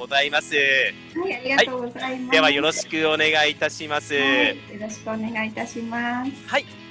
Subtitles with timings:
[0.00, 0.54] ございます。
[0.54, 2.30] はい、ありがとうございます。
[2.30, 4.14] ではよろしくお願いいたします。
[4.14, 6.30] ははい、い、よろしくお願いいたします。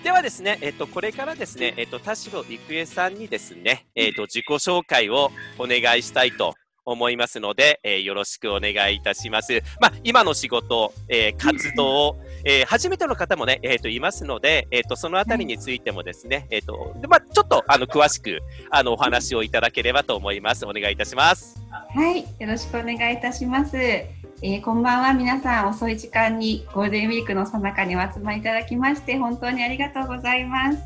[0.03, 6.53] ではですね、えっとこれからですね、えっと田代郁恵さんにですね、えっと自己紹介をお願いしたいと。
[6.85, 9.61] 思いますので、えーよろしくお願いいたします。
[9.79, 18.39] まあ、今の仕事、えー活動、えー初めての方もね、えっ、と、いますので、えっ、と、そのあたりについてもですね、えっ、と、でまあ、ちょっと、あの、詳しく、
[18.69, 20.65] あの、お話をいただければと思います。
[20.65, 21.61] お願いいたします。
[21.71, 23.77] はい、よろしくお願いいたします。
[23.77, 30.77] えーこんばんは、皆さん遅い時間にゴールデンウィークの最中にお集まりいただきまして本当にありがとうございます。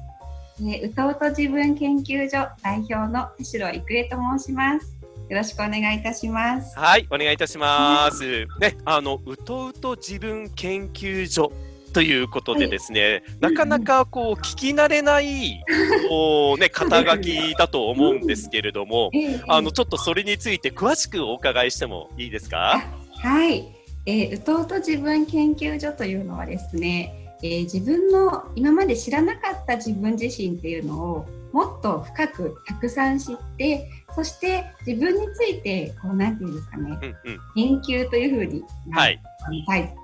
[0.59, 4.92] えー、うとうと自分研究所代表の田代郁恵と申します。
[5.30, 6.77] よろしくお願いいたします。
[6.77, 8.45] はい、お願いいたします。
[8.59, 11.52] ね、あの、うとうと自分研究所
[11.94, 15.64] ということでですね、なかなかこう、聞き慣れない、
[16.09, 22.84] こうね、肩書きだと思うんですけれども、えーあの、ちょっとそれについて詳しくお伺いしてもいいですか？
[23.22, 23.64] はい、
[24.05, 37.82] えー、うとうと自分研究所というのはですね、えー自分の今まで知らなかった自分自身っていうのをもっと深くたくさん知ってそして自分についてこうなんていうんですかねうんうん。
[37.82, 39.22] 研究というふうに、はい。
[39.68, 39.96] タイ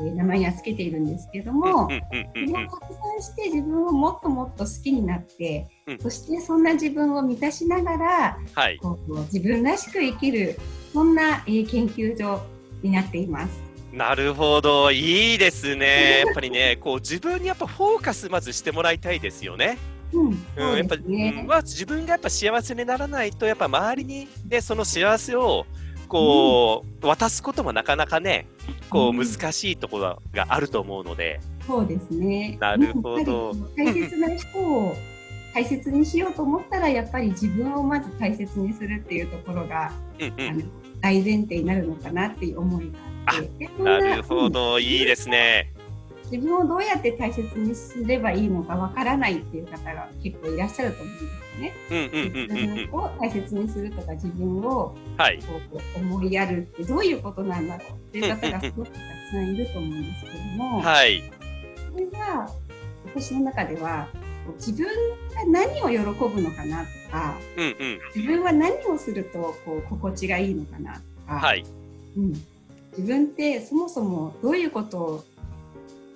[0.00, 8.78] えー名前にはつけているんですけどうんも、うんうんうん自分を拡散して自分をもっともっと好きになって、うんそしてそんな自分を満たしながらはい。
[8.78, 10.58] こう自分らしく生きる
[10.92, 12.40] そんな、えー研究所
[12.82, 13.68] になっています。
[13.92, 16.22] なるほど、いいですね。
[16.26, 19.78] やっぱりね、こう自分にやっぱフォーカスまずしてもらいたいですよね。
[20.12, 21.38] うん、やっぱ、ね。
[21.42, 25.66] うんまあ、自分がやっぱ幸せにならないと、やっぱ周りに、ね、その幸せを、
[26.08, 28.46] こう、渡すこともなかなかね、
[28.90, 32.56] こう、うん難しいところがあると思うので、そうですね。
[32.60, 34.96] なるほど大切な人を
[35.52, 40.70] 大切にしようと思ったら、やっぱり自分をまず大切にするっていうところが、うんうん、
[41.00, 43.68] 大前提になるのかなっていう思いがあって。
[43.78, 45.72] なるほうんど、いいですね。
[46.30, 51.72] 自分をどうやって大切にすればいいのかわからないっていう方が結構いらっしゃると思うんですね。
[52.48, 52.86] 自。
[52.86, 55.38] 分を大切にするとか自分をはい。
[55.38, 55.60] こ
[55.96, 59.00] う思いやるってどういうことなんだろうっていう方がすごくたく
[59.32, 61.22] さんいると思うんですけども、はい。
[61.92, 62.50] それが
[63.06, 64.08] 私の中では
[64.56, 68.00] 自分が何を喜ぶのかなとかうんうん。
[68.14, 71.64] 自分は何をするとこう心地がいいのかなとか、はい。
[72.16, 72.32] うん、
[72.96, 75.24] 自分ってそもそもどういうことを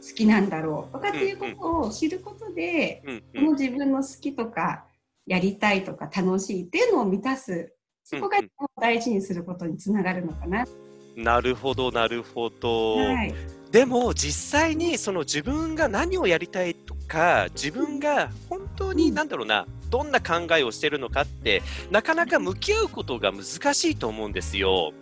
[0.03, 1.47] 好きなんだろうとかっていうこ
[1.83, 4.85] とを知ることで、うんそうの自分の好きとか
[5.27, 8.49] やりたいとか楽しいっていうのを満たすそこがうん
[8.81, 10.65] 大事にすることにつながるのかな。
[10.65, 11.23] ん。
[11.23, 12.97] なるほど、なるほど。
[12.97, 13.35] はい
[13.73, 24.93] でも実際にその自分が何をやりたいとか自分が本当にうん何だろうなどんな考えをしてるのかってなかなか向き合うことが難しいと思うんですよ。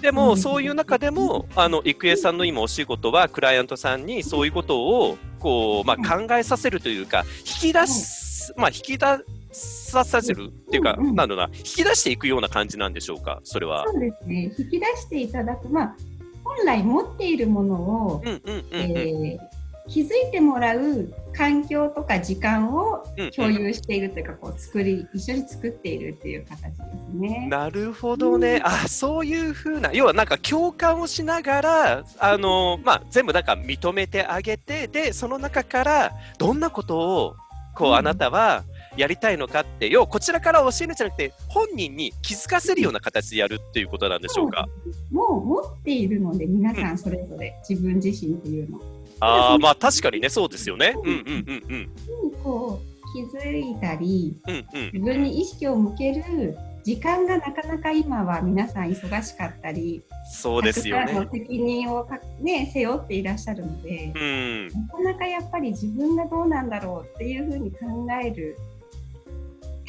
[0.00, 0.14] でうん。
[0.14, 9.06] もそういう中でもあの郁恵さんの今お仕事はクライアントさんにそういうことをこう、まあ、考えさせるというか引き出す、まあ、引き出
[9.52, 13.84] させるっていうか、うんうんなんだな引き出していくような感じなんでしょうかそれは。
[13.88, 14.52] そうですね。
[14.58, 15.96] 引き出していただく、まあ、
[16.44, 18.64] 本来持っているものを、うんうんうんうん。
[18.72, 19.59] えー
[19.90, 27.48] 気づいてもらう環境とか時間を共有しているというか、こう作り一緒に作っているっていう形ですね。
[27.50, 28.66] なるほどね、うん。
[28.66, 37.36] あそういうふうな要はなんか共感をしながらあの、まあ、全部なんか認めてあげてでその中からどんなことを
[37.74, 37.94] こう、うん。
[37.96, 38.62] あなたは
[38.96, 44.68] やりたいのかって要はこちらから教えるんじゃなくて本人に気づかせるような形でやるっていうことなんでしょうか？
[45.10, 48.78] もう持っているので皆さんそれぞれ自分自身っていうの。
[48.78, 50.94] にああまあ確かにねそうですよね。
[50.96, 51.90] うんうんうん
[52.24, 52.32] うん。
[52.42, 54.90] こう気づいたりうんうん。
[54.92, 61.28] 自分に意識を向ける時間がなかなか今は皆さん忙しかったりそうですよね。
[61.30, 64.68] 責任をか、ね、背負っていらっしゃるのでうん。
[64.68, 67.78] なかなかやっぱり自分がどうなんだろうっていうふうに考
[68.22, 68.56] える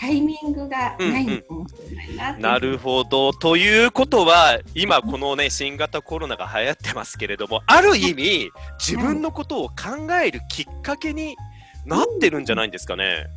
[0.01, 3.33] タイミングがないのかもしれないなうなるほど。
[3.33, 11.37] ということは、今このね、新型コロナが流行ってますけれども、ある意味、自分のことを考えるきっかけに
[11.85, 13.27] なってるんじゃないんですかね。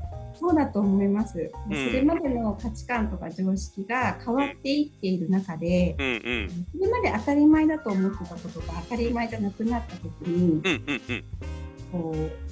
[0.40, 1.38] そうだと思います、
[1.70, 6.66] うんそれまでの価値観とか常識が変わっていっている中で、うんうん。
[6.72, 11.24] それまで当たり前だと思ってたことが当たり前じゃなくなった時にうんうんうん。
[11.92, 12.43] こう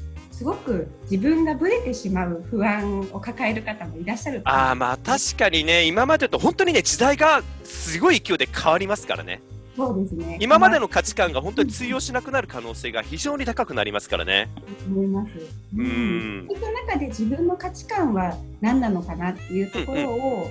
[0.42, 9.40] すごく自分がぶれてしまう不安を抱える方もいらっしゃるああ、まあ確かにね、今までと本当にね、時代がすごい勢いで変わりますからね。
[9.76, 14.50] そうですね今までの価値観が本当に通用しなくなる可能性が非常に高くなりますからね。
[14.86, 15.30] 思います。
[15.78, 20.50] うんそういった中で自分の価値観は何なのかなっていうところを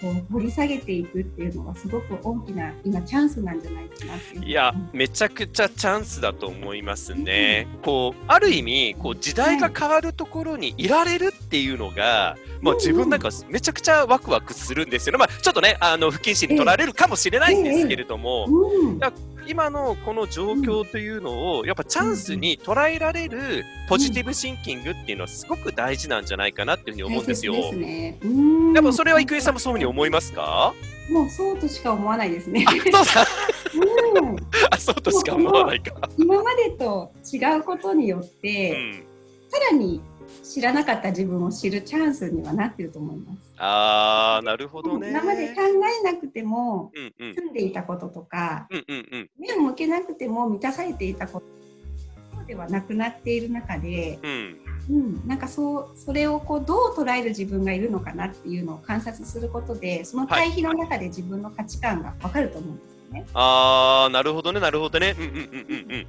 [0.00, 7.66] こう掘り下げていくっていうのはすごく大きな今チャンスなんじゃないかなっていういや、めちゃくちゃチャンスだと思いますね。
[7.82, 15.18] こう、ある意味、こう、時代が変わるところにいられるっていうのが、まあ自分なんかめちゃくちゃワクワクするんですよね。
[15.18, 19.12] まあちょっとね、あの、不謹慎に取られるかもしれないんですけれども、うんや
[19.48, 27.54] 今のこの状況というのを、やっぱチャンスに捉えられるポジティブシンキングっていうのはすごく大事なんじゃないかなっていうふうに思うんですよ。
[27.54, 30.74] ですねうんやっぱそれは郁恵さんもそういうふうに思いますか？
[31.10, 32.70] もうそうとしか思わないですねあ、。
[32.70, 33.26] そうだ。
[34.20, 34.36] うん
[34.70, 35.94] あ、そうとしか思わないか。
[36.18, 39.04] 今までと違うことによっうて、ん。
[39.48, 40.02] さらに
[40.44, 43.47] 知らなかった自分を知るチャンスにはなってると思います。
[43.58, 45.08] あー、なるほどね。
[45.10, 45.62] 今まで考
[46.00, 47.34] えなくてもうんうん。
[47.34, 49.30] 住んでいたこととかうんうんうん。
[49.38, 51.46] 目を向けなくても満たされていたこと
[52.36, 54.60] そうではなくなっている中で、うん。
[54.90, 63.26] うん、なんかそうそれをこうどう捉える自分がいるのかなっていうのを観察することでその対比の中で自分の価値観が分かると思うんですよね。
[63.34, 65.14] あー、なるほどね、なるほどね。
[65.18, 66.06] うんうんうんうんうん。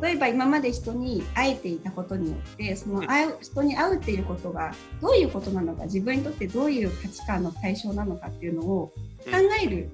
[0.00, 3.00] 例えば今まで人に会えていたことによってそうん。
[3.00, 8.92] の会う人に会うっていうことがどういうことなのか自分にとってどういう価値観の対象なのかっていうのを
[9.24, 9.90] 考える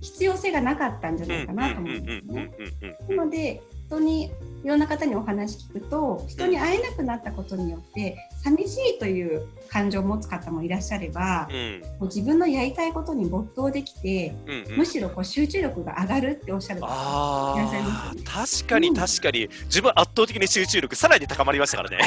[0.00, 2.52] 必要性がなかったんじゃないかなと思うんですね。
[3.08, 4.32] なので人に
[4.64, 11.80] いろんな方にお話聞くと人に会えなくなったことによって寂しいという感情を持つ方もいらっしゃればうん。
[11.80, 14.76] もう自分のやりたいことに没頭できてうんうん。
[14.78, 18.22] むしろこう集中力が上がるっておっしゃる方いらっしゃいますね。
[18.22, 21.98] ー確かに確かに、自分圧倒的に集中力さらに高まりましたからね。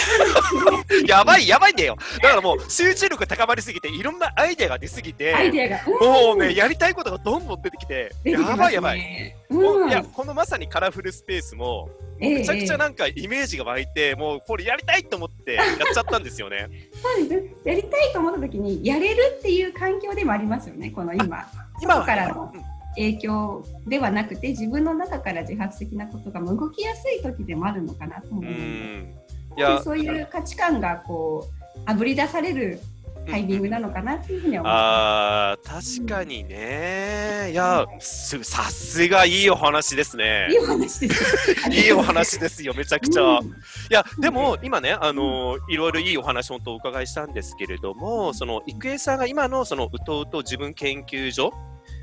[1.07, 1.97] やばいやばいんだよ。
[2.21, 8.31] だからもう集中力高まりすぎていろんなアイデアが出すぎてアイデアが、もうねやりたいことがどんどん出てきてね。
[8.33, 9.89] やばいやばい、うん。
[9.89, 16.67] いやこのまさにカラフルスペースもええめちゃくちゃえなんかイメージが湧いて、もうこれやりたいと思ってやっちゃったんですよね。
[16.69, 17.67] え そうです。
[17.67, 20.91] やりたいと思った時にやれるっていう環境でもありますよね。
[20.91, 21.45] この今。
[21.81, 22.75] 今外からのうん。
[22.95, 32.79] 影響ではなくて自分の中から自発的なことが動きやすい時でもあるのかなと思ううのでそういう価値観がこうあぶり出される
[33.27, 37.49] タイミングなのかなっていうふうには思いまあー確かにね。
[37.51, 40.53] いやすさすがいいお話ですねす。
[40.53, 41.69] いいお話です。
[41.71, 43.39] いいお話ですよ、めちゃくちゃ。
[43.39, 43.51] うんい
[43.89, 51.53] や、でも今ね、あのいろいろいいお話、本当お伺いしたんですけれども、その郁恵さんが今のそのうとうと自分研究所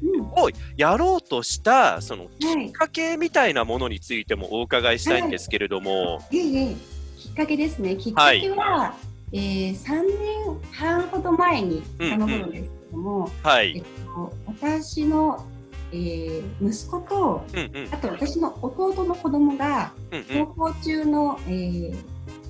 [0.02, 6.76] うんをやろうとしたそのきはいっかけみたいなものについてもお伺いしたいんですけれども、いえいえ
[7.18, 7.96] きっかけですね。
[7.96, 8.94] きっかけは、
[9.32, 13.76] えー、3年半ほど前に遡るんですけども、はい。
[13.76, 15.44] えっと、私の、
[15.92, 21.96] えー息子とうんうんあと私の弟の子供がうんうん高校中の、えー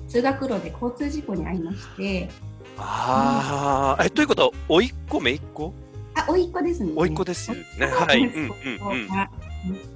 [0.09, 2.29] 通学路で交通事故に遭いまして
[2.77, 5.73] ああ、え、ということは、おいっ子、めいっ子？
[6.15, 7.63] あ甥っ子ですねおいっ子ですよね。
[7.87, 8.19] はい。
[8.19, 8.49] うんうん
[8.91, 9.09] うん。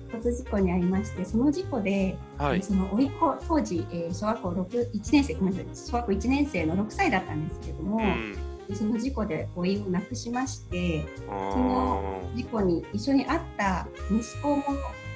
[0.07, 2.63] が交通事故に遭いましてその事故で、はい。
[2.63, 8.75] その甥っ子当時、えー小学校6 1年生ごめんなさい小学校1年生の6歳だったんですけども、うん。
[8.75, 14.63] その事故で甥を亡くしましてあの事故に一緒に会った息子も、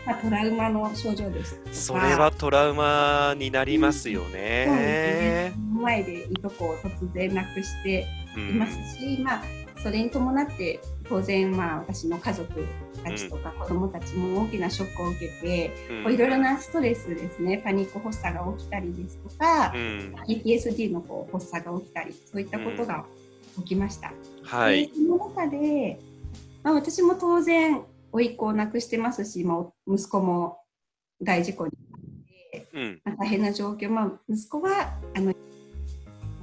[0.05, 5.53] まあ、トラウマの症状でしたそれはトラウマになりますよそうですねね。
[5.81, 9.43] 前でいとこを突然亡くしてうんいますし、まあ、
[9.83, 10.79] それに伴って
[11.09, 12.65] 当然、まあ、私の家族
[13.03, 15.71] たちとか子どもたちも大きなショックを受けて、
[16.05, 20.15] ういろいろなストレスですねパニック発作が起きたりですとかう、ん。
[20.27, 23.05] PTSD のこう発作が起きたりそういったことが
[23.59, 24.13] 起きました。
[24.43, 24.87] はい。
[24.87, 25.99] でその中で、
[26.63, 30.59] まあ、私も当然甥っ子を亡くしてますし、まあ、息子も
[31.21, 31.71] 大事故に
[32.73, 33.01] うん。
[33.03, 35.31] まあ大変な状況、まあ、息子はあの、ま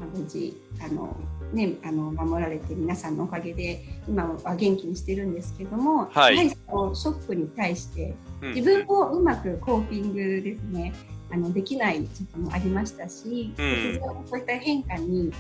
[0.02, 1.16] あ、無事あの、
[1.52, 6.37] ね、あの守られて皆さんのおかげで今は元気にしてるんですけども、はい。
[6.37, 8.55] やはりそのショックに対してうん。
[8.55, 10.93] 自分もうまくコーピングですね
[11.33, 13.64] あのできない時期もありましたし、うん。
[13.64, 15.33] 突然そういった変化に、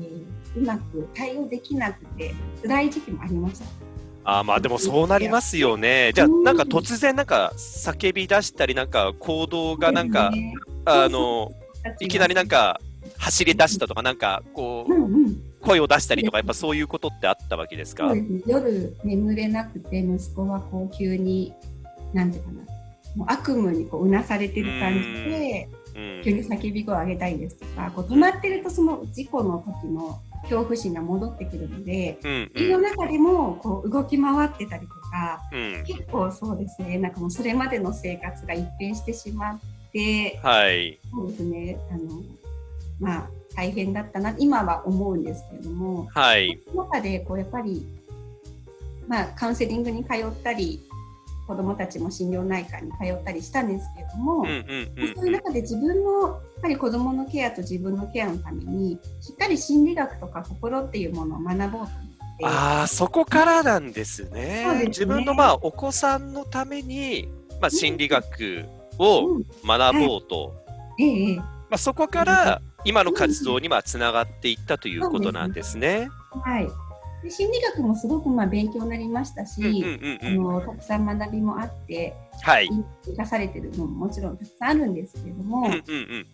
[0.00, 0.24] えー
[0.56, 2.32] うまく対応できなくて
[2.62, 3.64] 辛い時期もありました。
[4.24, 6.12] あーまあでもそうなりますよね。
[6.14, 6.42] じゃあうん。
[6.44, 11.52] なんか突然なんか叫び出したりなんか行動がなんか、ねあの
[12.00, 12.80] いきなりなん、か
[13.18, 14.93] 走り出したとかなんかこうんううん
[15.64, 18.12] 声を出したりとかやっぱそういうことってあったわけですか？
[18.46, 21.52] 夜眠れなくて息子はこう急に
[22.12, 22.60] なんていうかな
[23.16, 26.22] もう悪夢にこううなされてる感じでうん。
[26.24, 35.84] 急に叫び声を上げたりですとかこう止まってるとその事故の時の恐怖心が戻ってくるのでうん家の中でもこう動き回ってたりとかうん。
[35.86, 39.60] 結構そうですねなんかもうそれまでの生活が一変してしまっ
[39.92, 40.98] てはい。
[41.12, 42.22] そうですねあの
[42.98, 46.06] まあ大変だったな今は思うんですけれども。
[46.14, 46.60] はい。
[46.66, 47.86] その中でこうやっぱり
[49.08, 50.80] まあ、カウンセリングに通ったり
[51.46, 54.44] 子どもたちも心療内科に通ったりしたんですけれども、
[55.14, 61.90] そういう中で自分のやっぱり子どものケアと自分のケアのためにしっかり心理学とか心っていうものを学ぼうと
[62.46, 64.74] ああ、そこからなんですそうですね。
[64.80, 67.28] ね自分のまあお子さんのために、
[67.60, 68.64] まあ、心理学
[68.98, 69.44] をうん。
[69.66, 70.54] 学ぼうと、
[71.68, 76.08] まあ、そこから今の活動にまあつながっていったということなんですね。
[76.42, 76.68] はい、
[77.22, 82.68] で心理学もすごくまあ勉強になりましたし、あうんのたくさん学びもあってはい。
[83.04, 85.70] 生かされてるのももちろんたくさんあるんですけれども。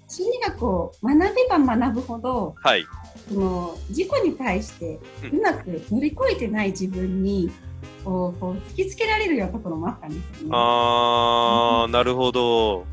[0.08, 2.84] 心理学を学べば学ぶほどはい。
[3.28, 4.98] その事故に対して
[5.32, 7.50] うまく乗り越えてない自分に
[8.04, 10.50] こうこう突きつけられるようなところもあったんですよね。
[10.52, 12.86] ああ、なるほど。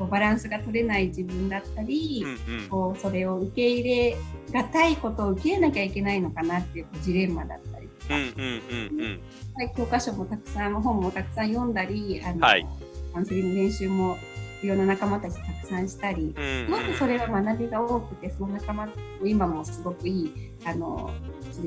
[0.00, 2.68] こうバランスが取れない自分だったり、うんうん。
[2.68, 4.16] こうそれを受け入れ
[4.50, 9.20] がたいことを受け入れなきゃいけないのかなっていうジレンマだったりとか、うんうんうんうん。
[9.54, 12.66] はい教科書もたくさん本もたくさん読んだりあの、はい
[13.12, 14.16] カウンセリング練習も
[14.62, 18.92] いろんな仲間たちとたくさんしたり、うんすごくそれは学びが多くてその仲間と
[19.24, 20.32] 今もすごくいい
[20.64, 21.10] あの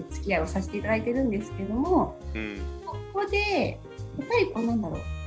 [0.09, 3.79] 付き合いをさせていただいてるんですけどもうんここで
[4.17, 5.22] やっぱりこうなんだろう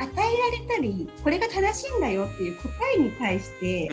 [0.00, 3.88] 与えられたりこれが正しいんだよっていう答えに対して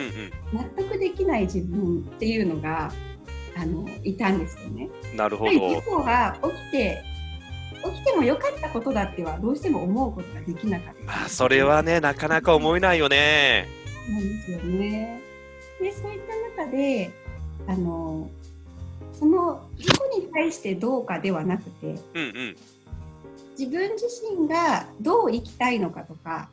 [0.52, 2.90] うん納得できない自分っていうのが
[3.56, 4.88] あのいたんですよね。
[5.10, 5.16] うん。
[5.16, 5.82] なるほど事。
[5.82, 7.04] 故が起きて
[7.84, 11.04] 起きても良かったことだってはどうしても思うことができなかった。
[11.04, 13.66] まあ、それはね、なかなか思えないよね。
[14.08, 15.20] なんですよね。
[15.80, 16.20] でそういっ
[16.56, 17.10] た中で
[17.66, 18.30] あの
[19.12, 22.56] その事故に対してどうかではなくてうんうん。
[23.58, 26.48] 自分自身がどう生きたいのかとか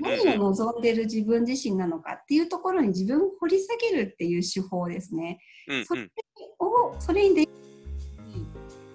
[0.00, 5.38] 何を望んでる自分自身なのかっていうところに自分を掘り下げるっていう手法ですね。
[5.86, 6.10] それうんうん。
[6.58, 7.48] をそれにで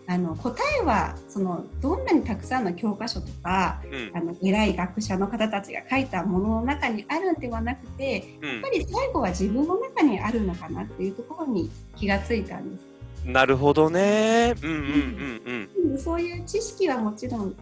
[0.07, 12.90] あの答えはそのどんなにたくさんの教科書とかうんあの偉い学者の方たちが書いたものの中にあるんではなくてうんやっぱり最後は自分の中にあるのかなっていうところに気がついたんです。
[13.25, 14.53] なるほどね。
[14.61, 15.93] うんうんうんうん。
[15.93, 17.55] でそういう知識はもちろん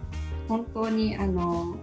[0.48, 1.76] 本当にあの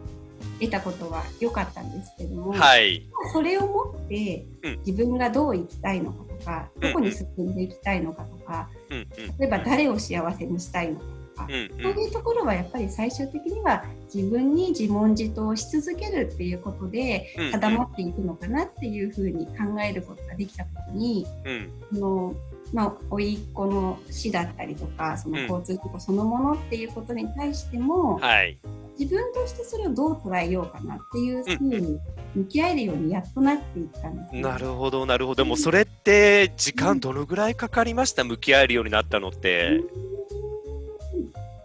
[0.61, 3.09] 得たことは良かったんですけども、はい。
[3.33, 9.06] それを持ってうん自分がどう生きたいのかとか、うんどこに進んでいきたいのかとか、うんうん。
[9.38, 22.35] 例えば誰を幸せにしたいのかとか、うんそういうところはやっぱり最終的には自分に自問自答し続けるっていうことでうん定まっていくのかなっていうふうに考えることができた時に、うんその
[22.73, 28.58] まあ、甥っ子の死だったりとかその交通事故そのものっていうことに対しても、はい。
[28.99, 31.99] 自分としてそれをどう捉えようかなっていうふうに
[32.35, 35.44] 向き合えるようにやっとなっていったんですね、なるほど、なるほど。
[35.44, 38.25] でもそれって時間どのぐらいかかりました？
[38.25, 39.82] 向き合えるようになったのって。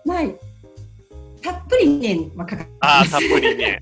[0.06, 0.24] まあ
[1.42, 3.80] たっぷり2年はかかってああ、たっぷりね。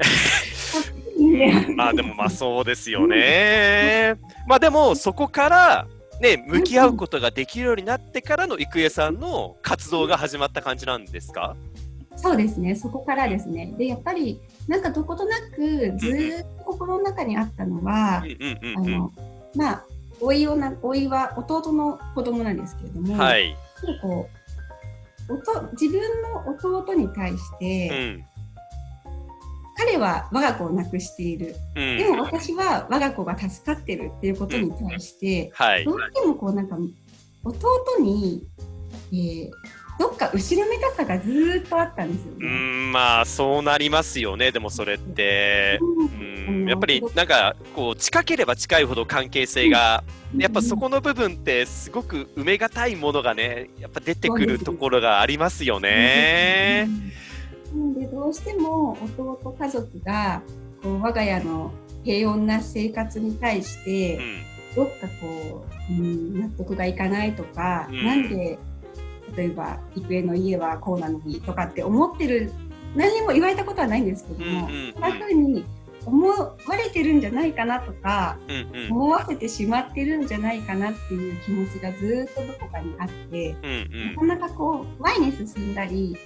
[0.71, 4.15] たっぷり2年 まあでもまあそうですよね。
[4.47, 5.87] まあでもそこから
[6.21, 11.55] ね、向き合うことができるようになってからの郁恵さんの活動が始まった感じなんですか？
[12.17, 13.73] そうですね、そこからですね。
[13.77, 18.23] で、やっぱり、なんかどことなく、ずーっと心の中にあったのはあ。
[18.81, 19.11] の、
[19.55, 19.85] まあ、
[20.19, 23.55] おいをな、おいは弟の子供なんですけれども、はい。
[24.01, 24.27] こ
[25.29, 28.25] う、おと自分の弟に対しうて、ん。
[29.79, 31.55] 彼は我が子を亡くしている。
[31.75, 31.97] うん。
[31.97, 35.93] でも私は我が子が助かってるっていうことに対して、はいど。
[35.93, 36.77] うしてもこうなんか、
[37.43, 38.43] 弟に、
[39.13, 39.51] えー
[39.99, 42.47] どっか後ろめたさがずーっとあったんですようね。
[42.47, 44.53] ん、まあそうなりますよね。
[44.53, 45.77] でもそれって。
[45.81, 50.05] うん、やっぱりなんかこう近ければ近いほど関係性が、
[50.37, 56.87] やっぱそこの部分ってすごく埋めがたいものがね、やっぱ出てくるところがありますよね。
[57.73, 60.41] うんでどうしても弟家族が
[60.81, 61.71] こう我が家の
[62.03, 64.19] 平穏な生活に対しうてん。
[64.75, 68.57] どっかこう、うん、納得がいかないとか、うんなんで
[69.35, 72.51] 例えば郁恵の家はこうなのにとかって思ってる
[72.95, 75.65] 何にも言われたことはないんですけども、うんうんうんそんな風に
[76.05, 78.91] 思われてるんじゃないかなとかうんうん。
[78.91, 83.55] 思わせてしまってるんじゃないかなっていう気持ちがずっとどこかにあって。
[83.63, 86.17] うんなかなかこう前に進んだり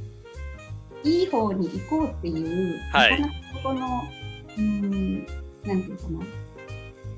[1.03, 4.03] いい方に行こうっていう、はいなかなかこの
[4.57, 5.25] うーん
[5.65, 6.19] なんていうかな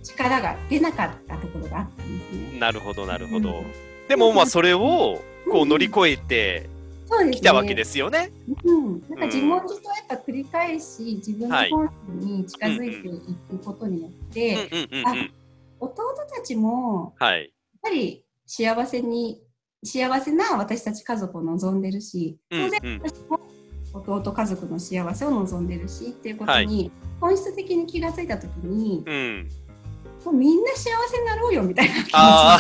[0.04, 2.54] 力が出なかったところがあったんですうん。
[2.54, 2.60] ね。
[2.60, 3.50] なるほど、なるほど。
[3.50, 3.66] うん
[4.08, 5.20] でもまあそれを
[5.52, 6.70] こう乗り越えて
[7.08, 7.36] そうですね。
[7.38, 8.32] きたわけですよね。
[8.64, 13.12] うん、なんか自問自答やっぱ繰り返し自分のはい本心に近づいてい
[13.50, 14.70] くことによって。
[15.80, 16.04] 弟
[16.36, 17.42] たちもはい。
[17.42, 17.50] やっ
[17.82, 19.42] ぱり幸せに
[19.84, 23.40] 幸せな私たち家族を望んでるし当然私も
[24.02, 29.50] 弟家族の幸せを望んでるしっていうことに本質的に気がついた時に、うん。
[30.26, 32.60] もうみんな幸せになろうよみたいなあ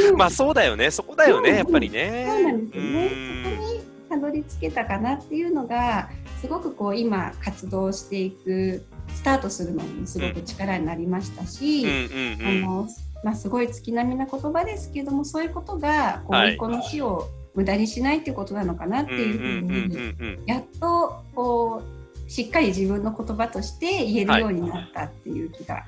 [0.00, 0.90] うんあ、まあそうだよね。
[0.92, 2.26] そこだよね、うんやっぱりね。
[2.28, 3.06] そうなんですよね。
[3.06, 6.08] うんそこにたどり着けたかなっていうのが
[6.40, 11.84] すごくこう今活動していくスタートするのにすごく力になりましたし。
[11.84, 12.88] あの
[13.24, 17.28] まあ、すごい月並みな言葉ですけどもそういうことがこうはい甥っ子の死を
[17.58, 25.82] 無駄にしないっていうことなのかなってうんうんいうふうに、うんうんやっとこうしっかり自分の言葉として言えるようになったっていう気が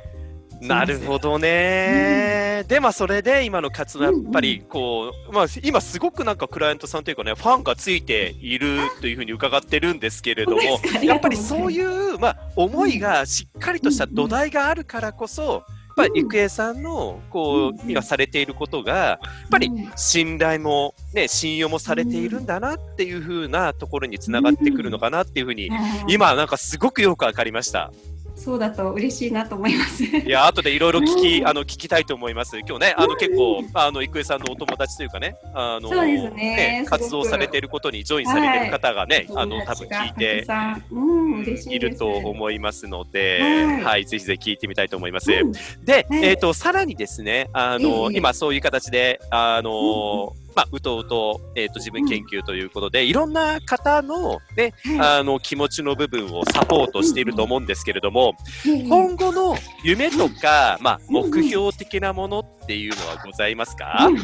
[0.60, 0.68] うん。
[0.68, 2.64] なるほどね。
[2.66, 10.62] で、まあそれで今の活動やっぱりこう、まあ今すごくなんかクライアントさんというかね、ファンがついているというふうに伺ってるんですけれども、
[11.04, 15.62] やっぱりそういう、まあ、思いがしっかりとした土台があるからこそ、やっ
[16.00, 19.90] ぱり郁恵さんのこうんう今されていることがやっぱりうん。
[19.96, 25.70] 信頼も、ね、信用もされているんだなっていう風なところにつながってくるのかなっていうふうに
[26.08, 27.92] 今なんかすごくよくわかりました。
[28.40, 30.04] そうだと嬉しいなと思います。
[30.04, 31.48] いや後でいろいろ聞き、うん。
[31.48, 32.58] あの聞きたいと思います。
[32.58, 36.82] 今日ねあの結構あの郁恵さんのお友達というかねあのそうですね。
[36.84, 37.00] すごく。
[37.00, 40.46] 活動されていることにジョインされている方がね、あの多分聞いて
[40.90, 43.84] うん、いいると思いますので、はい。
[43.84, 45.30] はい、ぜひぜひ聞いてみたいと思います。
[45.32, 45.52] うん。
[45.84, 48.18] で、はいえっ、と、さらにですね、あの、ええ。
[48.18, 64.18] 今そういう形で、あの、まあ、うとうと、えっ、と、自分研究ということで、いろんな方の、ね、はあの、気持ちの部分をサポートしていると思うんですけれども、い今後の夢とか、まあ、うん目標的なものっていうのはございますか、うん。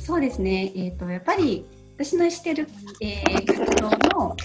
[0.00, 1.64] そうですね、えー、とやっぱり
[1.96, 2.68] 私のしてる、
[3.00, 4.36] えー活動の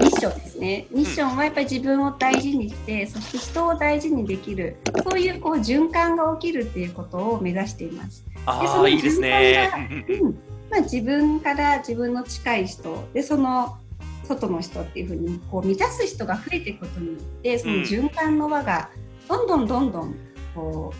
[0.00, 0.86] ミッションですね。
[0.90, 8.25] ミッションはやっぱり自分を大事にして、そして人を大事にできる、そういうこう循環が起きるっていうことを目指しています。
[8.46, 9.70] でそあのあ、いいですね。
[9.72, 10.38] 順うんうんうんうん
[10.70, 13.76] まあ、自分から自分の近い人でその
[14.24, 18.90] 外の人っていうふうにこう満たす人が増えていくことによってその循環の輪が
[19.28, 20.14] どんどんどんどん
[20.54, 20.92] こ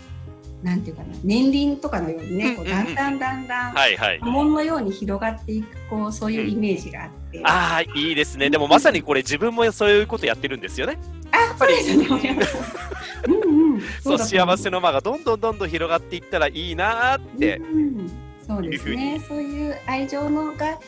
[0.63, 4.19] うなんていうかな年輪とかのようにねこううんうんうんだんだんだんだんはいはい。
[4.19, 8.49] 波紋のように広がっていくこうそういうイメージがあって、あああ、いいですね。
[8.49, 10.97] でもまさにこれ自分もそういうことやってるんですよね。
[11.57, 12.39] そうですね
[13.25, 13.81] うんうん。
[14.01, 17.57] そう、幸せの輪がどんどんどんどん広がっていったらいいなーって。
[17.57, 18.11] うん、
[18.45, 19.19] そうですね。
[19.27, 20.79] そういう愛情のが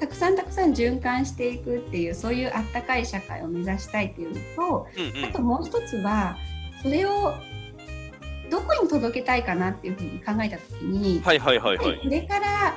[0.00, 5.24] たくさんたくさん循環していくっていうそういうあったかい社会を目指したいっていうのとうんうん。
[5.24, 6.36] あともう一つは
[6.82, 7.34] それを
[8.50, 11.98] どこに届けたいかなっていうふうに考えた時に、はいはいはいはい。
[11.98, 12.74] これから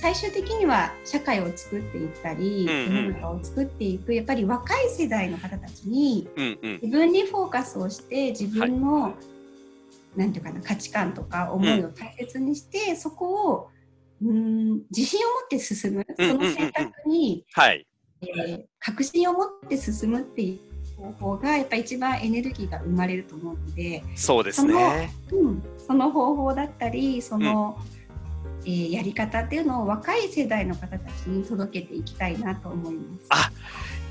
[0.00, 6.28] 最終的には社会を作っていったり、世の中を作っていくやっぱり若い世代の方たちに。
[6.82, 9.14] 自分にフォーカスをして自分の、
[10.16, 13.70] なんていうかな価値観とか思いを大切にして、そこを
[14.22, 17.86] うん自信を持って進む、その選択に、はい。
[18.22, 20.58] えー確信を持って進むってい
[20.98, 25.10] う方法がやっぱり一番エネルギーが生まれると思うので、そうですね。
[25.32, 27.78] うん、その方法だったりその、
[28.64, 33.26] えーやり方っていうのを若い世代の方たちに届けていきたいなと思います。
[33.30, 33.50] あ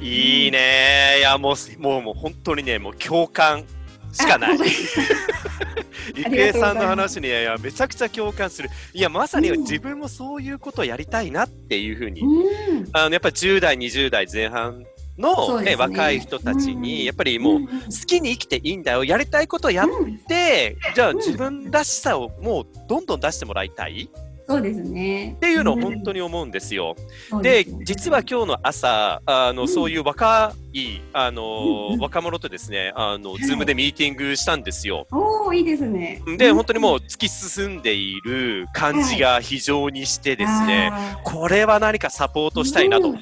[0.01, 1.15] いいね。
[1.19, 3.65] いや、もう、もう、もう本当にね、もう共感
[4.11, 4.57] しかない。
[6.15, 8.69] 郁恵さんの話にいやめちゃくちゃ共感する。
[8.93, 12.87] いや、まさに自分もそういうことをやりたいなっていうふうに、うん。
[12.93, 14.85] あのやっぱ10代、20代前半
[15.17, 15.75] の、ねね。
[15.75, 17.03] 若い人たちに、うん。
[17.05, 17.73] やっぱりもう、んん好
[18.05, 20.17] きに生きていいんだよ、やりたいことをやっうん。
[20.19, 21.17] て、じゃあうん。
[21.17, 24.09] 自分らしさをもうどんどん出してもらいたい
[24.47, 25.33] そうですね。
[25.35, 26.95] っていうのをん本当に思うんですよ。
[27.41, 35.05] で、すね実は今日の朝、あの、うんそういう若い、あの、うんうん若者とですね、あの、いズームでミーティングしたんですよ。
[35.11, 36.21] おおいいですね。
[36.37, 43.15] で、うん本当にもう突き進んでいる感じが非常にしてですね、あこれは何かサポートしたいなと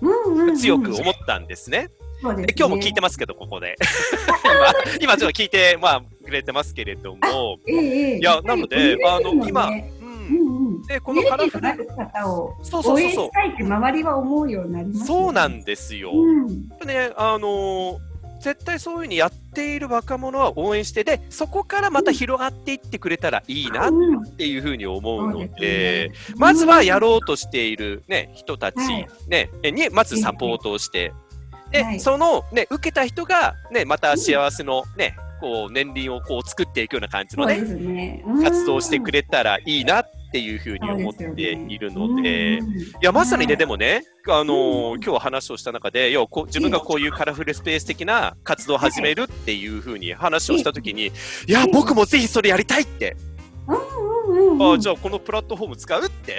[0.00, 1.88] うん強く思ったんですね。
[1.88, 3.76] ですねで今日も聞いてますけど、ここで。
[4.98, 9.99] 今、今ちょっと聞いて、まあ、くれてますけれども、ええええいや、なので、あの、今、う。
[10.36, 10.82] うんんうん。
[10.82, 12.98] で、ここのカラフル、のる方をそうそう応。
[13.00, 15.06] 援したいって周りは思うようになります、ね。
[15.06, 16.10] そうなんですよ。
[16.12, 16.68] うん。
[16.86, 31.12] ね、あのー絶対そういうふうにやっている若者は応援して、で、そこからまた広がっていってくれたらいいなっうんていうふうに思うのそうで、ですねまずはやろうとしている、ね、人たち、はいね、にまずサポートをして、
[31.70, 38.24] で、はいその、ね、受けた人が、ね、また幸せの、ね、こう、年輪をこう作っていくような感じのね、ね。
[38.26, 42.80] うん活動してくれたらいいなっていうふうに思っているので、うん。
[42.80, 45.02] いや、まさにね、はいでもね、あのーうん。
[45.02, 51.12] 今日話をした中で、要はこう自分がこういうカラフルスペース的な活動を始めるっていうふうに話をしたときに、い
[51.48, 53.16] や、僕もぜひそれやりたいって、
[53.68, 56.38] あじゃあこのプラットフォーム使うって。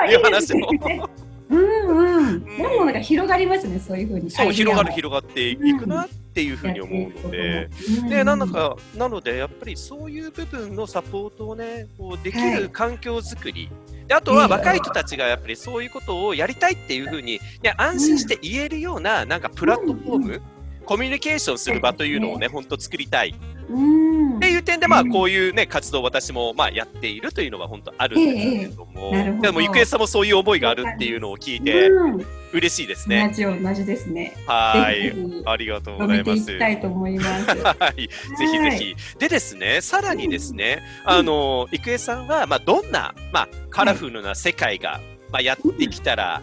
[0.00, 0.56] あいう話を
[1.50, 2.44] うんうん。
[2.44, 4.30] でもなんか広がりますね、そういうふうに。
[4.30, 7.68] そう広がる広がっていくなっていうふうに思うので。
[8.08, 13.70] でなんだかなのでやっぱりそういう部分のサポートをねこうできる環境づくり、
[14.06, 20.42] であとは若い人たちがやっぱりそういうことをやりたいっていうふうに、ね、安心して言えるようななんかプラットフォーム、
[20.84, 23.34] コミュニケーションする場というのをね本当作りたい。
[23.68, 24.36] うん。
[24.36, 25.10] っていう点でまあうん。
[25.10, 32.26] こういうね活動を私もまあやっているというのは本当あるんですけれども、でも郁恵さんもそういう思いがあるっていうのを聞いてうん。
[32.54, 33.32] 嬉しいですね。
[33.36, 34.32] 同じですね。
[34.46, 35.12] はい。
[35.44, 36.46] ありがとうございます。
[36.46, 37.46] きたいと思います。
[37.58, 39.18] はい、ぜひぜひ。
[39.18, 45.00] でですね、さらにですね、あの、郁恵さんは、まあ、どんな、まあ、カラフルな世界が、
[45.32, 46.42] まあ、やってきたら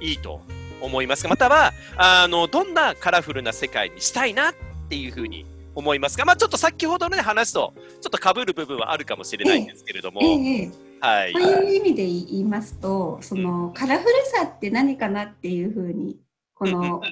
[0.00, 0.40] いいと
[0.82, 4.54] 思いますか、または、あの、どんなカラフルな世界にしたいなっ
[4.88, 11.42] ていうふうに思いますかまあ、ちょっと先ほどのね、話と、ちょっと被る部分はあるかもしれないんですけれども、ええええはいそう。
[11.42, 16.20] いう意味で言いますと、そのカラフルさって何かなっていうふうに、
[16.54, 17.02] こうんうんの、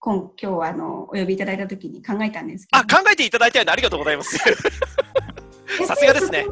[0.00, 2.96] 今今日はあのお呼びいただいたときに考えたんですけあ、ど。
[2.96, 4.38] 考えていただいたようでありがとうございます。
[5.86, 6.46] さすがですね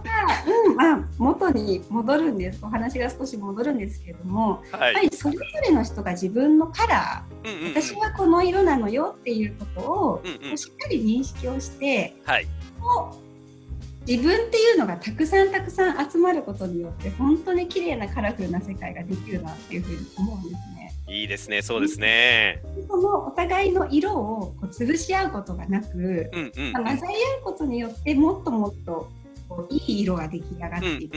[0.66, 2.61] うん、まあ、元に戻るんです。
[2.62, 4.81] お話が少し戻るんですけれども、はい。
[4.83, 12.46] やっぱりそれぞれの人が自分のカラうんうんうんー、私はこの色なのよっていうことを、うんうんしっかり認識をして、はい。
[14.07, 20.86] 自分っていうのがたくさんたくさん集まることによって本当に綺麗なカラフルな世界ができるなっていうふうに思うんですね。
[21.08, 22.62] いいですね、そうですね。
[22.88, 26.72] そのお互いの色をこう潰し合うことがなく、うんうんうん。
[26.72, 29.08] まあ混ざり合うことによってもっともっと
[29.48, 31.16] こういい色が出来上がっていく。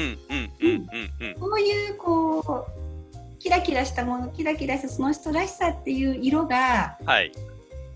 [1.39, 7.31] こういうこうキラキラしたものキラキラしたその人らしさっていう色がはい。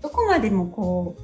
[0.02, 1.16] どこまでもこ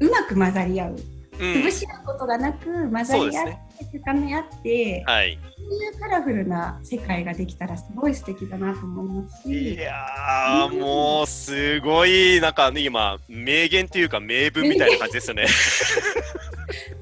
[0.00, 3.46] ううまく混ざり合ううん潰し合うことがなく混ざり合っ。
[3.78, 5.38] て深め合って、はい。
[5.56, 15.46] そういうカラフルな世界ができたらすごい素敵だなと思いますいし、やー、もうすごい、なんかね、今、名言っていうか、名文みたいな感じですよね。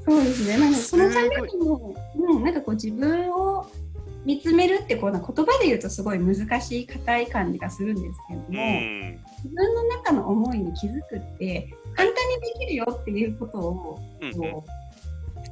[0.08, 0.58] そうですね。
[0.58, 3.66] なんか そのためにも、うん、なんかこう自分を
[4.24, 9.18] 見つめるってこうな言葉で言うとすごい難しい硬い感じがするんですけども、うん。
[9.44, 14.30] 自分の中の思いに気づくって簡単にできるよっていうことをうう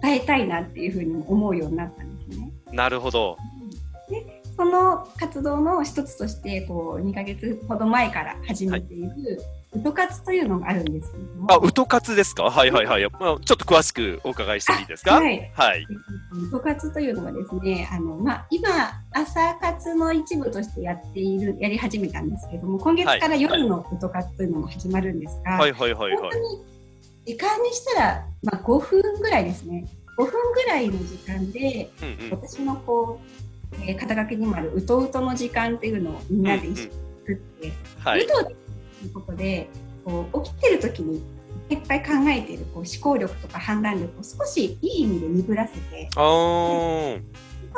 [0.02, 2.52] 伝えたいなっていうふうにも思うようになったんですね。
[2.66, 2.76] うん。
[2.76, 3.36] なるほど。
[4.10, 9.10] でその活動の一つとしてこう2ヶ月ほど前から始めている、
[9.74, 11.12] ウト活というのがあるんです
[11.48, 12.44] あ、ウト活ですか？
[12.44, 13.08] はいはいはい。
[13.18, 15.14] まあちょっと詳しくお伺いしていいですか？
[15.16, 15.50] はい。
[15.54, 15.86] はい。
[16.32, 18.68] ウト活というのはですねあの、まあ、今
[19.12, 26.30] 朝活の一部としてやっているやり始めたんですけども今月から夜のウト活というのも始まるんですが、はいはいはいはい。
[27.26, 29.86] 時間にしたら、まあ、5分ぐらいですね。
[30.18, 32.30] 5分ぐらいの時間でうんうん。
[32.30, 33.26] 私のこう、
[33.82, 36.90] えー肩書きにもあるうとうとの時間っていうのをみんなで一緒に
[37.26, 38.24] 作って、はい。
[38.24, 38.56] うとうとと
[39.04, 39.68] いうことで
[40.04, 41.22] こう起きてる時に
[41.70, 47.22] いっぱい考えているこう思考力とか判断力を少しいい意味で鈍らせてあー。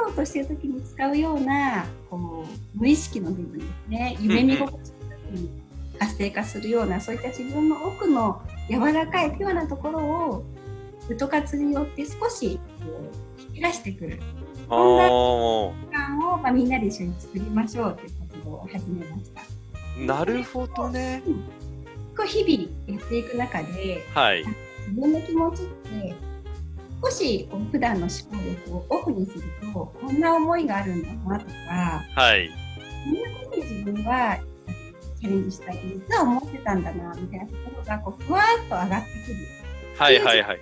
[0.08, 5.50] うとしてる時に使うようなこう無意識の部分ですね夢見心地の時に
[5.98, 10.44] 活性化するようなそういった自分の奥の柔らかいピュアなところを
[11.08, 14.20] ウト活によって少しこう引き出してくる
[14.68, 15.70] あー。
[15.86, 19.55] 時間を、まあ、みんなで一緒に作りましょうという活動を始めました。
[19.98, 21.22] なるほどね。
[22.16, 24.44] こう日々やっていく中ではい。
[24.88, 26.14] 自分の気持ちって
[27.02, 31.52] 少しこう普段の思考力をオフにするとこんな思いがあるんだなとか
[32.14, 32.50] はい。
[33.04, 34.38] こんなことに自分は
[35.20, 39.36] チャレンジしたいって実は思ってたんだなみたいなところがこうふわーっと上がってくる
[39.98, 40.60] はいはいはい。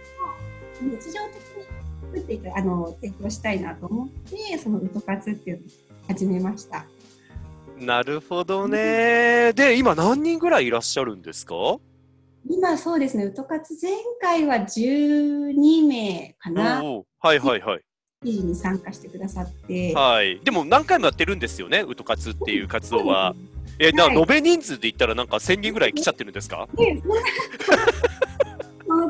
[0.80, 1.64] 日常的に
[2.02, 5.68] 作っていくあの提供したいなと思ってそのウト活っていうのを
[6.08, 6.86] 始めました。
[7.84, 9.52] なるほどね。
[9.54, 11.54] で、今何人ぐらいいらっしゃるんですか？
[12.48, 17.80] 今そうですね、ウト活前回は12名かな、はいはいはい。
[18.22, 20.40] 記事に参加してくださって、はい。
[20.44, 23.34] でも何回もやってるんですよね、ウト活っていう活動は。
[23.78, 24.18] え、な、はい。
[24.18, 26.68] 延べ人数で言ったらなんか1000人ぐらい来ちゃってるんですか？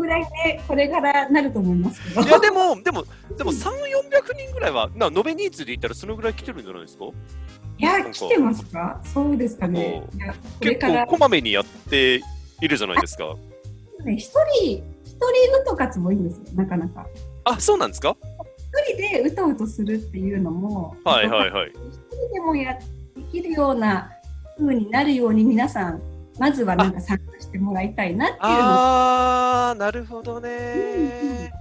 [0.04, 3.04] ぐらいでこれからなると思いますけど、いや、でも、でも、
[3.36, 7.04] でも3、400人ぐらいは、な、延べ人数で言ったらそのぐらい来てるんじゃないですか？
[7.78, 9.00] いや、来てますか？
[9.04, 10.02] そうですかね。
[10.60, 12.20] 結構こまめにやって
[12.60, 13.34] いるじゃないですか。
[14.04, 14.30] ね、一
[14.62, 17.06] 人、一人ウト活もいいんですよ、なかなか。
[17.44, 18.16] あ、そうなんですか？
[18.86, 21.70] 一人でうとうとするっていうのも、はいはいはい。
[21.70, 21.74] 一
[22.28, 24.10] 人でもやできるような
[24.58, 26.02] 風になるように皆さん
[26.38, 31.52] まずはなんか参加してもらいたいなっていうのああ、なるほどね。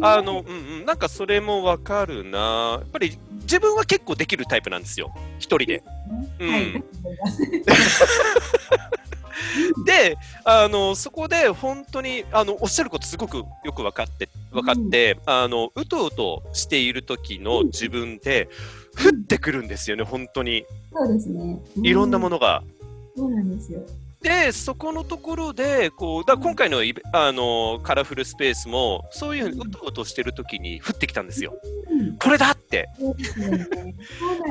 [0.00, 2.78] あの、うんうん、なんかそれもわかるな。
[2.80, 5.12] やっぱり自分は結構できるタイプなんですよ。
[5.38, 5.82] 一人で。
[6.38, 6.84] うんはい。
[9.84, 18.48] で、あの、そこで本当に、あの、おっしゃることすごくよく分かって、分かって、あの、うとうとしている時の自分で、
[18.94, 20.64] 降ってくるんですよね、本当に。
[20.92, 21.58] そうですね。
[21.82, 22.36] いろんなもの。
[22.36, 22.62] のが。
[23.16, 23.80] そうなんですよ。
[24.22, 26.78] で、そこのところで、こう、だ今回の
[27.12, 31.54] あのカラフルスペースも、そういうふうにうとうとしてる時に降ってきたんですよ。
[31.90, 32.88] うんこれだって。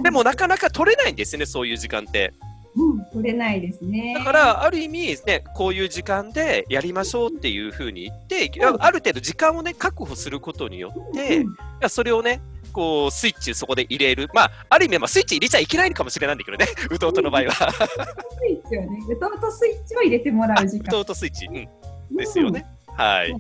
[0.04, 2.34] でも、なかなか取れないんですよね、そういう時間って。
[2.76, 4.14] うん、取れないですね。
[4.18, 14.30] だから、ある意味、ね、こういう時間でやりましょうっていうふうに言って、うんある程度時間をね、確保することによって、いうんやそれをね、こう、スイッチそこで入れる。
[14.34, 17.72] まあ、ある意味、まあ、スイッチ入れちゃいけないのかもしれないんだけどね、 弟の場合は。
[17.72, 21.00] スイッチをね、うとうとスイッチを入れてもらう時間。
[21.00, 21.46] 弟スイッチ。
[21.46, 22.18] うん。
[22.18, 22.66] ですよね。
[22.88, 23.36] はい。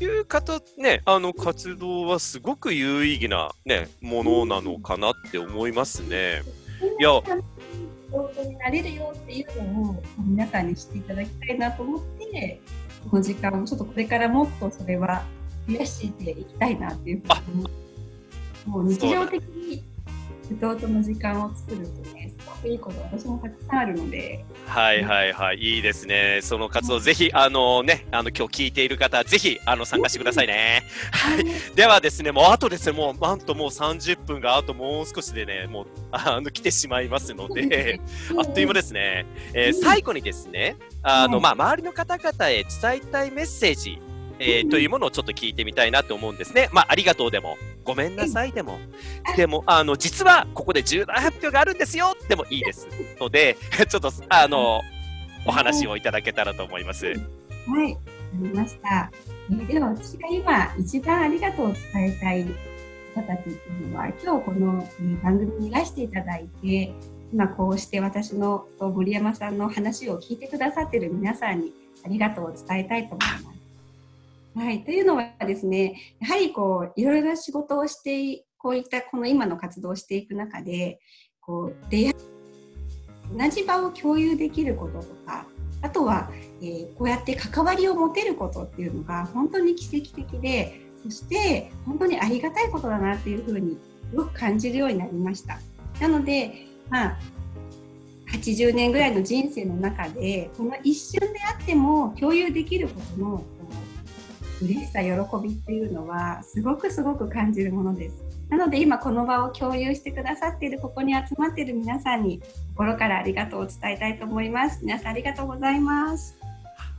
[0.00, 6.42] いう方ね、あの活動はすごく有意義な、ね、ものなのかなって思いますね。
[6.80, 7.00] うん。
[7.00, 7.20] いや
[8.12, 12.60] 弟になれるよっていうのを皆さんに知っていただきたいなと思って、
[13.10, 15.24] この時間をちょっとこれからもっとそれは
[15.66, 17.81] 増やしていきたいなっていうふうに思う
[18.66, 19.82] もう日常的に
[20.60, 26.40] 弟の時間を作るとね、すごくいいこと私もたくさんあるので、はいはいはい、いいですね。
[26.42, 30.82] その活動、ぜひ、あのね、あの、今日聞いている方、ぜひ、あの、参加してくださいね。
[31.12, 31.44] はい。
[31.74, 38.00] ではですね、もう、あとですね、もう、なんともう30分が、あともう少しでね、もう、あの、来てしまいますので、
[38.36, 39.26] あっという間ですね。
[39.54, 43.98] えー最後にですね、あの、はいまあ、周りの方々へ伝えたいメッセージ、
[44.42, 46.68] えーうんというものをちょっと聞いてみたいなと思うんですね。
[46.72, 48.78] まあ、ありがとうでも、ごめんなさいでも、
[49.36, 52.88] でも、あの、実は、ここで重大発表があるんですよでもいいです
[53.20, 53.56] ので、
[53.88, 54.80] ちょっと、あの、
[55.44, 57.06] お話をいただけたらと思います。
[57.06, 58.02] はい、わか
[58.42, 59.10] りました。
[59.50, 62.44] えーでは私が今一番ありがとうを伝えたい
[63.14, 66.92] 方たちっていうのは、今日このえー番組にいらしていただいて、
[67.32, 71.72] 今こうして私のと森山さんの話を聞いてくださっている皆さんに
[72.04, 73.51] ありがとうを伝えたいと思います。
[74.54, 81.00] はい、というのはですね、やはりこういろいろな仕事をして、こういったこの今の活動をしていく中で、
[81.40, 82.14] こう出会い
[83.36, 85.46] 同じ場を共有できることとか、
[85.80, 93.76] あとはえーこうやって関わりを持てることっていうのが本当に奇跡的でそして本当にありがたいことだなっていうふうに
[94.10, 95.58] すごく感じるようになりました。
[96.00, 97.18] なのでまあ
[98.32, 103.44] 80年ぐらいの人生の中でこの一瞬であっても共有できることの
[104.64, 105.08] 嬉しさ喜
[105.42, 108.32] びっていうのはすごくすごく感じるものです。
[108.48, 112.42] なので今この場を共有してくださっているここに集まっている皆さんに
[112.74, 114.80] 心からありがとうを伝えたいと思います。
[114.82, 116.42] 皆さんありがとうございます。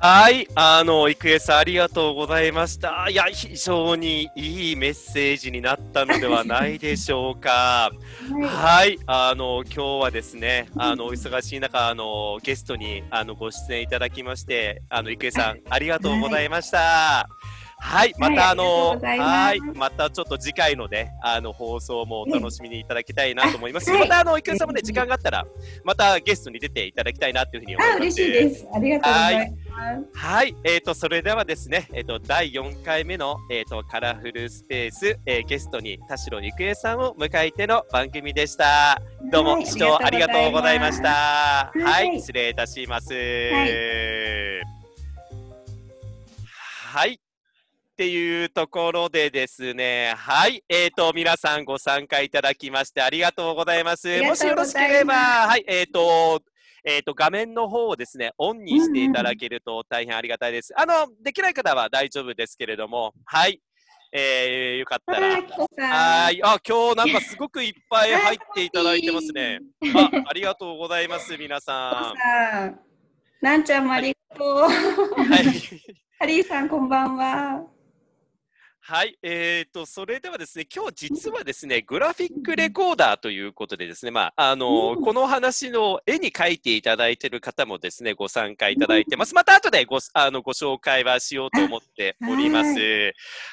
[0.06, 3.08] はい、あの、郁恵さん、ありがとうございました。
[3.10, 7.90] いや、非常にいいメッセージになったのではないでしょうか。
[8.30, 8.44] はい。
[8.44, 16.80] はい、あの、今日はですね、あの、お忙しい中、あの、ゲストに、あの、ご出演いただきまして、あの、郁恵さん、ありがとうございました。
[16.80, 17.43] はい、
[18.18, 25.46] また、あはいあの、はい、またちょっと次回のね、あの、放送もお楽しみにいただきたいなと思いますまた、あの、郁恵さんもね、時間があったら、
[25.84, 28.02] またゲストに出ていただきたいなというふうに思いあ、ます。
[28.02, 28.68] 嬉しいです。
[28.74, 29.64] ありがとうございます。
[30.14, 39.02] はい、えー、とそれではですね、えー、と第4回目の、えー、とカラフルスペース、えーゲストに田代郁恵さんを迎えての番組でした。
[39.32, 41.72] どうもはい視聴ありがとうございました。
[41.76, 43.14] いはい、失礼いたします。
[46.94, 47.23] はい。
[47.94, 54.10] っていうところでですね、はい、えっ、と、皆さんご参加いただきましてありがとうございます。
[54.10, 56.42] ありがもしよろしければ、はい、えっ、と、
[56.84, 60.74] えっ、と、画面の方をですね、オンにしていただけると大変ありがたいです。
[60.76, 63.62] あの、できない方は大丈夫ですけれども、はい、
[64.12, 65.28] えー、よかったら。
[65.28, 69.60] はい、あ、今日なんかすごくいっぱい入っていただいてますね。
[69.96, 72.80] あ、ありがとうございます、皆ささん。
[73.40, 75.22] なんちゃんもありがとう。
[75.22, 75.26] ん。
[75.26, 75.44] はい。
[76.18, 77.73] ハリーさん、こんばんは。
[78.86, 85.02] はい、えーと、それではですね、今日実はですね、グラフィックレコーダーということでですね、まあ、あの、うん。
[85.02, 89.36] この話の絵に描いていただいている方もですね、ご参加いただいてます。
[89.36, 92.74] また後でご、あの、ご紹介はしようと思っております。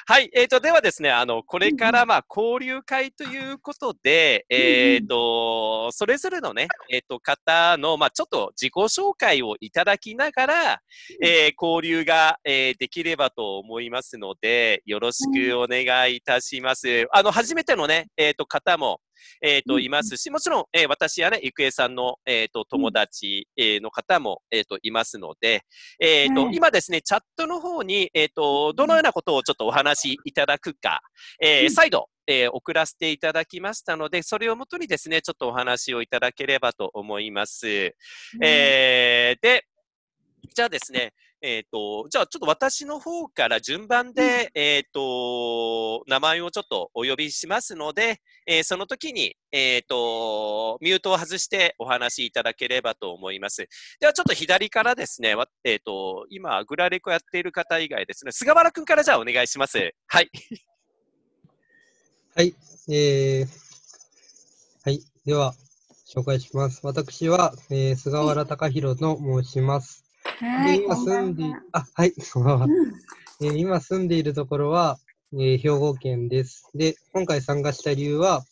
[0.05, 10.81] はい、えーと、ではですね、あの、これから、まあ、交流会ということで、えーと、それぞれのね、えーと、方の、まあ、ちょっと自己紹介をいただきながら、
[11.23, 17.07] えー交流が、えーできればと思いますので、よろししくお願いいたします。
[17.11, 18.99] あの、初めてのね、えっ、と、方も、
[19.41, 19.83] えっ、と、うん。
[19.83, 25.61] いますし、もちろん、えー私はね、ゆくえさんの、えっ、と、友達、えーの方も、えっ、と、いますので、
[25.99, 31.01] えっ、と、はい今ですね、チャットの方に、えっ、と、どのようなことをちょっとお話しいただくか、
[31.39, 37.67] え再度、えー送らせていただきましたので、それをもとにですね、ちょっとお話をいただければと思います。
[38.41, 39.65] えーで、
[40.53, 53.67] じゃあですね、えっ、と、じゃあちょっと私の方から順番で、えっ、と、名前をちょっとお呼びしますので、えーその時に、えっ、と、ミュートを外してお話しいただければと思います。
[53.99, 59.77] ではちょっと左からですね、わえっ、と、今、グラレコやっている方以外ですね、菅原くんからじゃあお願いします。
[60.07, 60.29] はい。
[62.35, 62.55] はい、
[62.89, 63.47] えー、
[64.83, 65.53] はい、では、
[66.13, 66.81] 紹介します。
[66.83, 70.10] 私は、えー、菅原隆弘と申します。
[70.39, 71.61] で、はい、今住んでいんは。
[71.73, 72.65] あ、はい、こんばんは。
[72.65, 72.71] うん
[73.43, 74.99] えー今住んでいるところは、
[75.33, 76.69] えー兵庫県です。
[76.75, 78.43] で、今回参加した理由は、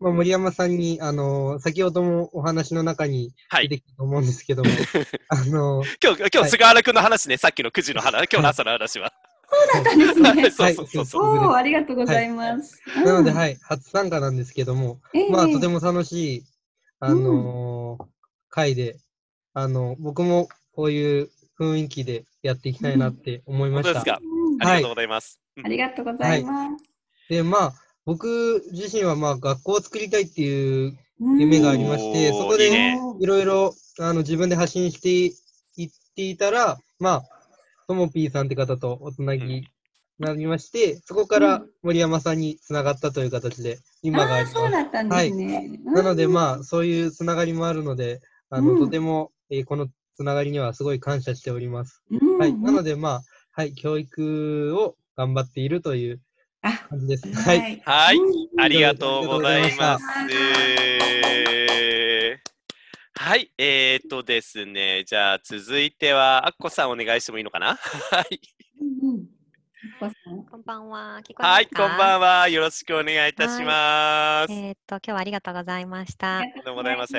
[0.00, 3.68] まあ、森山さんに、あのー先ほどもお話の中にはい。
[3.68, 4.70] 出てきたと思うんですけども、
[5.28, 9.12] あのー今日、今日、菅原くんの話ね、さっきの9時の話、今日の朝の話は。
[9.50, 10.50] そうだったんですね。
[10.76, 12.80] そうそうそうありがとうございます。
[13.04, 13.34] なので、い。
[13.34, 16.44] はい、初参加なんですけども、ええまあ、とても楽しい、
[17.00, 18.04] あのー
[18.50, 18.98] 会で、
[19.54, 23.94] あの、僕もこういう雰囲気でやっていきたいなって思いました。
[23.94, 24.20] 本当ですか？
[24.22, 25.40] うんありがとうございます。
[25.56, 26.84] うんありがとうございます。
[27.28, 35.08] で、まあ、僕自身はまあ、学校を作りたいっていううん夢がありまして、そこでいろいろ、あの、自分で発信して
[35.82, 37.22] いっていたら、まあ、
[37.88, 39.66] ともぴーさんって方とおつなぎに
[40.20, 44.54] なりまして、そこから森山さんにつながったという形で、今があります。
[44.54, 45.80] そうだったんですね。
[45.86, 49.88] なので、あ、まあ、そういうつながりもあるので、あの、うんとても、えーこの
[50.18, 52.02] つながりにはすごい感謝しております。
[52.10, 52.52] うんはい。
[52.52, 56.20] なので、まあ、はい、教育を頑張っているという
[56.60, 57.32] あ、感じです。
[57.32, 57.74] ははい。
[57.74, 57.80] い。
[57.84, 60.04] はいうんありがとうございます。
[63.14, 67.76] はい、えー、とですね、じゃあ続いては、アッコさんお願いしてもいいのかな？
[67.76, 68.40] はい。
[70.00, 71.20] こんばんは。
[71.22, 71.46] 聞こえますか？
[71.46, 72.48] はい、こんばんは。
[72.48, 74.52] よろしくお願いいたします。
[74.52, 76.38] えーっと、今日はありがとうございました。
[76.38, 77.18] はいありがとんでもございませ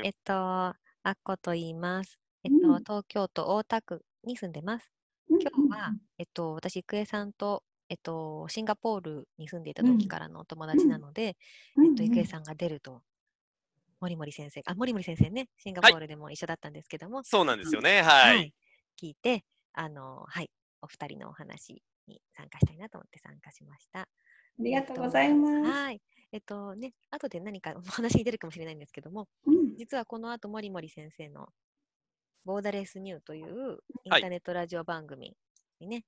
[0.00, 0.06] ん。
[0.06, 0.74] えっと、あ
[1.08, 2.18] っこと言います。
[2.44, 2.60] えっうん。
[2.60, 4.92] と、東京都大田区に住んでます。
[5.30, 9.98] うん今日は、えっと、私、郁恵さんと、えっと、シンガポールに住んでいたうん。
[9.98, 11.36] 時からのお友達なので、
[11.76, 13.02] うんえっと、郁恵さんが出ると、
[14.00, 18.02] 森森先生、あ、森森先生ね、シンガポールでも一緒だったんですけども、そうなんですよね。
[18.02, 18.42] はい。
[18.42, 18.54] はい。
[19.00, 20.50] 聞いて、あの、はい、
[20.82, 24.00] お二人のお話に参加したいなと思って参加しました。
[24.02, 24.06] あ
[24.58, 25.68] りがとうございます。
[25.72, 26.02] はい。
[26.32, 29.76] えっとね、後で何かお話に出るかもしれないんですけども、うん。
[29.78, 31.48] 実はこの後、もりもり先生の
[32.44, 35.34] ボーダレスニューというインはいターネットラジオ番組
[35.80, 36.04] にね、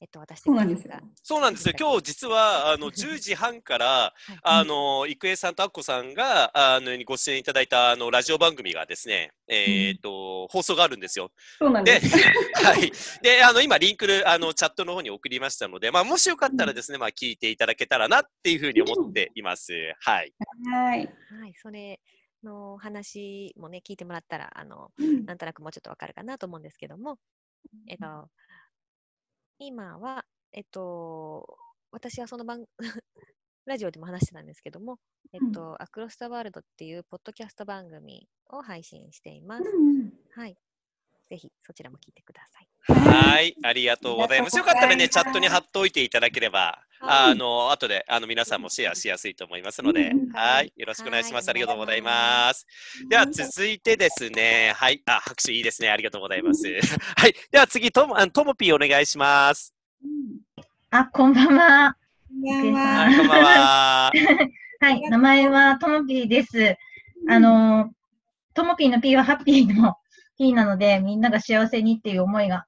[0.00, 1.74] えっと、私そうなんですよがそうなんですよ。
[1.76, 11.28] 今日実は、あの、10時半から、はいあの、郁恵さんとアッコさんが、あの、にご出演いただいた、あの、ラジオ番組がですね、えっ、と、放送があるんですよ。
[11.28, 12.16] で、そうなんです。
[12.64, 12.92] はい。
[13.22, 19.72] で、あの、今、リンクル、あの、チャットの方に送りましたので、まあ、もしよかったらですね、まあ、聞いていただけたらなっていうふうに思っています。
[19.98, 20.32] はい。
[20.70, 20.98] はい。
[20.98, 21.98] はい、それ
[22.42, 27.18] の話もね、聞いてもらったら、あの、うんなんとなくもうちょっとわかるかなと思うんですけども、
[27.88, 28.30] えっと、
[29.58, 31.58] 今は、えっと、
[31.90, 32.66] 私はその番、
[33.66, 34.98] ラジオでも話してたんですけども、
[35.32, 39.70] えっと、アクロス・ザ・ワールドっていうポッドキャスト番組を配信しています。
[39.70, 40.56] うんはい。
[41.30, 42.67] ぜひそちらも聞いてください。
[42.88, 43.54] はい。
[43.62, 44.56] ありがとうございます。
[44.56, 50.72] よかったらね、チャットに貼っておいていただければ、はいあの、後で、あの、皆さんもシェアしやすいと思いますのではい。
[50.76, 51.48] よろしくお願いします。
[51.48, 52.66] はいありがとうございます。
[53.08, 55.02] では続いてですね、はい。
[55.06, 55.90] あ、拍手いいですね。
[55.90, 56.66] ありがとうございます。
[57.16, 57.34] はい。
[57.52, 59.74] では次、とも、あのともぴーお願いします。
[60.02, 61.96] うんあ、こんばんは。
[62.30, 64.12] こんばんははい、こんばんは。
[64.80, 66.76] はい、名前はともぴーです。
[67.28, 67.90] あの、
[68.54, 69.96] ともぴーの P はハッピーの
[70.38, 72.64] P なので、みんなが幸せにっていう思いが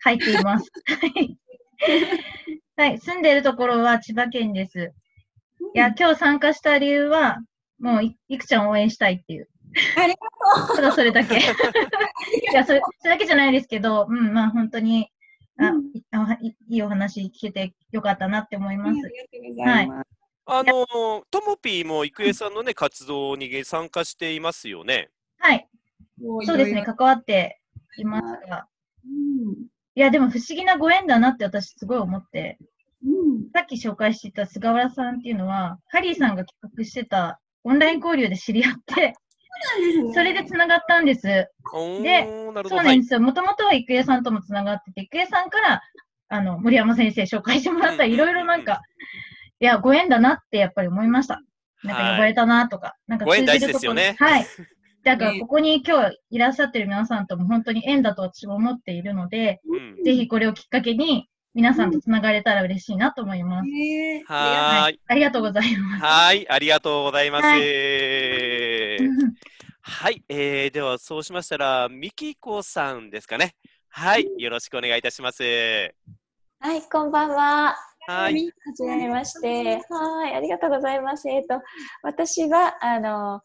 [0.00, 0.70] 入っています。
[0.86, 1.38] はい
[2.76, 4.92] はい、住んでいるところは千葉県です。
[5.74, 7.38] いや、今日参加した理由は、
[7.78, 9.48] もうい、いくちゃんを応援したいっていう。
[9.96, 11.36] ありがただそれだけ。
[11.38, 11.40] い
[12.52, 15.10] や、それ、それだけじゃないですけど、うん、まあ本当に、
[15.58, 19.00] あうんいあいいいお話聞けてよかったなって思います。
[19.02, 19.90] とうござい。
[20.46, 25.10] あの、ともぴーも郁恵さんのね、活動に参加していますよね。
[25.38, 25.68] はい、
[26.44, 27.60] そうですね、関わって
[27.98, 28.66] いますが。
[29.04, 32.58] うんいや、でも不思議なご縁だなって私すごい思って、
[33.04, 39.14] うんさっき紹介してた菅原さんっていうのは、ハリーさんが企画してたオンライン交流で知り合って、
[40.14, 41.22] それで繋がったんです。
[41.22, 41.46] で。
[42.68, 43.20] そうなんですよ。
[43.20, 45.82] もともとは郁恵さんとも繋がってて、郁恵さんから、
[46.28, 48.80] あの、森山先生紹介してもらったうんいろいろなんか、
[49.60, 51.42] いや、ご縁だなってやっぱり思いました。
[51.82, 54.46] なんか呼ばれたなとか、なんかご縁大事通じるところですよねはい。
[55.04, 63.68] だから、ねここに今日いらっしゃってる皆さんとも本当に縁だと私も思っているので、うんぜひこれをきっかけに皆さんとつながれたら嬉しいなと思います。
[63.68, 65.00] ねはーい。
[65.08, 66.04] ありがとうございます。
[66.04, 67.46] はい、ありがとうございます。
[67.46, 67.54] は
[69.82, 73.56] はい、えー、ではそうしましたら、みきこさんですかね。
[73.88, 75.42] はい、よろしくお願いいたします。
[76.60, 77.74] はい、こんばんは。
[78.06, 79.80] はい、はじめまして。
[79.90, 81.28] はい、ありがとうございます。
[81.28, 81.60] えっ、と、
[82.02, 83.40] 私は、あの、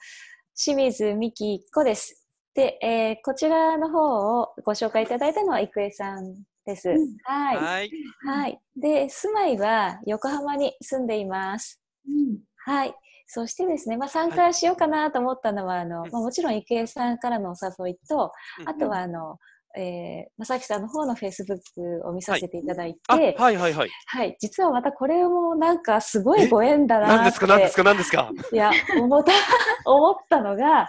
[0.57, 2.25] 清水美希子です。
[2.53, 6.33] で、えーこちらの方をご紹介いただいたのは郁恵さん
[6.65, 6.89] です。
[6.89, 7.57] うんはい。
[7.57, 7.91] はい、
[8.25, 8.61] はい。
[8.77, 11.81] で、住まいは横浜に住んでいます。
[12.07, 12.95] うんはい。
[13.27, 19.37] そしてですね、まあ、参加しようかなと思ったのは、あの、うんまあ、もちろん郁恵さんからのお誘いと、うんあとは、あの、
[19.77, 21.57] えー、まさきさんの方のフェイスブッ
[22.01, 23.89] クを見させていただいて、あ、はいはいはい。
[24.07, 27.15] はい、実はまたこれもなんかすごいご縁だなって。
[27.17, 27.47] 何ですか？
[27.47, 27.83] 何ですか？
[27.83, 28.31] 何ですか？
[28.51, 29.31] いや、思った、
[29.89, 30.87] 思ったのが、はい、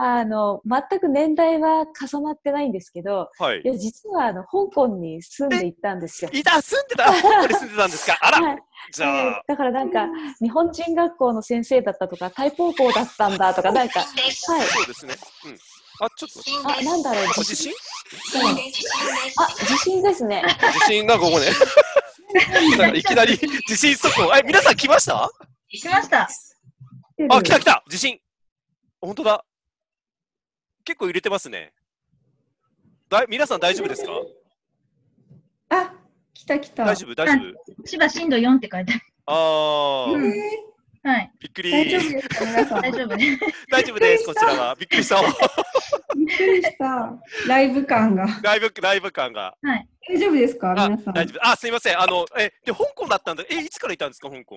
[0.00, 3.68] あの、全く年代は重なってないんですけど、はいい。
[3.68, 6.30] や、実はあの、香港に住んでいたんですよ。
[6.32, 8.18] いた、住んでた、香港に住んでたんですか？
[8.20, 8.58] あら、はい
[8.92, 10.06] じゃあ、だからなんか、
[10.42, 14.32] 日本人学校の先生だったとか、タイポーポーだったんだとか、なんか、はい。
[14.32, 15.14] そうですね。
[15.46, 15.58] うん。
[16.00, 16.68] あ、ちょっと。
[16.78, 17.72] あ、なんだろう、あ地震
[19.36, 20.42] あ、地震ですね。
[20.80, 21.46] 地震がここね。
[22.78, 24.34] なんかいきなり地震速報。
[24.36, 25.30] え、皆さん来ました？
[25.72, 26.28] しました。
[27.30, 28.18] あ、来た来た地震
[29.00, 29.44] 本当だ。
[30.84, 31.72] 結構揺れてますね。
[33.08, 34.10] だい皆さん大丈夫ですか？
[35.70, 35.92] あ、
[36.34, 36.84] 来た来た。
[36.84, 37.14] 大丈夫？
[37.14, 37.34] 大丈
[37.78, 37.82] 夫？
[37.84, 38.92] 千葉震度4って書いて
[39.26, 41.30] あー、えーはい。
[41.38, 41.70] びっくり。
[41.70, 42.82] 大丈夫ですか、皆さん。
[42.82, 43.38] 大丈夫です。
[43.70, 44.74] 大丈夫です、こちらは。
[44.74, 45.20] びっくりした。
[46.38, 47.12] びっくりした。
[47.48, 48.26] ライブ感が。
[48.42, 49.56] ライブ、ライブ感が。
[49.62, 51.14] 大丈夫ですか、あ皆さん。
[51.14, 51.48] 大丈夫。
[51.48, 52.00] あ、すいません。
[52.00, 53.44] あの、え、で、香港だったんだ。
[53.48, 54.56] え、いつからいたんですか、香港。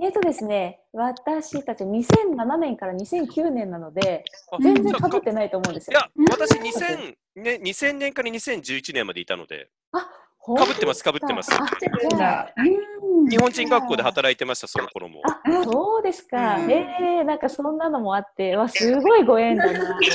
[0.00, 5.98] えっとですね、私たち2007年から2009年なので、あ全然かぶってないと思うんですよ。
[5.98, 10.08] いや、私2000、ね、2000年から2011年までいたので、あ、
[10.56, 11.12] かぶってます、か？
[11.12, 11.50] ぶってます。
[13.30, 15.22] 日本人学校で働いてました、その頃も。
[15.24, 16.58] あ、そうですか。
[16.58, 16.86] うんえ
[17.20, 20.06] えなんかそんなのもあって、わ、すごいご縁だなと思って。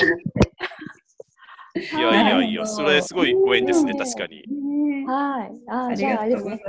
[1.75, 4.43] いやいやいや、それすごいご縁ですね、うん確かに。
[4.47, 5.51] ねはい。
[5.67, 6.61] あありじゃああれですね。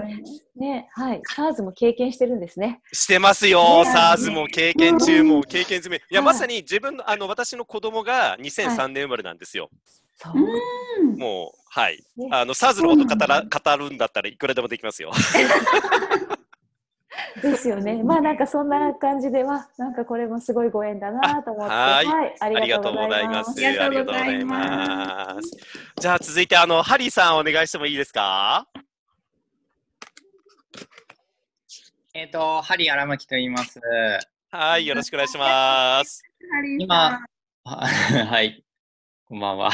[0.56, 1.22] ね、はい。
[1.36, 2.80] SARS も経験してるんですね。
[2.92, 5.96] してますよ、ね SARS も経験中も経験済み。
[5.96, 9.68] いや、はいまさに自分の、あの、私の子供が2003年生まれなんですよ。
[10.16, 10.32] そう。
[10.36, 10.40] う
[11.02, 12.02] んもう、はい。
[12.16, 15.10] ねあの、SARS のこと語ら語るんだったらいくらでもできますよ。
[17.42, 18.02] ですよね。
[18.02, 21.72] まあなんかそんな感じでは、なんかこれもすごいご縁だなと思って。
[21.74, 22.06] あはい
[22.40, 23.66] あありりがとうございますす。。
[23.66, 25.56] ありがとうございますす。
[26.00, 28.66] じゃあ続いて、あの、ハリーさんお願いしてもいいですか？
[32.14, 33.80] えっ、と、ハリー荒牧と言います。
[34.50, 36.22] はい、よろしくお願いします。
[36.52, 37.20] ハリーさ今
[38.30, 38.64] はい、
[39.26, 39.70] こんばんは。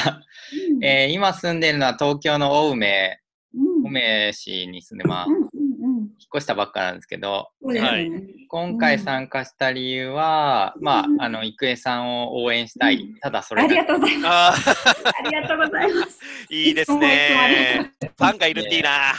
[0.75, 3.19] うんえー今住んでるのは東京の青梅、
[3.53, 8.09] うん青梅市に住んで、まあ、引っうんうんうん越したばっかなんですけど、そうですね。
[8.47, 13.05] 今回参加した理由は、まあ、あの、郁恵さんを応援したい。
[13.19, 14.69] ただそれありがとうございます。
[14.69, 14.73] あ
[15.19, 16.19] ありがとうございます。
[16.49, 17.91] ー いいですね。
[17.99, 19.13] ファンがいるっていいな。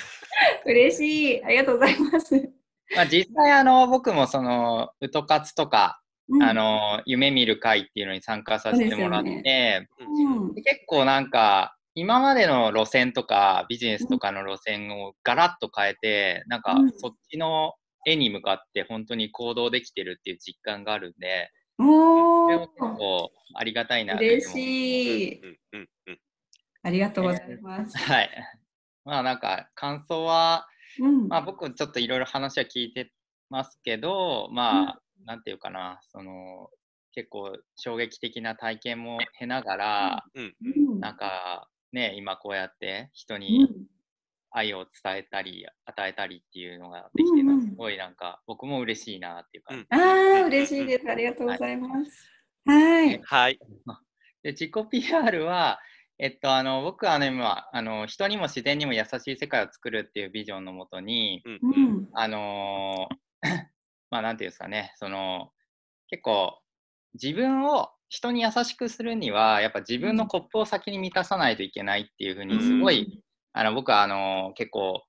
[0.64, 1.44] 嬉しい。
[1.44, 2.34] ありがとうございます。
[2.94, 6.42] まあ、実際、あの、僕もその、ウト活とか、うん。
[6.42, 10.54] あ、の、夢見る会っていうのに参加させてもらって、うん。
[10.54, 16.92] で結構なんか、今までの路線とかビジネスとかの路線をガラッと変えて、なんかうん。
[16.98, 17.74] そっちの
[18.06, 24.52] 絵に向かって本当に行動できてるっていう実感があるんで、おそれも結ー構ありがたいなって嬉い。
[24.52, 25.40] しい。
[25.40, 26.18] うんうんうん
[26.82, 27.98] ありがとうございます。
[27.98, 28.30] はい。
[29.04, 30.68] まあなんか感想は、
[31.00, 31.28] うん。
[31.28, 33.10] まあ僕ちょっといろいろ話は聞いて
[33.50, 36.70] ますけど、まあ、なんていうかな、その、
[37.12, 43.68] 結構衝撃的な体験も経ながら、うんうんなんかね、今こうやって人うにん
[44.50, 51.10] 愛を伝えたり与えたりっていうのができてるのすごいなんか僕も嬉しいなっていう感じ、ああ、嬉しいです。
[51.10, 52.30] ありがとうございます。
[52.64, 53.20] はい。
[53.22, 53.58] はい。
[54.42, 55.80] で自己 PR は
[56.18, 62.08] えっとあの僕はあの今あの人にも自然にも優しい世界を作るっていうビジョンのもとにうんううんん。
[62.12, 63.75] あのー
[64.10, 65.50] まあなんていうんですかねその
[66.08, 66.58] 結構
[67.20, 73.20] 自分を人に優しくするにはやっぱ自分のコップを先に満たさないといけないっていうふうにすごい、
[73.52, 75.02] あの僕はあの結構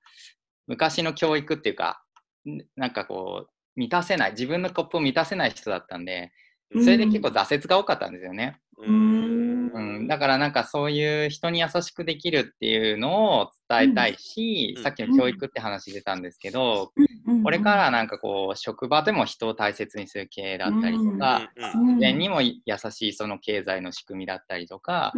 [0.65, 2.01] 昔の教育っていうか
[2.49, 6.31] んなんかこう満たせない自分のコップを満たせない人だったんで
[6.71, 8.59] それで結構挫折が多かったんですよね。
[8.77, 9.26] うん
[9.73, 14.83] うん、だからなんかそういう人に優しくできるっていうのを伝えたいし、うん。
[14.83, 17.07] さっきの教育って話出たんですけど、うん
[17.43, 22.55] これからなんかこう職場でも人を大切にする経営だったりとか、自然にも優
[22.89, 25.13] しいその経済の仕組みだったりとか、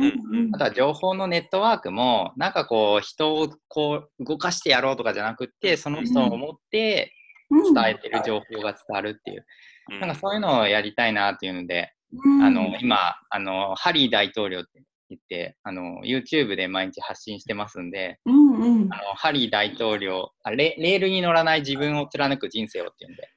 [0.53, 7.13] あとは情報のネットワークもなんかこう人をこう動かしてやろうとかじゃなくってその人を思って
[7.51, 7.73] うん。
[7.73, 9.45] 伝えてる情報が伝わるっていう、
[9.91, 9.99] うん。
[9.99, 11.98] なんかそういうのをやりたいなっていうので、うん
[12.43, 18.93] あの今あのハリー大統領って言ってあの YouTube で毎日発信してますんでうんうん。
[18.93, 23.29] あのハリー大統領あレレールに乗らない自分を貫く人生をっていうんで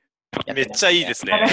[0.46, 1.32] やめっちゃいいですね。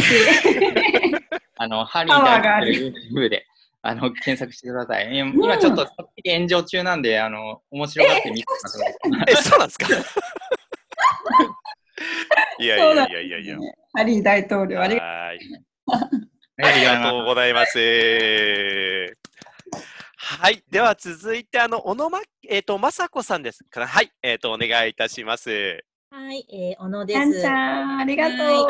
[1.62, 2.88] あのハリー大統領
[3.26, 3.46] YouTube で
[3.82, 5.18] あの検索してください。
[5.18, 5.86] 今今ちょっと
[6.26, 8.94] 炎上中なんで、あの面白がって見てください。
[9.30, 9.88] え、そうなんですか？
[12.60, 13.58] いやいやいやいやいや。
[13.94, 15.40] ハリー大統領、ありがはい
[16.62, 17.80] あありがとうございます。
[20.18, 20.62] はい。
[20.70, 24.12] では続いて、あの、小野ま、えっ、と、まさこさんですから、はい。
[24.22, 25.50] えっ、と、お願いいたします。
[26.12, 27.48] はい、えー、小野ですち。
[27.48, 28.68] ゃん、ありがとう。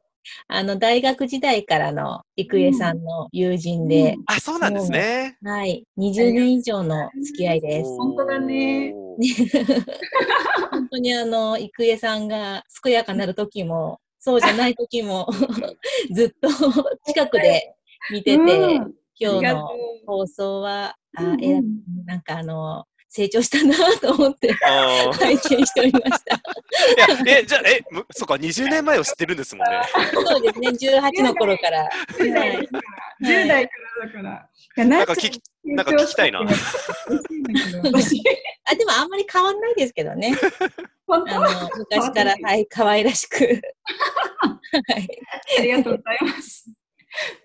[0.48, 5.36] あの、大学時代からの郁恵さんの友人で、あ、そうなんですね。
[5.42, 7.90] はい、20年以上の付き合いです。
[7.96, 8.94] 本当だね。
[10.70, 15.26] 本当にあの、郁恵さんが健やかなる時も、そうじゃない時も、
[16.14, 16.48] ずっと
[17.06, 17.74] 近くで
[18.08, 18.94] 見てて、うん。
[19.18, 19.68] 今日の
[20.06, 21.60] 放送は、あえら
[22.06, 26.34] なんかあの、成長したなと思って拝見しておりました。
[26.34, 29.82] いや、え、じゃあ、え、むそっか、20年前を知ってるんですもんね。
[30.14, 31.86] そうですね、18の頃から。
[32.18, 34.48] 10代はいから、10代からだから。
[34.76, 38.22] いやなんか聞きなんか聞きたいな嬉しいんだけど私
[38.64, 40.34] あ、でもあんまり変わんないですけどね。
[41.06, 41.36] 本当？
[41.36, 43.36] あの、昔から、はい、可愛らしく。
[43.44, 45.08] はい。
[45.58, 46.70] ありがとうございます。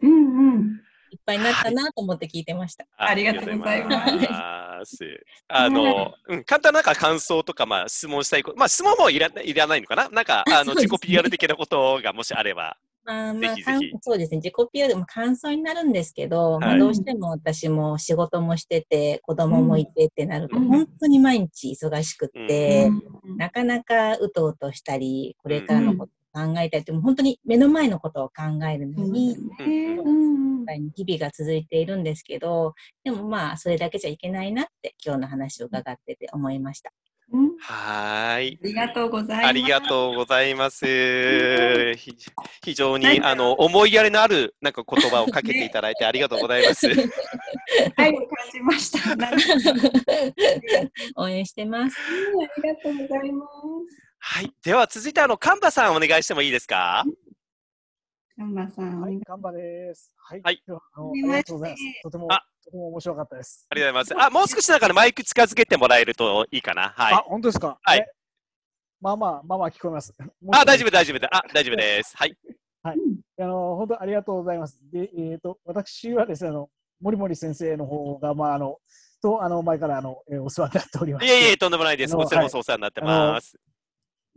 [0.01, 0.86] うんうん。
[1.33, 1.33] い。
[1.33, 2.85] っぱいになったなと思って聞いてました。
[2.97, 3.69] ありがとうございます。
[3.69, 5.25] ありがとうございます。
[5.49, 10.09] あの、うん、簡単ななんか感想とか、まあ、質問したいこと、まあ、質問もいらいらないのかな？
[10.09, 12.77] なんか、あの、 自己 PR 的なことがもしあれば。
[13.03, 13.91] ま あまあ、ぜひぜひ。
[13.91, 14.37] かんそうですね。
[14.37, 20.67] 自己 PR も感想になるんですけど、まあ、はいどうしても私も仕事もしてて、子供もいてってなると、うん。
[20.67, 22.91] 本当に毎日忙しくって、
[23.25, 23.37] うん。
[23.37, 32.73] なかなかうとうとしたり、これからのことを考えたりって、もう本当に目の前のことを考えるのに、うんうん日々が続いているんですけど、
[33.05, 36.91] でもまあ、それだけじゃいけないなって、今日の話を伺ってて思いました。
[37.31, 38.59] うんはーい。
[38.61, 39.47] ありがとうございます。
[39.47, 40.85] ありがとうございます。
[41.95, 42.15] ひ
[42.63, 46.87] 非常に、かあの、思いやりのある、なんか言葉をかけていただいてありがとうございます。
[47.95, 48.99] 愛 を感じました。
[51.15, 51.97] 応援してます。
[51.97, 53.45] ありがとうございま
[53.87, 54.07] す。
[54.29, 54.51] はい。
[54.61, 57.05] では、続いて、あの、カンバさん、お願いしてもいいですか？
[58.37, 60.11] ガンバさん、お願いはい、ガンバです。
[60.17, 60.41] はい。
[60.43, 60.77] はいああ
[61.15, 61.83] りがとうございます。
[62.03, 63.65] とても、あとても面白かったです。
[63.69, 64.27] ありがとうございます。
[64.27, 66.93] あ、もう少しだからマイク近づけてもらえるといいかな。
[66.97, 67.17] はいあ、。
[67.19, 67.79] 本当ですか？
[67.81, 68.05] はいえ？
[68.99, 70.13] まあまあ、まあまあ聞こえます。
[70.51, 70.91] あ、大丈夫、夫。
[70.91, 71.27] 大丈夫で。
[71.31, 72.17] あ、大丈夫です。
[72.17, 72.35] はい。
[72.83, 74.77] あの、本当ありがとうございます。
[74.91, 76.69] で、えっ、と、私はですね、あの、
[76.99, 78.77] 森森先生の方が、まあ、あの、
[79.21, 82.15] と、あの、前から、あの、えーお世話になっておりまして、いえいえ、とんでもないです。
[82.15, 83.57] こちらこそお世話になってます。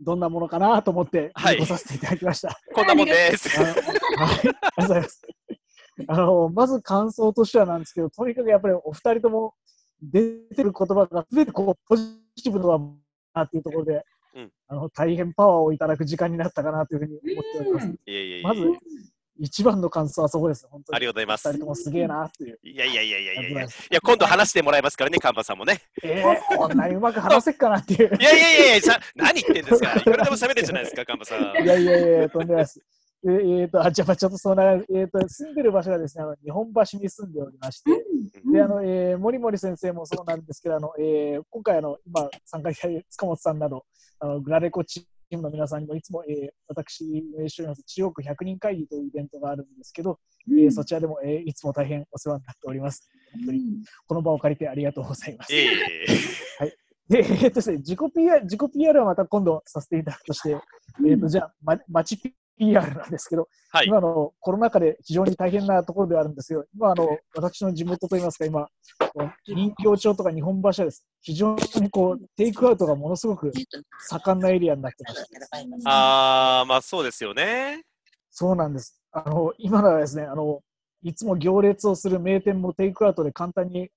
[0.01, 2.59] どんなものかなと思って、はいごさせていただきました。
[2.73, 3.49] こんなもんです。
[3.57, 5.21] はい、ありがとうございます。
[6.07, 9.53] あの、まず感想としてはなんですけど、とにかくやっぱりお二人とも
[10.01, 12.03] 出てる言葉が全てこうポジ
[12.43, 12.79] ティブだ
[13.33, 14.03] なっていうところで、
[14.35, 17.87] うんあの大変パワーをいただく時間になったかなというふうに思っております。
[18.43, 18.79] まず、
[19.43, 20.67] 一番の感想はそこです。
[20.69, 20.95] 本当に。
[20.95, 22.59] ありがとうございます二人ともすげえなっていう。
[22.63, 23.63] いやいやいやいやいやいや。
[23.63, 25.81] いや、今度話してもらいますからね、カンバさんもね。
[26.03, 28.15] えー、こんなにうまく話せっかなっていう。
[28.19, 29.95] いやいやいやいや、さ何言ってんですか？
[29.95, 31.41] いくらでも喋れるじゃないですか、カンバさん。
[31.41, 32.79] いやいやいや、とんでもないです。
[33.23, 37.91] ええーと、あ、じゃあ、ちょっとそんな、えーと、住んでる場所がですね、あの日本橋に住んでおりまして、
[38.51, 43.85] で、あの、えー、森森先生もそうなんですけど、あの、えー、今回、あの、今、参加した塚本さんなど、
[44.19, 47.05] あの、グラレコチームの皆さんにもいつも、えー、私、
[47.37, 50.19] 運営しております、中国100人会議というイベントがあるんですけど、
[50.49, 53.09] えーそちらでも、えー、いつも大変お世話になっております。
[53.33, 53.61] 本当に、
[54.07, 55.53] この場を借りてありがとうございます。
[55.53, 62.17] いえいえいで、えーっとですね、自己 PR、自己 PR はまた今度させていただくとして、えーっと、じゃあ、ま、町
[62.61, 66.65] PR なんですけど、はい今のコロナ禍で非常に大変なところではあるんですよ。
[66.75, 68.67] 今、あの、私の地元といいますか、今、
[69.13, 71.03] こう人形町とか日本橋はです。
[71.21, 73.51] 非常にこう、テイクアウトがものすごく
[74.09, 75.37] 盛んなエリアえになってまして、
[75.85, 77.83] あー、まあそうですよね。
[78.29, 79.01] そうなんです。
[79.11, 80.61] あの、今ならですね、あの、
[81.03, 83.89] いつも行列をする名店もテイクアウトで簡単に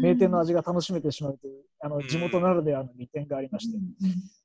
[0.00, 3.78] 名店の味が楽しめてしまうという、あの、地元ならではの利点がありまして、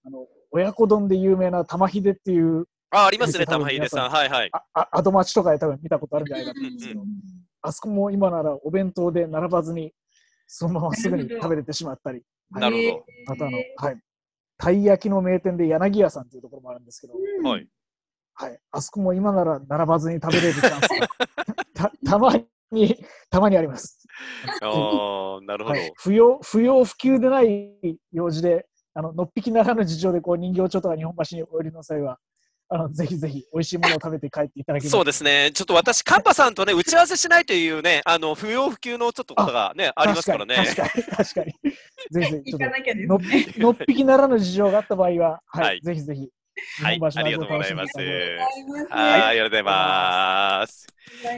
[0.05, 4.09] あの、親子丼で有名な玉秀っていう、あ、ありますね、多分玉秀さん。
[4.09, 4.49] はいはい。
[4.53, 7.01] ああアドマチとかで多分見たことあるんじゃないかと思うんですけど、
[7.61, 9.93] あそこも今ならお弁当で並ばずに、
[10.47, 12.21] そのまますぐに食べれてしまったり、
[12.51, 13.99] なるほあとあの、はい、
[14.57, 17.13] たい焼きの名店で柳屋さんというところもあるんですけど、
[17.43, 17.49] ど。
[17.49, 17.67] はい。
[18.33, 21.07] はい、あそこも今なら並ばずに食べれるチャンスが
[21.73, 22.33] たたま
[22.71, 24.07] に、たまにあります。
[24.61, 25.77] ああ、なるほど。
[25.77, 32.19] はい、不要不要不急でない用事で、あののっぴきならぬ事情でこう人形町とか日本橋にお寄りの際は、
[32.69, 35.51] あのぜひぜひ美味しいものを食べて帰っていただければそうですね。
[35.53, 40.55] ちょっと私、カンパさんとね、打ち合わせしないというね、あの、不要不急のちょっとことがね、ありますからね。
[40.55, 41.53] 確かに、確かに。
[42.11, 42.51] ぜひぜひ、
[43.07, 43.45] のっね。
[43.53, 46.29] ぴのっぴきならぬ事情があった場合は、 はい、はいぜひぜひ、
[46.83, 50.87] はいありがとうございますはい、ありがとうございます。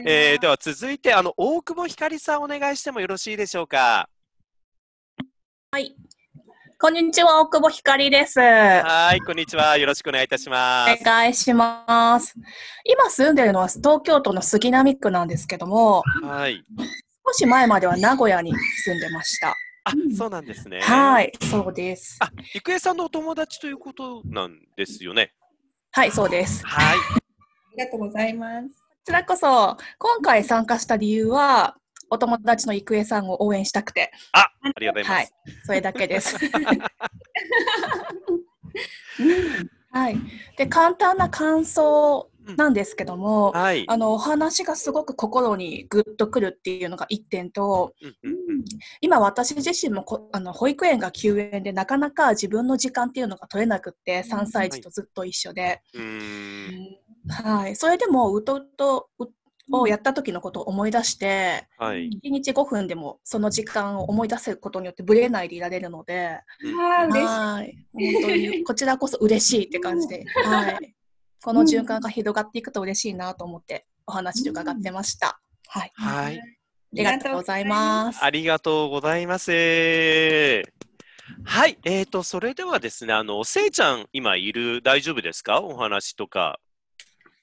[0.06, 4.08] えー、では続いて、あの、大久保ひかりさんお願いしてもよろしいでしょうか？
[6.82, 8.40] こんにちは、大久保ひかりです。
[8.40, 9.76] おはい、こんにちは。
[9.76, 11.04] よろしくお願いいたします。
[11.04, 12.34] 願いします。
[12.86, 16.64] 今住んでるのは東京都の杉並区なんですけども、はい。
[17.26, 19.54] 少し前までは名古屋に住んでました。
[19.84, 20.80] あ、そうなんですね。
[20.80, 22.16] はい、そうです。
[22.18, 25.34] あ、郁恵さんのお友達ということなんですよね。
[25.90, 26.64] はい、そうです。
[26.64, 26.96] こはい。
[26.96, 27.00] あ
[27.76, 28.68] りがとうございます。
[29.04, 31.76] ちらこそ、今回参加した理由は、
[32.10, 36.36] お友達の郁恵さんを応援したくて、あ、ありがとうございはいます。、それだけです。
[39.92, 40.16] はい。
[40.56, 43.84] で、簡単な感想なんですけども、はい。
[43.88, 48.40] あのお話がすごく心にグッとくるっていうのが一点と、うんうん
[49.00, 56.02] 今私自身もこあの保育園が休園でなかなか自分の時間っていうのが取れなくって3歳児とずっと一緒で、うん。
[56.02, 57.54] うーん。
[57.56, 59.28] はい、それでもうとうとう
[59.72, 62.10] をやった時のことを思い出して、はい。
[62.10, 66.40] 1日5分でもその時間を思い出せることによってブレないでいられるので、
[66.78, 67.24] あー嬉しい。
[67.24, 70.94] はい、本当にこちらこそ嬉しいって感じで、 はい、
[71.42, 75.40] この循環が広がっていくと嬉しいなと思ってお話を伺ってました。
[75.68, 76.38] はい、はい。
[76.38, 76.42] あ
[76.92, 78.24] りがとうございます。
[78.24, 79.52] ありがとうございます。
[81.44, 81.78] はい。
[81.84, 85.60] えーと、それではですね、あの、せいちゃん、今いる、大丈夫ですか？
[85.60, 86.58] お話とか。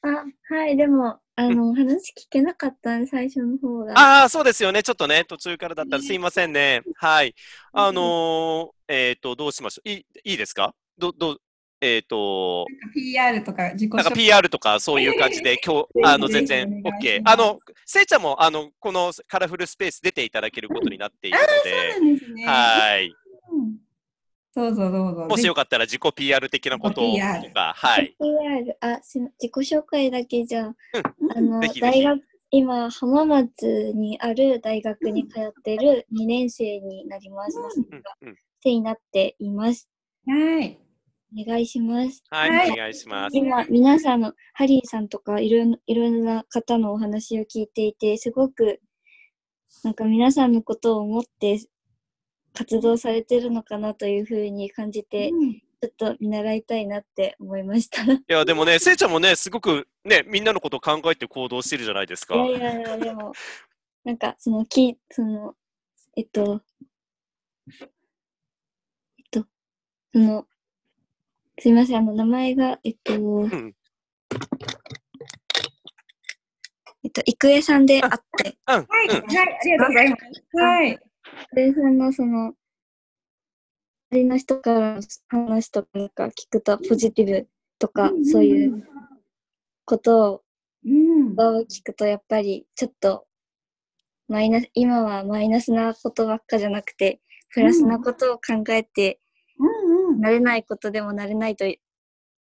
[0.01, 3.93] あ、はい、でも、あの、話聞けなかったんで、最初の方が。
[3.95, 4.81] ああ、そうですよね。
[4.81, 6.81] ちょっとね、途中からだったらすいませんね。
[6.95, 7.35] はい。
[7.73, 9.89] あのーえっ、と、どうしましょう。
[9.89, 10.73] いいいいですか？
[10.97, 11.38] ど、どう、
[11.79, 12.65] えっ、と、
[12.95, 14.03] PR とか自己紹介。
[14.03, 22.45] なんか PR とかそういう感じで、今日、あの、全然 OK あの、せいちゃんも、あの、このカラフルスペース出ていただけることになっているのそうで、なんですね。
[22.47, 23.13] はい。
[23.51, 23.86] うん
[24.58, 25.28] どうぞどうぞ。
[25.30, 27.01] もしよかったら自己 PR 的なことと
[27.53, 28.16] か、はい。
[28.20, 30.74] PR、あ、自己紹介だけじゃ、
[31.36, 37.60] あのぜひぜひ大学、今、浜松にある大学に通っている2年生になります。
[37.60, 39.88] うんうん生になっています。
[40.26, 40.80] はい。
[41.39, 42.24] お願いします。
[42.32, 43.38] はい、はいお願いします。
[43.38, 48.82] 今、皆さんの、ハリーさんとかいろんいろんな方のお話を聞いていて、すごく、
[49.84, 51.60] なんか皆さんのことを思って
[52.58, 55.32] 活動されてるのかなというふうに感じて、
[55.80, 58.01] ちょっと見習いたいなって思いました。
[58.01, 62.36] いいや、でもね、せいちゃんもね、すごくね、みんなのことを考えて行動してるじゃないですか。
[62.36, 63.32] やいやいや、でも、
[64.03, 65.53] なんかその、き、その、
[66.16, 66.64] えっと、
[67.70, 69.45] えっと、
[70.14, 70.47] その、
[71.60, 73.76] すいません、あの、名前が、えっと、ん
[77.03, 78.76] えっと、郁恵さんであって、うん。
[78.76, 80.58] はい、うんはい、ありがとうございます。
[80.58, 80.99] はい。
[81.55, 82.53] 郁恵さんのその、
[84.11, 85.01] 周りの人からの
[85.47, 87.47] 話とかなんか聞くと、ポジティブ
[87.80, 88.88] とか、そういう
[89.86, 90.43] ことを
[90.86, 91.32] うん。
[91.34, 93.25] を聞くと、やっぱりちょっと、
[94.28, 97.21] マイナス、今はマイナスなことばっかじゃなくて、
[97.53, 99.19] プラスなことを考えて、
[99.59, 100.21] うんうん。
[100.21, 101.65] 慣れないことでも慣れないと、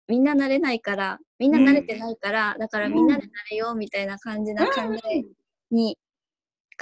[0.08, 4.72] みんな慣れないから、みんな慣れてないから、だからみんなで慣れようみたいな感じな考
[5.12, 5.24] え
[5.72, 5.98] に、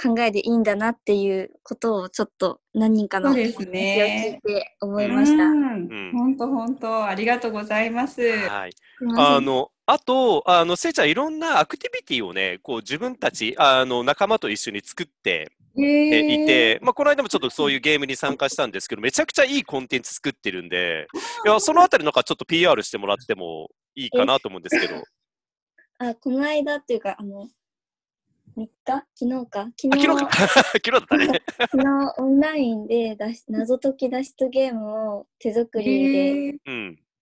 [0.00, 5.44] 考えでいいんだなっていうことをちょっと何人かのそうです話を聞いねて思いました。
[5.44, 8.22] うん本当本当ありがとうございます。
[8.22, 8.72] はい。
[9.16, 21.08] あの、あと、あの、せいちゃん、いろんなアクティビティをね、こう、自分たち、あの、仲間と一緒に作ってええいて、まあ、この間もちょっとそういうゲームに参加したんですけど、めちゃくちゃいいコンテンツ作ってるんで、
[21.44, 25.02] いや、そのあたりなんかちょっと PR してもらってもいいかなと思うんですけど。
[25.98, 27.48] あ、この間っていうか、あの、
[28.56, 29.68] 3日昨日か？
[29.76, 30.30] 昨あ、日昨日か？
[30.46, 31.42] 昨日だったね。
[31.72, 36.52] 昨日オンラインで脱出謎解き脱出ゲームを手作りで。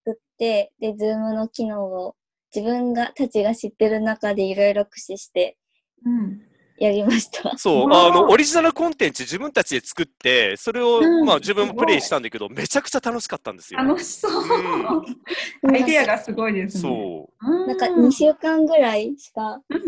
[0.05, 2.17] 作って、で、ズームの機能を
[2.55, 5.57] 自分がたちが知ってる中でいろいろ駆使して
[6.05, 6.43] うん。
[6.79, 7.57] やりました。
[7.57, 13.79] そう、わああの、オリジナルコンテンツ自分たちで作って、それを、うんまあ自分もプレイしたんだけど、めちゃくちゃ楽しかったんですよ。
[13.81, 14.33] 楽しそう。
[14.33, 16.83] うアイデアがすごいですね。
[16.83, 17.47] そう。
[17.53, 17.67] うん。
[17.69, 19.81] なんか2週間ぐらいしかうん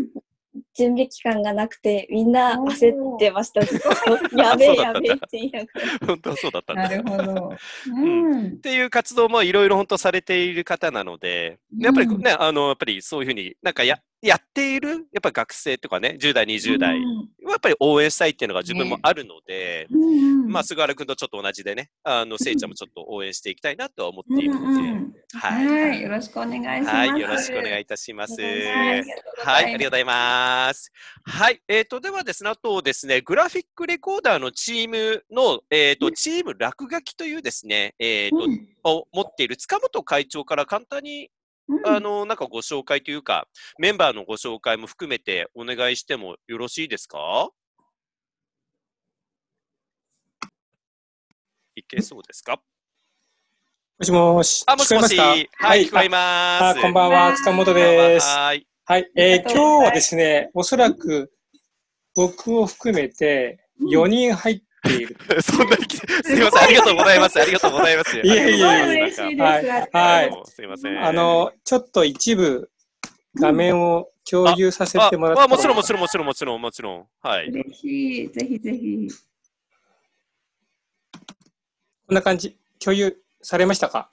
[0.77, 3.61] 準備期間がなくて、みんな焦ってました。
[4.37, 5.67] やべえやべえって言いなが
[6.01, 6.07] ら。
[6.07, 6.83] 本当はそうだったんだ。
[6.83, 7.53] なるほど。
[7.97, 19.87] うんっていう活動もいろいろ本当されている方なので、やっぱりね、あの、やっぱりそういうふうになんかや、やっている、やっぱり学生とかね、10代、20代、やっぱり応援したいっていうのが自分もあるので、
[20.49, 24.89] まあ、菅原君とちょっと同じでね、あの、せいちゃんもちょっと応援していきたいなとは思っているので、
[25.35, 25.67] はい。
[25.67, 26.97] はい、よろしくお願いします。
[26.97, 28.41] はい、よろしくお願いいたします。
[28.41, 29.05] はい
[29.45, 30.91] はい、ありがとうございます。
[31.25, 41.31] はい、えっ、と、ではですね、あとですね、グラフィックレコーダーのチームの、えっ、と、チーム落書きというですね、えっ、と、を持っている塚本会長から簡単に、
[41.85, 43.49] あの、なんかご紹介というか、
[43.79, 47.51] メンバーのご紹介も含めてお願いしてもよろしいですか？
[51.77, 52.61] いけそうですか？
[53.99, 54.65] もしもし。
[54.67, 55.17] あ、もしもし。
[55.17, 55.37] は
[55.77, 56.79] い、聞こえます。
[56.79, 58.27] あこんばんは、塚本です。
[58.27, 58.67] はい。
[58.85, 59.11] はい。
[59.17, 61.33] えー今日はですね、おそらく
[62.15, 65.17] 僕を含めて4人入っている。
[65.43, 67.41] そんなに来て、すみません、ありがとうございます。
[67.41, 68.17] ありがとうございます。
[68.17, 70.43] いえいえいえありがとうございますはい。
[70.47, 71.05] すみません。
[71.05, 72.71] あの、ちょっと一部
[73.37, 77.09] 画面を共有させてもらってあ、あもちろん、もちろん、もちろん、もちろん、もちろん。
[77.21, 77.49] はい。
[77.49, 78.29] 嬉しい。
[78.31, 79.09] ぜひぜひ。
[82.07, 82.57] こんな感じ。
[82.79, 84.11] 共有されましたか？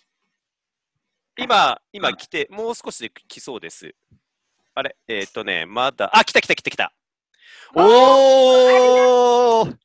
[1.38, 3.94] 今、今来て、もう少しで来そうです。
[4.74, 6.94] あれ、えーっとね、まだ、あ、来た来た来た来た。
[7.74, 9.78] おー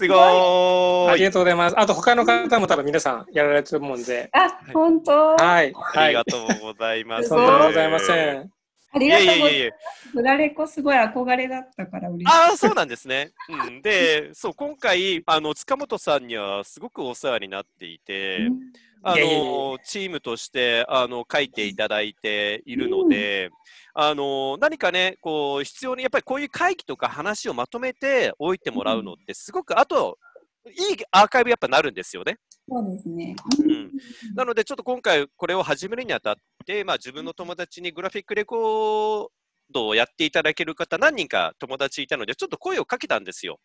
[0.00, 1.78] すごーいありがとうございます。
[1.78, 4.30] あと他の方も多分皆さんやられてると思うんで。
[4.32, 5.36] あ、本当？
[5.36, 5.74] はい。
[5.94, 7.28] ありがとうございます。
[7.28, 8.50] とんでもございません。
[8.92, 9.52] ありがとうございます。
[9.52, 9.72] いえいえいえいえ
[10.12, 12.26] フラレコすごい憧れだったから嬉しい。
[12.26, 13.32] ああ、そうなんですね。
[13.48, 18.48] うん、で、そう、今回、あの、塚本さんにはすごくお世話になっていて、
[19.02, 23.50] あの、チームとして、あの、書いていただいているので、
[23.94, 30.18] あの、何かね、こう、必要に、やっぱりこういう会議とか話をまとめておいてもらうのって、すごく、あと、
[30.66, 32.38] いいアーカイブやっぱなるんですよね。
[32.68, 33.34] そうですね。
[33.58, 33.90] うん、
[34.34, 36.34] なので、ちょっと今回これを始めるにあたっ
[36.66, 39.28] て、まあ、自分の友達にグラフィックレコー
[39.70, 43.58] ドをやっていただける方、何人か友達いたので、ちょっと声をかけたんですよ。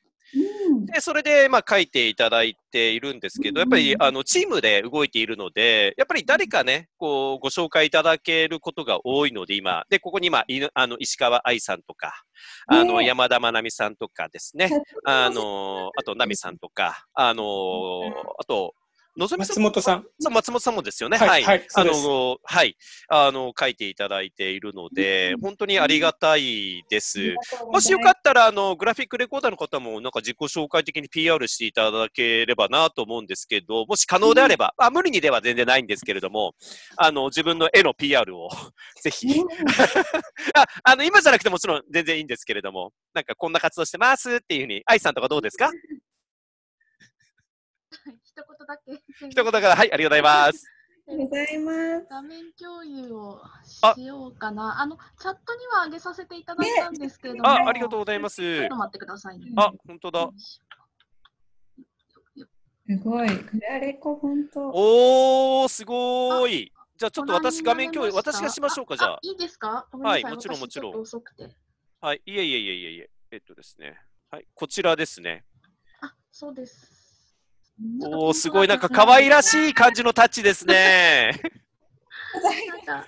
[0.85, 9.85] で、それで、まあ、書いていただいているんですけど、やっぱり、あの、チームで動いているので、やっぱり誰かね、こう、ご紹介いただけることが多いので、今。
[9.89, 12.23] で、ここに今、いあの、石川愛さんとか、
[12.67, 14.69] あの、ね山田まなみさんとかですね、
[15.05, 18.73] あの、あと、奈美さんとか、あの、あと、
[19.17, 20.05] のぞみさん松本さん。
[20.29, 21.17] 松本さんもですよね。
[21.17, 21.43] はいはい。
[21.43, 22.75] はいそあの、はい。
[23.07, 27.35] あの、書いていただいているので、本当にありがたいです。
[27.71, 36.53] もしよかったら、あの、グラフィックレコーダーの方も、なんか自己紹介的に PR していただければなと思うんですけど、もし可能であれば、あ無理にでは全然ないんですけれども、
[36.97, 38.49] あの、自分の絵の PR を
[39.01, 39.27] ぜひ。
[40.55, 45.71] あ、あの、今じゃなくてもちろん全然いいんですけれども、なんかこんな活動してますっていうふうに、愛さんとかどうですか？
[48.65, 48.91] だけ。
[49.29, 50.65] 一言だから、はい、ありがとうございます。
[51.07, 52.07] ありがとうございます。
[52.09, 53.41] 画面共有を
[53.95, 54.81] しようかな。
[54.81, 57.49] あの、チャットには上げさせていただいたんですけれども。
[57.49, 58.41] あ、ありがとうございます。
[58.41, 59.51] ちょっと待ってくださいね。
[59.55, 60.29] あ、本当だ。
[62.87, 63.29] すごい。
[63.29, 64.69] フラレコ本当。
[64.73, 66.71] おー、すごーい。
[66.97, 69.19] じゃあちょっと私画面共有、私がしましょうか、じゃあ。
[69.21, 69.87] いいですか？
[69.91, 71.03] ごめんなさいはい、もちろんもちろん。
[71.99, 73.09] はい、いえいえいえいえいえ。
[73.31, 73.99] えっとですね。
[74.31, 75.43] はい、こちらですね。
[76.01, 76.94] あ、そうです。
[78.01, 81.31] おー、すごい、なんか可愛らしい感じのタッチですね。
[82.85, 83.07] なんか、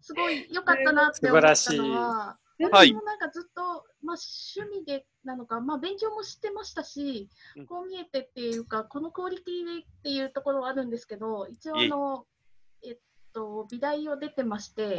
[0.00, 7.28] すごい良かったなって思ったのは、私もなんかずっと、まあ、趣味でなのか、まあ、勉強もしてましたし、
[7.68, 12.26] こう見えてっていうか、このクオリティでっていうところはあるんですけど、一応あの、
[12.84, 12.98] えっ
[13.34, 14.96] と、美大を出てまして、デ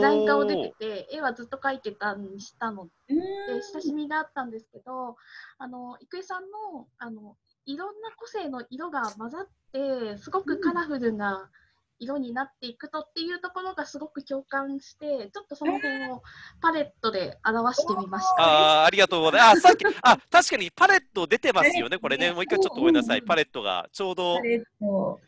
[0.00, 3.14] ザイン科を出てて、絵はずっと描いてたにしたので、
[3.72, 5.16] 親しみがあったんですけど、
[5.58, 7.36] あの、郁恵さんの、あの、
[7.66, 11.50] いろんな個性の色が混ざって、すごくカラフルな
[11.98, 16.22] 色になっていくとっていうところがすごく共感して、ちょっとその辺を
[16.60, 18.82] パレットで表してみました。
[18.82, 19.66] あーありがとうございます。
[19.66, 22.32] あ、さっき、あ、確かにパレット出てますよね、これね。
[22.32, 23.22] もう一回ちょっとごめんなさい。
[23.22, 24.36] パレットがちょうど。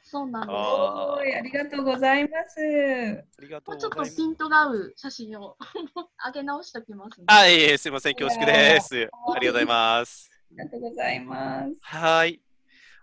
[0.02, 0.56] そうなんです。
[0.56, 2.60] ありがとうございます。
[2.60, 4.10] ありがともうちょっうございます。
[4.12, 5.56] とピントが合う写真を
[6.24, 7.24] 上げ直しておきますね。
[7.28, 8.14] あ、いえいえ、すいません。
[8.14, 8.94] 恐縮です。
[8.94, 10.37] ありがとうございます。
[10.50, 11.74] ありがとうございます。
[11.82, 12.40] はい。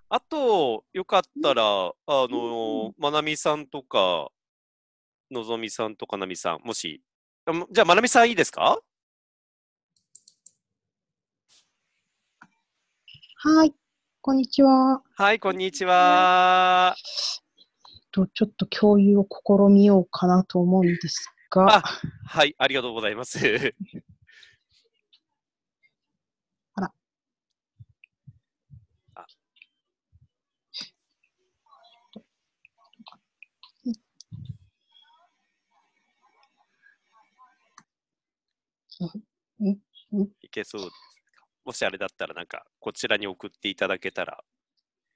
[0.09, 4.29] あと、よかったら、あの、まなみさんとか、
[5.31, 7.01] のぞみさんとかなみさん、もし、
[7.71, 8.79] じゃあ、まなみさんいいですか？
[13.37, 13.73] はい、
[14.21, 15.03] こんにちは。
[15.15, 16.95] はい、こんにちは。
[18.11, 21.83] とちょっと共有を試みようかなと思うんですが、
[22.25, 23.37] はい、ありがとうございます。
[39.59, 39.73] い
[40.55, 41.45] けそうですか？
[41.65, 44.43] もしあれだったら、なんか、こちらに送っていただけたら、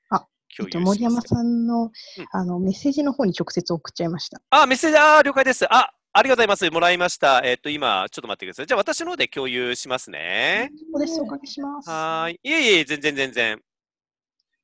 [0.09, 0.27] あ、
[0.59, 1.91] えっと、森山さんの,、
[2.31, 4.41] あのメッセージの方に直接送っちゃいました。
[4.49, 5.65] あ、メッセージ、あー了解です。
[5.71, 6.71] あ、ありがとうございます。
[6.71, 7.41] もらいました。
[7.43, 8.65] えっ、と、今、ちょっと待ってください。
[8.67, 10.71] じゃあ、私の方で共有しますね。
[10.91, 11.89] そうです、おかけします。
[11.89, 12.39] はーい。
[12.43, 13.57] いえいえ、全然全然。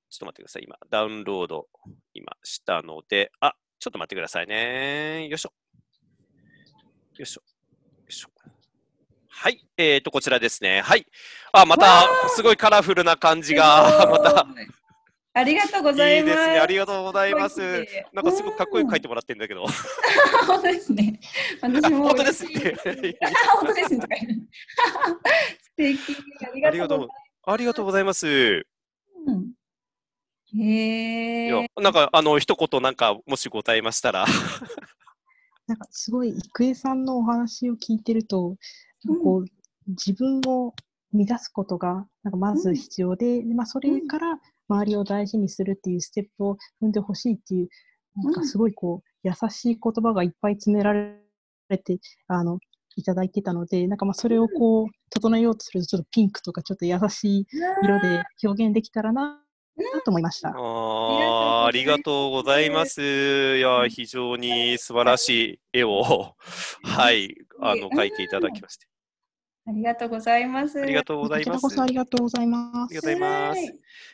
[0.09, 0.63] ちょっと待ってください。
[0.63, 1.67] 今、ダウンロード、
[2.13, 5.27] 今、したので、あ、ちょっと待ってくださいね。
[5.27, 5.53] よいしょ。
[7.17, 7.43] よいしょ。
[9.45, 9.63] はい。
[9.77, 10.81] えっ、と、こちらですね。
[10.81, 11.05] はい。
[11.51, 14.47] あ、また、すごいカラフルな感じが、また。
[15.35, 16.31] ありがとうございます。
[16.31, 16.59] いいですね。
[16.61, 17.61] ありがとうございます。
[18.11, 19.67] なんかすごくかっこよく書いてもらってるんだけど。
[20.47, 21.19] 本当ですね。
[21.61, 23.19] 私も本当です嬉しいって。
[23.59, 24.07] 本当ですね。
[25.61, 25.99] 素敵。
[26.65, 27.15] ありがとうござい
[27.45, 28.65] ありがとうございます。
[29.27, 30.57] ます。
[30.57, 34.25] へえ。、なんか、あの、一言なんか、もしございましたら。
[35.67, 38.55] なんかすごい、郁恵さんのお話を聞いてると、
[39.23, 39.45] こう
[39.87, 40.73] 自分を
[41.13, 47.69] 乱すことがなんかまず必要で、でまあ、それから周りを大事にするっていうステップを踏んでほしいっていう、
[48.15, 52.59] なんかすごいこう優しい言葉がいっぱい詰められてあの
[52.95, 57.47] いただいてたので、なんかまあそれをこう整えようとすると、ちょっとピンクとかちょっと優しい
[57.83, 59.41] 色で表現できたらな
[60.05, 60.49] と思いました。
[60.49, 63.57] あーありがとうございます。
[63.57, 66.35] いや、非常に素晴らしい絵を、
[66.83, 68.87] はい、あの、描いていただきまして。
[69.67, 70.79] ありがとうございます。
[70.79, 71.61] ありがとうございます。
[71.61, 72.75] こちらこそありがとうございます。
[72.75, 73.61] ありがとうございます。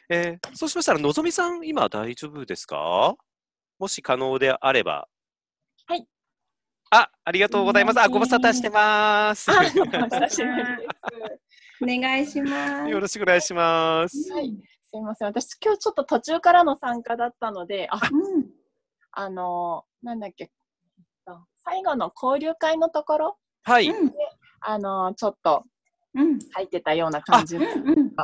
[0.09, 3.15] えーそうしましたら、のぞみさん、今大丈夫ですか？
[3.79, 5.07] もし可能であれば。
[5.87, 6.07] はい。
[6.91, 7.99] あ、ありがとうございます。
[7.99, 9.49] あ、ご無沙汰してます。
[9.51, 9.55] お
[11.85, 12.89] 願いします。
[12.89, 14.31] よろしくお願いします。
[14.31, 15.27] はい、すいません。
[15.29, 17.99] 私、今日ちょっと途中からの参加だったので、あ、
[19.13, 20.49] あの、なんだっけ、えっ
[21.25, 23.87] と最後の交流会のところはい。
[23.87, 23.93] で、
[24.61, 25.63] あの、ちょっと
[26.53, 27.57] 入ってたような感じ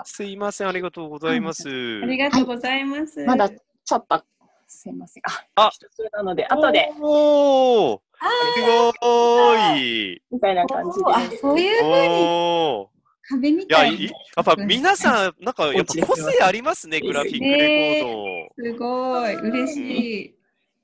[0.05, 1.67] すいません、ありがとうございます。
[1.67, 3.25] ありがとうございます。
[3.25, 4.23] まだちょっと、
[4.67, 5.23] すいません。
[5.55, 5.71] あ、あ
[6.13, 6.89] なので、後で。
[6.99, 8.61] おーす
[9.01, 10.21] ごーい。
[10.31, 11.05] みたいな感じで。
[11.07, 12.87] あ、そういうふうに
[13.29, 14.05] 壁みたいに。
[14.05, 14.11] いや
[14.41, 18.71] っぱ皆さん、なんかやっぱ個性ありますね、 グラフィックレコード。
[18.71, 20.36] すごい、嬉しい。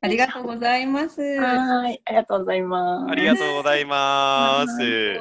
[0.03, 1.21] ありがとうございます。
[1.21, 3.11] はい、ありがとうございます。
[3.11, 5.17] ありがとうございます。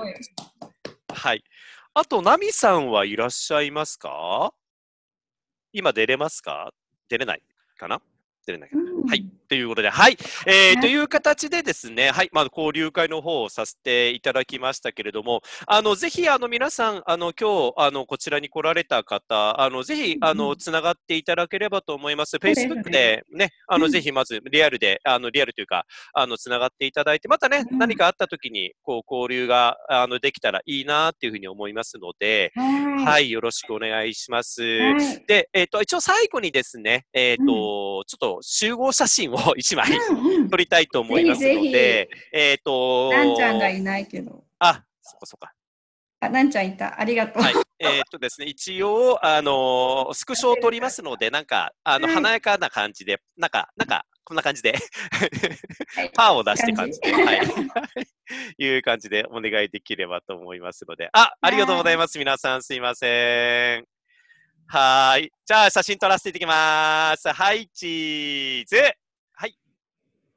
[1.09, 1.45] はい。
[1.95, 4.53] あと、ナミさんはいらっしゃいますか？
[5.73, 6.73] 今出れますか？
[7.09, 7.43] 出れない
[7.79, 8.03] かな？
[8.47, 9.25] 出れないかな、はい。
[9.49, 10.17] ということで、はい。
[10.47, 12.31] えーという形でですね、はい。
[12.33, 22.39] まあ、交流会の方をさせていただきましたけれども、あの、ぜひ、あの、皆さん、あの、今日、あの、こちらに来られた方、あの、ぜひ、あの、つながっていただければと思います。
[22.39, 25.85] ですね Facebook でね、あの、ぜひまず、リアルで、あの、リアルというか、
[26.15, 33.05] あの、つながっていただいて、またね、何かあった時に、こう、交流が、あの、できたらいいなっていうふうに思いますので、はい。
[33.05, 34.63] はい、よろしくお願いします。
[34.63, 35.25] はい。
[35.27, 39.89] で、えっ、と、一応最後にですね、えっ、と、ちょっと集合写真を 一枚
[40.51, 44.45] 撮りたいと思いますのぜひぜで、えっ、と、なんちゃんがいないけど。
[44.59, 45.53] あ、そっかそっか。
[46.21, 46.99] あ、なんちゃんいた。
[47.01, 47.43] ありがとう。
[47.43, 47.55] はい。
[47.81, 54.75] えっとですね、一応、あのースクショを撮りますので、なんか、あの、華やかな感じで、なんか、なんか、こんな感じで、
[56.15, 57.41] パーを出して感じで、はい。
[58.57, 61.11] いう感じでお願いできればと思いますので。
[61.13, 62.19] あ、ありがとうございます。
[62.19, 63.92] 皆さん、すいません。
[64.73, 65.33] はーい。
[65.45, 67.29] じゃあ、写真撮らせていただきます。
[67.29, 68.77] はい、チーズ。
[69.35, 69.55] はい。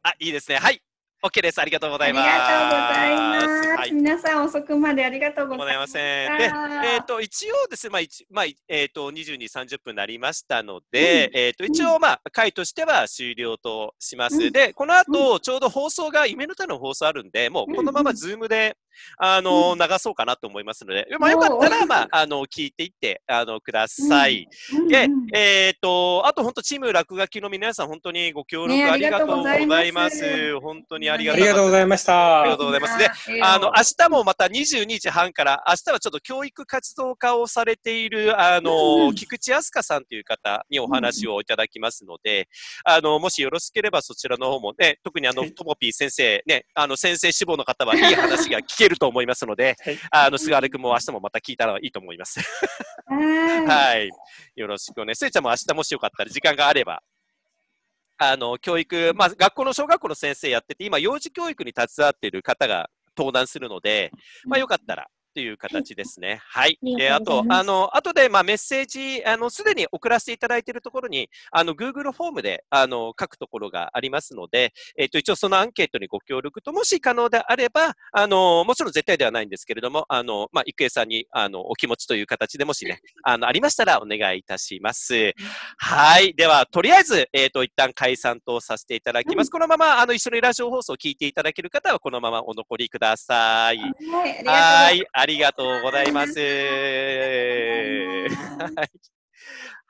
[0.03, 0.57] あ、いいですね。
[0.57, 0.81] はい。
[1.23, 1.61] OK です。
[1.61, 2.29] ありがとうございます。
[2.29, 3.77] ありがとうございます。
[3.77, 6.37] はい皆さん遅くまでありがとうごございまざいますせん。
[6.37, 14.35] で、えっ、と、一応ですね、まあ、一まあ、えっ、と、22、30分になりましたので、えっ、と、一応、まあ、回としては終了とします。
[14.35, 18.75] うんで、この後、ちょうど放送が、夢の種の放送あるんで、もう、このままズームで、
[19.17, 24.47] あの、流そうかなと思いますので、まあ、よかったら、まあ、あの、聞いていって、あの、ください。
[24.89, 29.77] で、えっ、と、あと、本当チーム落書きの皆さん、本当にご協力ねありがとうございま。
[29.77, 30.59] ありがとうございます。
[30.59, 32.41] 本当にありがありがとうございました。
[32.41, 32.97] ありがとうございます。
[32.97, 33.09] で、
[33.41, 42.47] あの、明日もまた22時半から、明日はちょっと教育活動家をされている、あの、菊池飛鳥さんという方にお話をいただきますので、
[42.83, 49.75] あの、もしよろしければそちらの方もね、特にあの、ともぴー先生、ね、あの、先生志望の方はいい話が聞けると思いますので、
[50.11, 52.39] あの、菅原君も明日もまた聞いたらいいと思います。
[53.07, 54.09] はい。
[54.55, 55.15] よろしくおね。
[55.15, 57.01] すいちゃんも明日もしよかったら、時間があれば、
[58.17, 64.11] あの、教育、まあ、学校の小学校の先生やってて、今、幼児教育に携わっている方が登壇するので、
[64.45, 66.39] まあ、よかったら、という形ですね。
[66.47, 66.79] はい。
[66.81, 85.33] ありで、あとあの、後で、まあ、メッセージ、あの、すでに送らせていただいているところに、あの、Google フォームで、あの、書くところがありますので、えっ、と、一応そのアンケートにご協力と、もし可能であれば、あの、もちろん絶対ではないんですけれども、あの、まあ、郁恵さんに、あの、お気持ちという形でもしね、あの、ありましたらお願いいたします。
[85.77, 86.33] はい。
[86.33, 89.51] では、とりあえず、えっ、と、一旦解散とさせていただきます。
[89.51, 93.79] このまま、あの、一緒にラジオ放送を聞いていただける方は、このままお残りください。
[93.79, 93.85] はい、
[94.45, 95.24] ありがとうございます。
[98.75, 98.89] はい。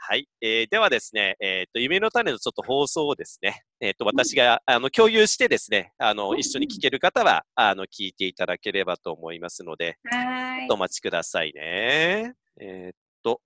[0.07, 0.29] はい。
[0.39, 12.33] えーではですね、えっ、と、夢の種のちょっと放送をですね、えっ、と、私が、あの、共有してですね、あの、一緒に聞ける方は、あの、聞いていただければと思いますので、はちょっとお待ちくださいね。
[12.61, 13.41] えっ、と、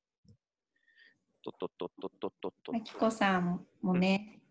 [1.43, 2.75] とっとっとっとっとっとっと。
[2.75, 4.41] あきこさんもね、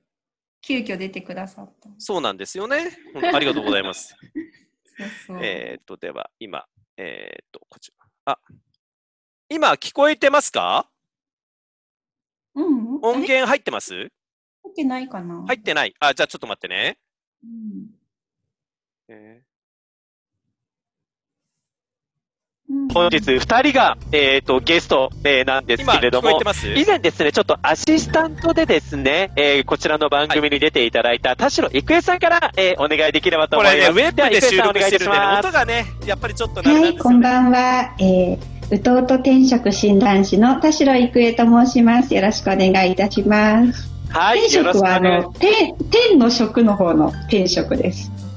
[0.62, 1.90] 急遽出てくださった。
[1.98, 2.96] そうなんですよね。
[3.34, 4.16] ありがとうございます。
[4.96, 5.38] そうそう。
[5.42, 6.66] えっと、では、今、
[6.98, 8.32] えっ、と、こちら。
[8.32, 8.38] あ、
[9.48, 10.90] 今、聞こえてますか？
[12.54, 13.94] うん、音源入ってます？
[13.94, 14.08] 入
[14.72, 15.44] ってないかな？
[15.46, 15.94] 入ってない。
[16.00, 16.98] あ、じゃあちょっと待ってね。
[17.44, 17.86] うん
[19.10, 19.42] え
[22.92, 26.40] 本日2人が、えー、とゲスト、えーなんですけれども
[26.76, 37.94] 以前ですねちょっとアシスタントでですね、えーこちらの番組に出ていただいた田代郁恵さんから、えーお願いできればとこ思いますれね、ウェブで収録してるんでね、音ががね、やっぱりちょっとはい、こんばんは。
[37.98, 42.14] えー、うとうと転職診断士の田代郁恵と申します。
[42.14, 43.88] よろしくお願いいたします。
[44.10, 48.27] はい転職はあの、天、天の職の方の転職です。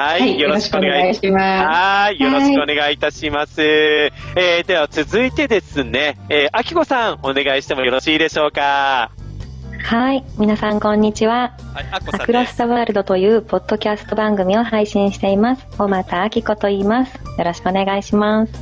[0.00, 1.42] はい、はいよろしくお願いします。
[1.42, 3.60] はい、よろしくお願いいたします。
[3.60, 9.10] えーでは続いてですね、えー、あきこさん、お願いしてもよろしいでしょうか？
[9.82, 11.52] はい、皆さんこんにちは。
[11.92, 15.66] アクロスタワールドというポッドキャスト番組を配信しています。
[15.76, 17.14] 小俣明子と言います。
[17.36, 18.52] よろしくお願いします。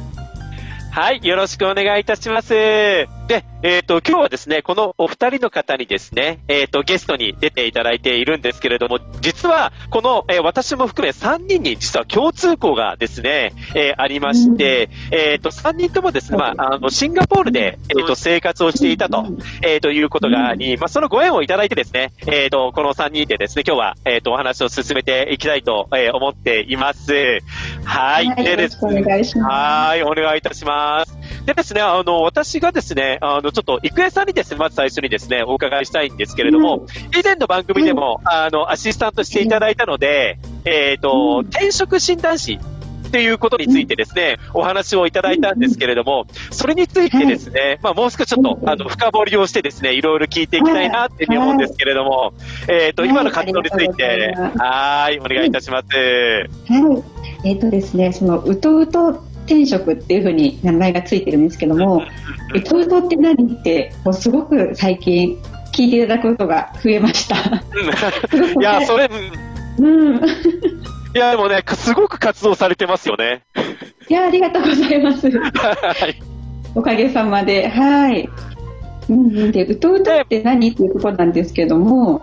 [0.91, 3.18] はい、よろしくお願いいたします。
[3.29, 19.27] で、えっ、と、今日はですね、このお二人の方にですね、えっ、と、ゲストに出ていただいているんですけれども、実は、この、えー私も含め3人に実は共通項がですね、えーありまして、えっ、と、3人ともですね、まあ、あの、シンガポールで、えっ、と、生活をしていたと、
[19.61, 27.13] えーということがあり、まあ、そのご縁をいただいてですね、えっ、と、この3人でですね、今日は、えっ、と、お話を進めていきたいと、えー思っています。
[27.85, 28.27] はい。
[28.29, 31.19] はいでですよろしくお願いしますはい、お願いいたします。
[31.49, 36.85] でですね、あの、私がですね、あの、ちょっと、郁恵さんにですね、まず最初にですね、お伺いしたいんですけれども、
[37.19, 42.59] 以前の番組でも、あの、アシスタントしていただいたので、えっ、と、転職診断士
[43.09, 52.35] っていうことについてですね、お話をいただいたんですけれども、それについてですね、まあ、もう少しちょっと、あの、深掘りをしてですね、いろいろ聞いていきたいなっていうふうに思うんですけれども、
[52.69, 55.89] えっ、と、今の活動について、はい、お願いいたします。
[55.97, 57.03] は
[57.43, 57.49] い。
[57.49, 62.05] えっ、とですね、その、うとうと転職っていうふうに名前がついてるんですけども、
[62.55, 65.39] うとうとって何って、こうすごく最近
[65.73, 67.37] 聞いていただくことが増えました。
[68.61, 69.09] いや、それ、
[69.79, 70.17] うん。
[71.15, 73.43] いや、でもね、すごく活動されてますよね。
[74.09, 75.31] いや、ありがとうございます。
[76.75, 77.69] おかげさまで。
[77.69, 78.29] はい。
[79.09, 82.23] うんうん、で、うとうとって何っていうところなんですけども、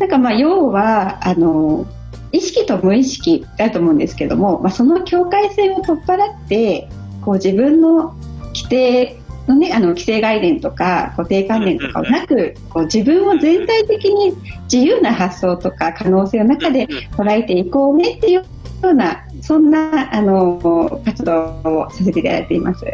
[0.00, 1.86] なんかまあ、要は、あの、
[2.32, 6.88] 意識と無意識だと思うんですけども、まあ、その境界線を取っ払って、
[7.22, 8.14] こう自分の
[8.54, 14.34] 規定のね、あの、規制概念とか固定観念とかをなく、こう自分を全体的に
[14.72, 18.44] 自由な発想とか可能性の中で捉えていこうねっていうよ
[18.82, 22.84] うな、そんな、あの、活動をさせていただいています。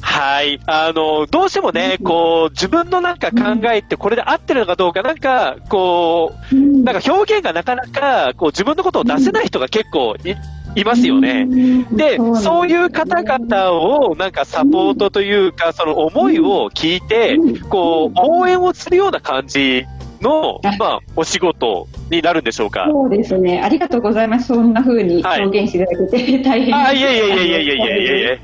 [0.00, 0.60] はい。
[0.66, 10.34] あの、どうしてもね、こう、自分のなんか考えってこれで合ってるのかどうか、なんか、こう、なんか表現がなかなか、こう、自分のことを出せない人が結構い、
[10.80, 11.46] いますよね。
[11.92, 17.38] で、そういう方々をなんかサポートというか、その思いを聞いて、
[17.68, 19.84] こう、応援をするような感じ
[20.20, 22.86] の、まあ、お仕事になるんでしょうか？
[22.90, 23.60] そうですね。
[23.62, 24.48] ありがとうございます。
[24.48, 26.74] そんな風に表現していただけて、大変。
[26.74, 28.38] あ、いやいやいやいやいやいやいややっ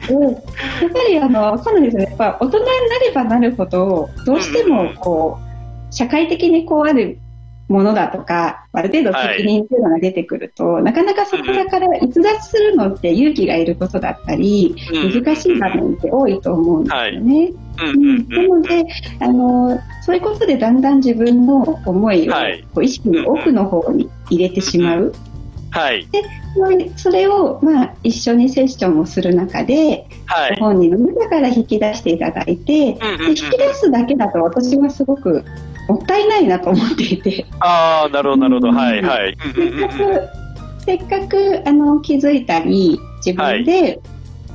[0.93, 2.05] ぱり、あの、そうなんですね。
[2.05, 2.71] やっぱ、大人にな
[3.07, 7.19] ればなるほど、どうしても、こう、社会的にこうある
[7.69, 17.53] ものだとかある程度責任っていうのが出てくると、なかなかそこから逸脱するのって勇気がいることだったり、うん難しい場面って多いと思うんですよね。
[17.79, 18.29] うん。
[18.29, 18.87] なので
[19.21, 22.63] あのそういうことでだんだん自分の思いを、はい。
[22.75, 25.15] こう意識の奥の方に入れてしまう。
[25.71, 26.07] はい。
[26.07, 26.23] で
[26.97, 30.57] それを、まあ、一緒にセッションをする中で、はい。
[30.59, 32.99] ご本人の中から引き出していただいて、で
[33.29, 35.45] 引き出すだけだと私はすごく
[35.89, 38.73] もったいないなと思っていて、ああ、なるほど、なるほど。
[38.73, 39.37] はい、はい。
[40.85, 44.01] せっかくあの気づいたり自分で、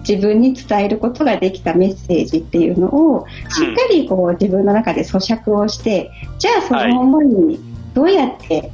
[0.08, 7.60] 自分に伝えることができたメッセージっていうのをしっかりこう自分の中で咀嚼をしてじゃあその思いに
[7.94, 8.72] どうやって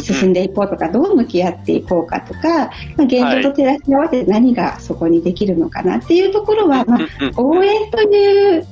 [0.00, 7.00] 進んでいこうとか、どう向き合っていこうかとか、まあ、現状と照らし合わせて何がそこにできるのかなっていうところは、まあ、
[7.36, 8.66] 応援という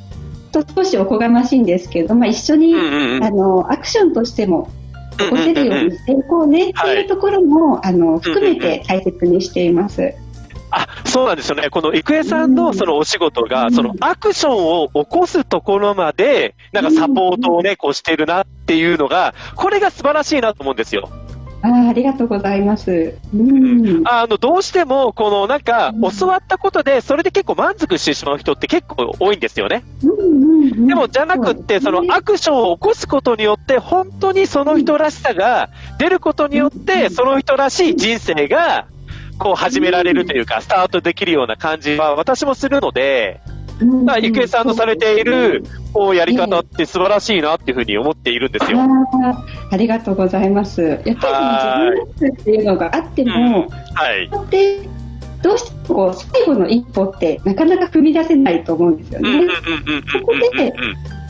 [0.62, 4.70] と少しおこがましいんですけど、まあ、一緒に、あのアクションとしても
[5.18, 10.14] 起こせるようにしていこうねっていうところも、あの含めて大切にしています。
[10.70, 21.08] あそうなんですよね、この郁恵さんのそのお仕事が、そのアクションを起こすところまで、なんかサポートをね、こうしてるなっていうのが、これが素晴らしいなと思うんですよ。
[21.64, 23.14] あありがとうございます。
[23.34, 29.82] うん、あのどうしても、このなんか、教わったことで、それで結構満足してしまう人って結構多いんですよね。
[30.86, 38.86] でも、じゃなくって、そのアクションを起こすことによって、本当にその人らしさが出ることによって、その人らしい人生が、
[39.38, 43.40] こう始められるというか、スタートできるような感じは私もするので、
[43.80, 48.78] だから郁恵さんのされているこうやり方って素晴らしいなっていうふうに思っているんですよ。
[49.70, 50.82] ありがとうございます。
[50.82, 54.30] やっぱり自分っていうのがあっても、はい。
[54.50, 54.88] で
[55.42, 59.46] どうしてもこう最後の一歩ってなかなか踏み出せないと思うんですよね。
[60.10, 60.72] そこで、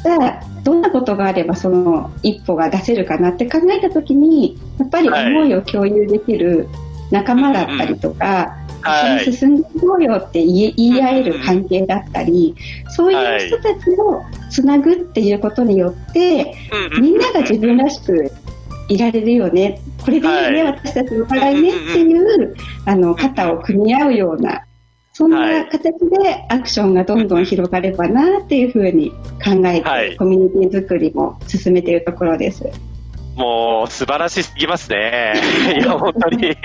[0.03, 6.69] じゃあどんなことがあればその一歩が出せるかなって考えたときに、やっぱり思いを共有できる
[7.11, 12.55] 仲間だったりとか、一緒に進んでいこうよって言い言い合える関係だったり、
[12.91, 16.55] そういう人たちをつなぐっていうことによって、
[17.01, 18.31] みんなが自分らしく
[18.89, 20.35] いられるよね、これでいい。
[20.35, 22.55] よね、私たちお互いねっていう、
[22.85, 24.65] あの、肩を組み合うような、
[25.13, 29.11] そんな形でアクションがどんどん広がればなっていうふうに
[29.43, 32.65] 考えて、コミュニティ作りも進めているところです。
[33.35, 35.35] もう素晴らしすぎますね。
[35.77, 36.57] いや、本当に。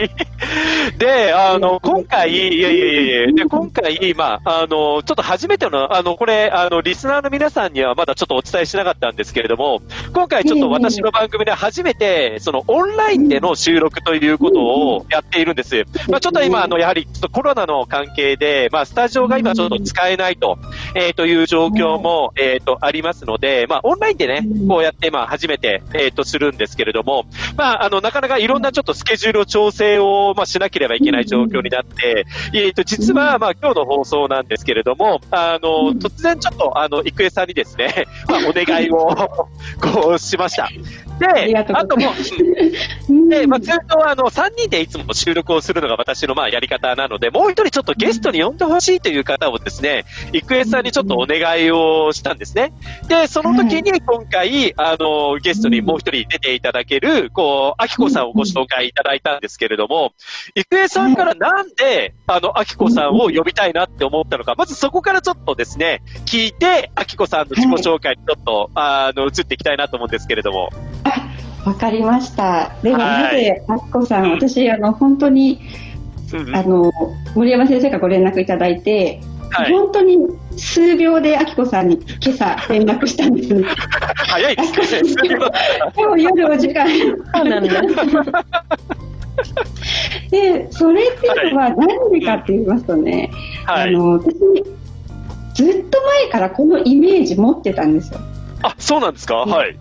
[0.97, 9.81] で、あの、今回、いやいやいやいや、で、今回、まあ、あの、ちょっと初めての、あの、これ、あの、リスナーの皆さんにはまだちょっとお伝えしなかったんですけれども、
[10.13, 15.85] 今回ちょっと私の番組で初めて、その、オンラインでの収録ということをやっているんです。
[16.09, 20.57] まあ、ちょっと今、あの、やはり、ちょっとコロナの関係で、まあ、スタジオが今ちょっと使えないと、
[20.95, 27.25] えーという状況も、えーと、ありますので、まあ、オンラインでね、こうやって、まあ、初めて、えーと、するんですけれども、
[27.57, 38.97] まあ、あの、なかなかいろんなちょっとスケジュールを調整を、まあ、しなければいけない状況になって、えーと、実は、まあ、今日の放送なんですけれども、あの、突然ちょっと、あの、郁恵さんにですね、 まあ、お願いを、
[39.81, 40.69] こう、しました。
[41.19, 42.13] で、あともう、
[43.29, 52.71] で、まあ、通常あの、3人でいつも収録をするのが私のまあやり方なので、もう一人ちょっとゲストに呼んでほしいという方をですね、郁恵さんにちょっとお願いをしたんですね。
[53.07, 60.13] で、その時に今回、あの、ゲストにもう一人出ていただける、こう、あきこさんをご紹介いただいたんですけれども、
[60.55, 70.69] 郁恵さんからなんで、あの、あきこさんを呼びたいなって思ったのか、まずそこからちょっとですね、聞いて、あきこさんの自己紹介にちょっと、あの、移っていきたいなと思うんですけれども。
[71.65, 72.71] わかりました。
[72.83, 75.59] では、はいなぜ、あきこさん、私、あの、本当に、
[76.53, 76.91] あの、
[77.35, 79.19] 森山先生がご連絡いただいて、
[79.69, 80.17] 本当に
[80.57, 83.63] 数秒であきこさんに今朝連絡したんです。
[84.27, 85.37] 早いですね。
[85.97, 86.87] 今日夜お時間。
[87.33, 87.81] そうなんだ。
[90.29, 93.31] で、それっていうのは何でかって言いますとね、
[93.65, 94.35] あの、私、
[95.55, 98.19] ずっと前からこのイメージ持ってたんですよ。
[98.61, 99.35] あ、そうなんですか？
[99.37, 99.75] はい。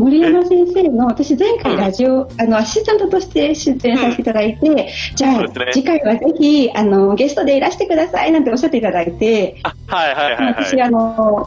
[0.00, 10.54] 森山先生の私前回ラジオ、あのアシスタントとして出演させていただいて、じゃあ、次回はぜひあのゲストでいらしてくださいなんておっしゃっていただいて、はいはいはい、はい。
[10.64, 11.46] 私あの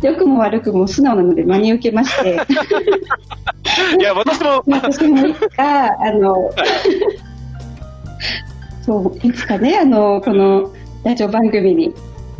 [0.00, 2.40] 良くも悪くも素直なので真に受けまして、
[4.00, 4.64] いや私も。
[4.72, 6.50] 私もいつかあの、
[8.86, 10.72] そういつかねあのこの
[11.04, 11.94] ラジオ番組に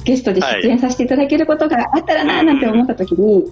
[0.05, 3.35] ゲストで出演させていただけることがあったらななんて思った時に。
[3.35, 3.45] はい、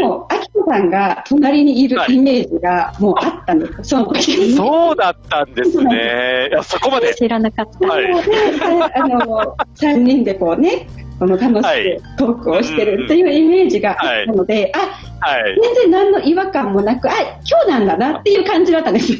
[0.00, 4.54] もう、あきこさんが隣にいるイメージがもうあったんです、その時に。
[4.54, 6.48] そうだったんですね。
[6.50, 7.14] いや、そこまで。
[7.14, 7.88] 知らなかった。
[7.88, 10.86] はい、あの、3人でこうね、
[11.18, 17.12] この楽しくトークをしてるっていうイメージがあったので、はい、あ、はい、全然何の違和感もなく、あ、
[17.48, 19.14] 今日なんだなっていう感じだったんです。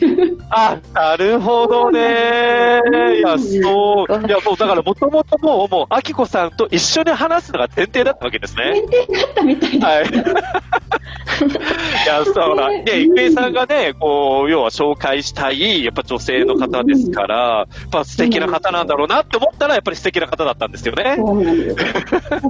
[0.50, 2.80] あ、なるほどね。
[3.18, 4.26] いや、そう。
[4.26, 8.82] いや、もうだからもともともう、もう、あきこさんと一緒に話すのが前提だったわけですね。
[8.90, 9.78] 前提だったみたい。
[9.78, 10.08] はい。
[10.08, 12.68] いや、そうだ。
[12.84, 21.14] で、郁恵さんがね、こう、要は紹介したい、やっぱ女性の方ですから、やっぱ素敵な方なんだろうなって思ったら、やっぱり素敵な方だったんですよね。
[21.16, 21.76] そうなんです。
[22.32, 22.40] は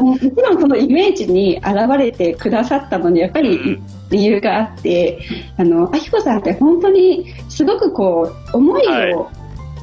[0.00, 3.80] もちろんそのイメージに現れてくださったのに、やっぱり
[4.10, 5.18] 理由があって、
[5.56, 9.30] あの、あきこさんって本当にすごくこう、思いを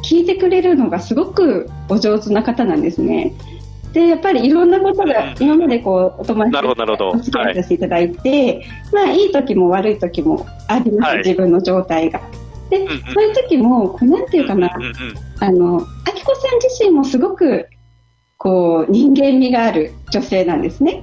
[0.03, 3.33] 聞いてくれるのがすごくお上手な方なんですね。
[3.93, 7.17] で、やっぱりいろんなことが今までこうお友達なるほど、なるほど。
[7.17, 8.63] お付き合いさせていただいて、
[8.93, 12.21] まあいい時も悪い時もあります、はい自分の状態が。
[12.69, 14.69] で、そういう時も、こうなんていうかな、
[15.39, 17.67] あの、あきこさん自身もすごく、
[18.37, 21.01] こう、人間味がある女性なんですね。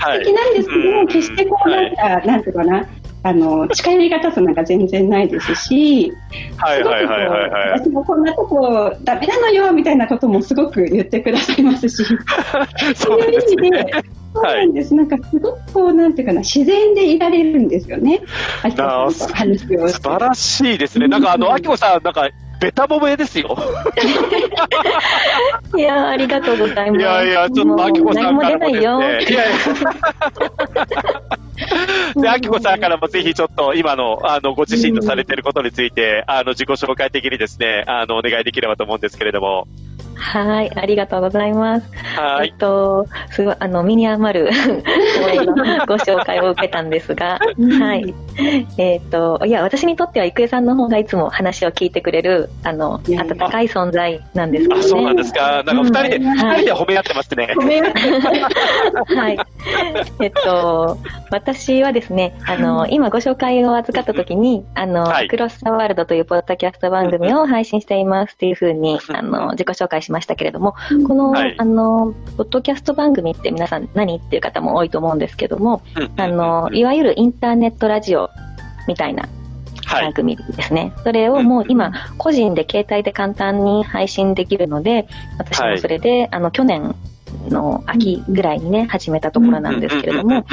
[0.00, 0.24] はい。
[0.24, 2.86] 素敵なんですけども、決してこう、なんか、なんていうかな、
[3.22, 6.12] あの、近寄りがたさなんか全然ないですし、
[6.56, 7.70] はいはいはいはいはい。
[7.80, 12.02] 私もこんなとこダメなのよみたいなこともすごく言ってくださいますし、
[12.96, 13.86] そういう意味で、
[14.34, 18.22] そうなんです、なんかすごくこう、なんていうかな、自然でいられるんですよね、
[18.62, 18.70] あ
[19.10, 21.08] 素晴らしいですね。
[21.08, 22.28] なんかあの、あきこさん、なんか、
[22.60, 23.56] ベタ褒めですよ。
[25.76, 27.00] いやーありがとうございます。
[27.00, 28.82] いやいや、ちょっとあきこさんからもですね。
[28.82, 29.42] いもう何も出ないよやいや。
[32.20, 39.66] で、あきこさんからもぜひちょっと今の、あの、ご自身のされていることについて、あの、自己紹介的にですね、あの、お願いできればと思うんですけれども。
[40.20, 41.88] はい、ありがとうございます。
[42.16, 44.50] はいえっと、すごい、あの、身に余る
[45.88, 47.38] ご紹介を受けたんですが、
[47.78, 48.14] はい。
[48.78, 54.82] えっと、いや、私にとっては郁恵さんの方がいつも話を聞いてくれる、あの、温かい存在なんですけどあ、ね。
[54.84, 55.62] そうなんですか？
[55.64, 57.54] なんか二人で、うん二人で褒め合ってますね。
[59.16, 59.38] はい。
[60.20, 60.98] えっと、
[61.30, 70.74] 私はですね、あの、今ご紹介を預かったときに、あの、はいクロスザワールドというポッドキャスト番組を配信していますっていうふうに、あの、自己紹介しましたけれども、
[71.06, 71.54] この、はい。
[71.56, 75.82] あの、ポッドキャスト番組って皆さん何っていう方も多いと思うんですけども、
[76.16, 78.28] あの、いわゆるインターネットラジオ
[78.88, 79.28] みたいな
[79.88, 80.92] 番組ですね。
[81.04, 85.06] それをもう今、個人で携帯で簡単に配信できるので、
[85.38, 86.94] 私もそれで、あの、去年
[87.48, 90.44] の秋ぐらいにね、始めたところなんですけれども、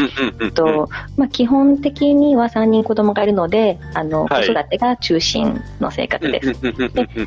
[0.42, 4.46] えっと、まあ、基本的には3人子供がいるので、あの、子はい。
[4.46, 6.54] 育てが中心の生活です。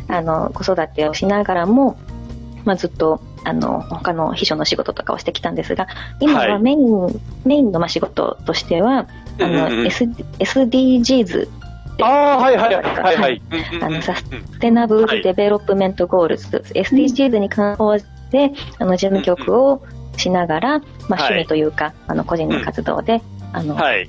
[0.09, 1.97] あの、子育てをしながらも、
[2.65, 5.89] まあ、ずっと、あの、他の秘書の仕事とかをしてきたんですが、
[6.21, 9.09] 今はメイン、メインのまあ仕事としては、
[9.39, 11.49] あの、うんうん SDGs
[12.03, 13.43] ああ、はいはいはいはい。
[13.83, 19.83] あの Sustainable Development Goals、SDGs に関してあの事務局を
[20.17, 20.79] しながら、
[21.09, 21.33] まあ、はい。
[21.33, 23.23] 趣味というか、あの個人の活動で、
[23.53, 24.09] あのはい。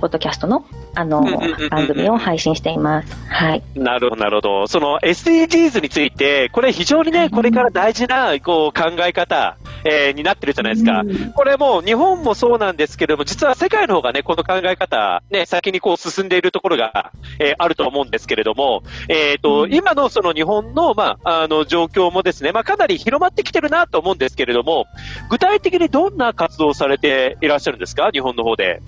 [0.00, 0.66] ポッドキャストの
[0.96, 3.16] あのうんうんうんうん番組を配信しています。
[3.28, 3.62] はい。
[3.74, 4.66] なるほど、なるほど。
[4.66, 11.02] その SDGs について、これ非常にね、これから大事なこう考え方、えーになってるじゃないですか。
[11.34, 24.86] これもう日本もそうなんですけれども、実は世界の方がね、この考え方、ね、先にこう進んでいるところが、えーあると思うんですけれども、えっ、と、今のその日本の、まあ、あの状況もですね、まあ、かなり広まってきてるなと思うんですけれども、
[25.30, 28.10] 具体的にどんな活動をされていらっしゃるんですか？
[28.12, 28.80] 日本の方で。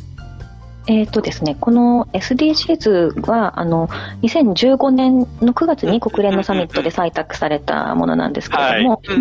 [0.89, 3.89] えっ、とですね、この SDGs は、あの、
[4.23, 9.13] 2015年の9月に国連のサミットで採択されたものなんですけれども、で、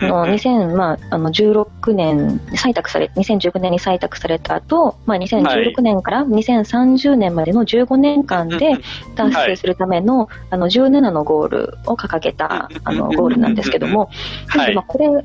[0.00, 8.76] あの2000、まあ、あの、16年、採択され、2019年に採択された後、まあ、2016年から2030年までの15年間で
[9.16, 14.08] 達成するための、あの、17のゴールを掲げた、あの、ゴールなんですけども、
[14.54, 15.22] なのでまあ、これ、まあ、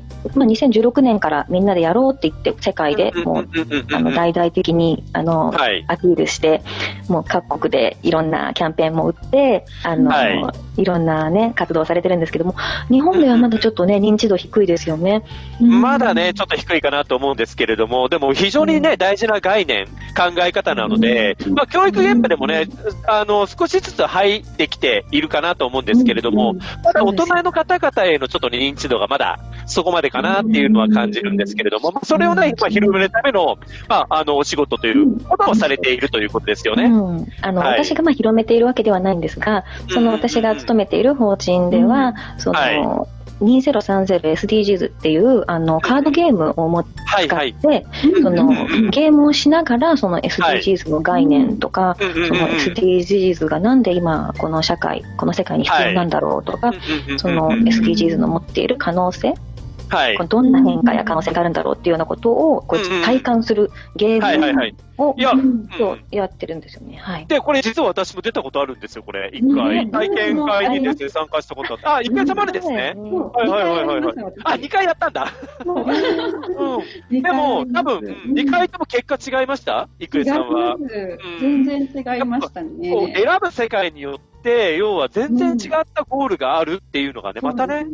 [0.48, 3.48] 2016年からみんなでやろうって言って、世界でもう、
[3.94, 5.52] あの、大々的に、あの、
[5.86, 6.62] アピールして、
[7.08, 10.42] もう各国でいろんなキャンペーンも打って、あの、、はい。
[10.88, 12.54] ろんなね、活動をされてるんですけども、
[12.90, 15.22] 日本ではまだちょっとね、認知度低いですよね。
[15.60, 22.66] まだね、ちょっと低いかなと思うんですけれども、でも非常にね、大事な概念、考え方なので、まあ、教育現場でもね、
[23.06, 33.58] あの、少しずつ入ってきているかなと思うんですけれども、まだ大人の方々へのちょっと認知度がまだそこまでかなっていうのは感じるんですけれども、まあ、それをね、まあ、広めるための、
[33.88, 36.84] まあ、あの、お仕事ということをされているということですよね。
[36.84, 37.84] うん、あの、はい。
[37.84, 43.08] 私がまあ広めているわけではないんですが、その私が勤めている法人では、その、
[43.40, 47.86] 2030SDGs っていうあのカードゲームをも使って、
[48.22, 52.04] そのゲームをしながらその SDGs の概念とか、そ
[52.34, 56.72] の SDGs がなんで今この社会この世界に必要なんだろうとか、
[57.18, 59.34] その SDGs の持っている可能性
[59.88, 66.96] はいどんな変化や可能性があるんだろうっていうようなことをこう体感するゲームをいやってるんですよね。
[66.96, 67.26] はい。
[67.26, 69.30] で、これ実は私も出たことあるんですよ、これ。
[69.32, 69.86] 一回。
[69.86, 71.86] ね体験会にですね、参加したことあって。
[71.86, 72.94] あ、一回様でですね。
[72.96, 74.34] はいはいはいはいはい。
[74.44, 75.28] あ、二回やったんだ。
[75.64, 77.22] うん。
[77.22, 79.88] でも、多分、うん二回とも結果違いました？
[79.98, 80.76] 郁恵さんは。
[81.40, 81.86] 全然違
[82.18, 82.68] いました選
[83.40, 87.86] ぶ世界によって、要は全然違ったゴールがあるっていうのがね、またね、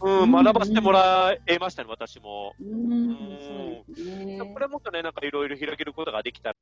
[0.00, 2.54] うん、学ばせてもらえましたね、私も。
[2.60, 3.84] うん。
[4.54, 6.56] これもっとね、なんかいろいろ広げることができたら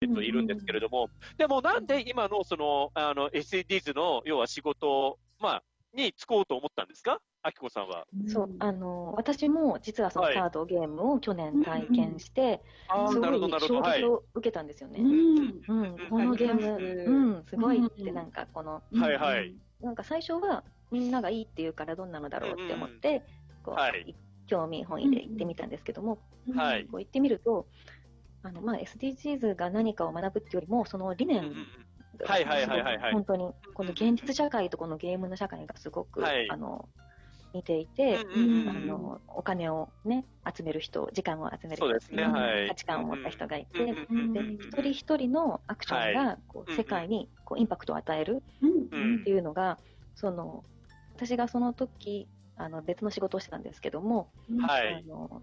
[0.00, 5.62] えっと、いるんですけれども、でもなんで今のその、あの、SDGs の、要は仕事、まあ、
[5.92, 7.20] に就こうと思ったんですか？
[7.42, 8.04] あきこさんは。
[8.26, 10.34] そう、あの、私も実はそのはい。
[10.34, 13.74] カードゲームを去年体験して、すごあーないるほどなるほど。
[13.74, 14.00] 衝はい。
[14.02, 15.00] 撃を受けたんですよね。
[15.00, 19.54] うん、このゲーム、うん、すごいってなんかこの、はいはい。
[19.80, 23.22] なんか最初はみんながいいって言うからどんなのだろうって思って、
[23.62, 24.16] こう、はい。
[24.46, 26.18] 興味本位で行ってみたんですけども、
[26.56, 26.84] はい。
[26.86, 27.66] こう行ってみると、
[28.42, 31.52] あの、まあ、SDGs が何かを学ぶっていうよりも、その理念
[32.18, 36.50] が本当に、この現実社会とこのゲームの社会がすごく、はい。
[36.50, 36.88] あの、
[37.52, 42.68] 似ていて、うんうんあの、お金をね、集める人、時間を集める人ねはい。
[42.68, 43.98] 価値観を持った人がいて、
[44.32, 48.44] で、一人一人のアクションが、こう、世界に、こう、インパクトを与える
[49.20, 49.80] っていうのが、
[50.14, 50.64] その、
[51.14, 54.88] 私がその時、あの、別の仕事をしてたんですけども、はい。
[54.88, 55.42] あの、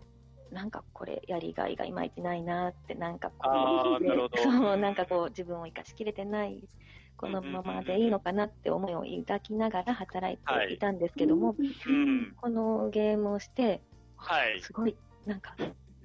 [0.49, 4.05] なんかこれやりがいがいまいちないなって、なんかこう、
[4.35, 6.69] そう、なんかこう自分を生かしきれてない、
[7.17, 12.35] このままでいいのかなって思いを抱きながら働いていたんですけども、うん。
[12.35, 13.85] このゲームをして、
[14.17, 14.61] はい。
[14.61, 15.55] すごい、なんか、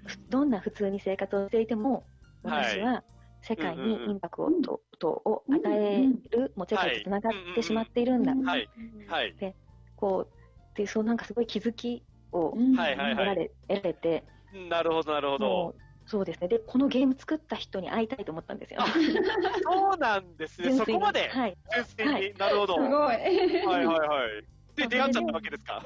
[0.07, 2.09] ふどんな普通に生活をしていても、
[2.45, 3.05] はい私は
[3.43, 4.43] 世界にインパク
[4.99, 8.35] トを与える、もう世界と繋がってしまっているんだ。
[8.35, 8.69] はい。
[9.07, 9.37] はい。
[9.39, 9.57] で、
[9.97, 10.35] こう、
[10.75, 15.81] で、そうなんかすごい気づきを得られれて、なるほど、なるほもど。
[16.19, 16.49] うそうですね。
[16.49, 18.81] で、このゲーム作った人に会いたいと思ったんですよ。
[19.63, 20.77] そうなんですね。
[20.77, 21.29] そこまで。
[21.29, 21.57] はい。
[21.73, 22.13] 純粋に？
[22.13, 22.75] はいなるほど。
[22.75, 23.17] すごいはい
[23.67, 24.45] はいはい。
[24.77, 25.83] で、出会っちゃったわけですか？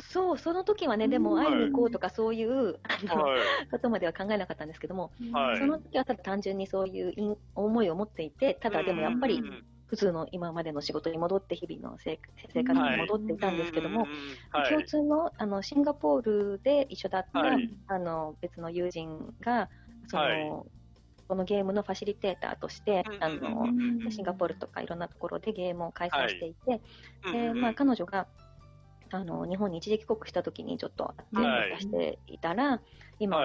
[0.00, 3.40] そう、その時はね、でも会いに行こうとかそういう、あの、はい
[3.70, 9.42] ことまでは考えなかったんですけども、はいその時はただ単純にそういういん思いを持っていて、ただでもやっぱり
[9.86, 12.20] 普通の今までの仕事に戻って日々の生
[12.52, 14.06] 生活に戻っていたんですけども、
[14.50, 14.68] はい。
[14.68, 16.22] 共通のあのシンガポー
[16.54, 17.70] ルで一緒だった、はい。
[17.86, 19.70] あの別の友人が、
[20.08, 20.70] その、はい。
[21.28, 23.66] このゲームのファシリテーターとして、あの、
[24.10, 26.80] シンガポールとかいろんなところでゲームを開催していて、
[27.32, 28.28] で、まあ彼女が、
[29.10, 32.80] あの、日本に一時帰国した時にちょっと会って出していたら、
[33.18, 33.38] 今、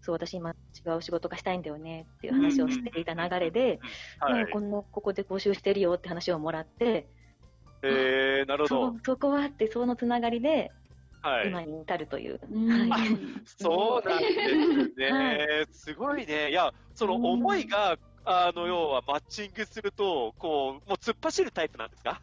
[0.00, 3.80] そう、私今違う仕事がしたいんだよねっていう話をしていた流れで、
[4.18, 7.06] はいなんかこんな、ここで募集してるよって話をもらって、
[7.82, 9.04] えー、なるほどそ。
[9.04, 10.70] そこはって、そのつながりで、
[11.20, 11.48] はい。
[11.48, 12.40] 今に至るという。
[12.90, 12.96] あ
[13.44, 14.28] そうなんで
[14.94, 15.10] すね。
[15.10, 16.50] はすごいね。
[16.50, 22.20] いや、その思いが、あの、要はマッチングすると、こう、もう突っ走るタイプなんですか？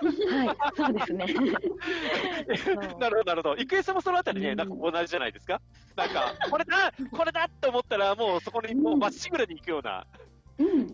[0.00, 1.26] はい、そうですね。
[2.98, 3.56] なるほど、なるほど。
[3.56, 5.60] 郁恵さんもそのあたりね、なんか同じじゃないですか？
[5.96, 10.06] なんか、これだこれだって思ったら、もうそこにもうまっしぐらに行くような、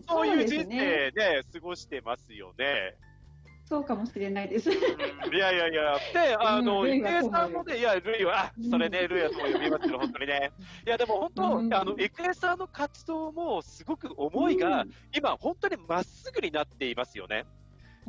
[0.07, 2.95] そういう人生で過ごしてますよね。
[3.71, 4.69] そうかもしれないです。
[4.69, 4.73] い
[5.37, 6.89] やいやいや、で、あの、うん。
[6.89, 10.51] 郁恵さんもね、いや、ルイは、あ、それね、ルイはそう呼びますけど、本当にね。
[10.85, 14.83] いや、でも本当、あの、郁恵さんの活動も、すごく思いが、
[15.15, 17.45] 今、本当にまっすぐになっていますよね。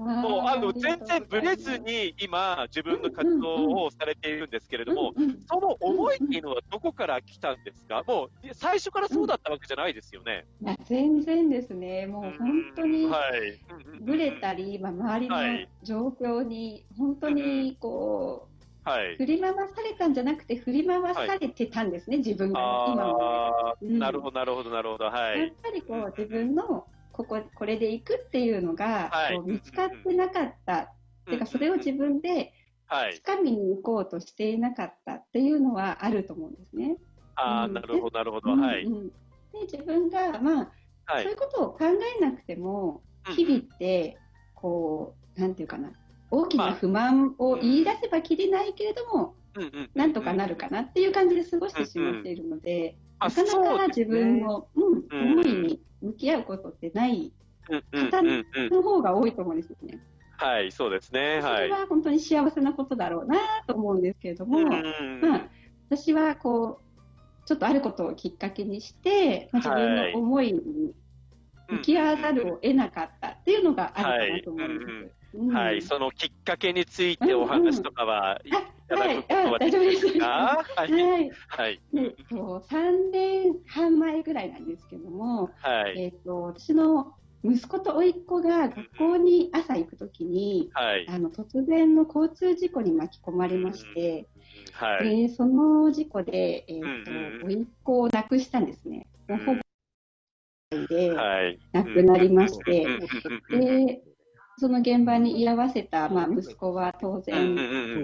[0.02, 5.12] もう、あの、全然ブレずに、今、自分の活動をされているんですけれども、
[5.48, 8.02] その思いっていうのはどこから来たんですか？
[8.06, 10.44] もう、最初からそうだったわけじゃないですよね。
[10.62, 12.06] いや全然ですね。
[12.06, 13.58] もう本当にはい。
[14.00, 18.48] ブレたり、まあ、周りのはい状況に本当にこ
[18.84, 19.16] う、はい。
[19.16, 23.10] 振り回されたんじゃなくて振り回されてたんですね、自分が今まで。
[23.24, 25.50] ああ、なるほど、なるほど、なるほど、はいやっ。
[25.62, 29.36] ぱりこう自分のこここれで行くっていうのが、はい。
[29.36, 30.92] こう見つかってなかった、
[31.30, 32.52] てかそれを自分で
[32.86, 33.14] はい。
[33.24, 36.98] 掴みに行こうとしていなかったっていうのはあると思うんですね。
[37.36, 37.72] ああ、うん。
[37.72, 38.84] なるほど、なるほど、うんはい。
[38.84, 40.72] うんで自分が、まあ
[41.06, 41.24] はい。
[41.24, 41.84] そういうことを考
[42.18, 43.02] えなくても、
[43.34, 44.18] 日々って
[44.54, 45.92] こうなんていうかな。
[46.30, 49.90] 大きな不満を言い出せばきりないけれども、うんうん。
[49.94, 53.78] なんとかなるかなっていう感じで過ごしてしまっているので、あなかなそうですね。
[53.78, 55.32] か自分の、うんうん。
[55.32, 57.32] 思いに向き合うことってない
[57.70, 58.68] うんうん方うんうん。
[58.70, 60.00] の方が多いと思うんですよね。
[60.36, 61.38] はい、そうですね。
[61.40, 61.68] そはい。
[61.68, 65.48] れは本当に幸せなことだろうなと思うんですけれども、うんまあ、
[65.88, 70.94] 私はこう、ちょっとあることをきっかけにして、まあ、自分の思いに
[71.68, 75.12] 向き合わざるを得なかったっていうのがあるかなと思うんです。
[75.34, 78.50] うんはい、そのきっかけについてお話とかは、い
[78.96, 80.26] ただくことはできますか？
[80.26, 80.90] ははい
[81.26, 81.30] い。
[81.48, 81.80] はい。
[81.92, 85.98] でと3年半前ぐらいなんですけども、はい。
[85.98, 87.14] えっと私の
[87.44, 91.06] 息子と甥っ子が学校に朝行くときに、はい。
[91.08, 94.28] あの突然の交通事故に巻き込まれまして、
[94.72, 95.26] はい。
[95.28, 97.04] でその事故で、えっうん
[97.40, 99.06] と甥っ子を亡くしたんですね。
[99.28, 99.60] ほぼ
[100.88, 101.58] ではい。
[101.72, 104.02] 亡くなりまして、うんうんうんうんで
[104.58, 107.54] その現場に居合わせた、まあ、息子は当うん然、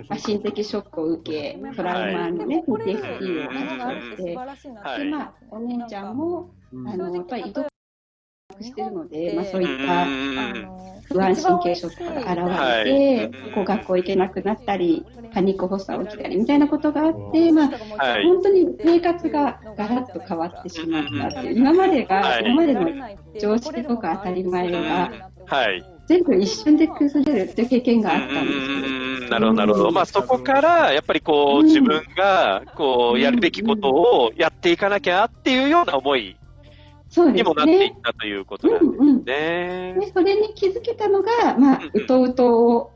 [0.08, 4.34] まあ、心的ショックを受け、トラウマのね、PTSD を発症して、
[4.82, 6.50] はいで、まあ、お姉ちゃんも、
[6.84, 7.68] あの、やっぱり迫
[8.60, 10.04] してるので、まあ、そういった
[11.12, 17.64] 不安神経症とかが現れて、こう学校行けなくなったり、パニック発作起きたりみたいなことがあって、ま
[17.96, 18.22] あ、はい。
[18.24, 22.94] 本当に生活がガラッと変わってしまったっていう、今までが、今までの
[23.38, 25.16] 常識とか当たり前が、
[25.46, 25.97] はい。
[26.08, 29.90] 全部一瞬で崩れるっていう経験があったんですうんなるほど、なるほど。
[29.90, 36.34] まあ、そこから、やっぱりこう、自分が、こう、やるべきことをやっていかなきゃっていうような思い
[37.34, 37.92] にもなっていっ。
[38.02, 39.96] たということなんですね。
[40.00, 42.92] でそれに気づけたのが、まあ、うとうとを、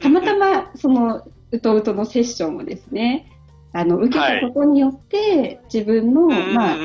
[0.00, 3.30] たまたまそのうとうとのセッションをですね、
[3.72, 6.76] あの受けたことによって、自分の、まあ、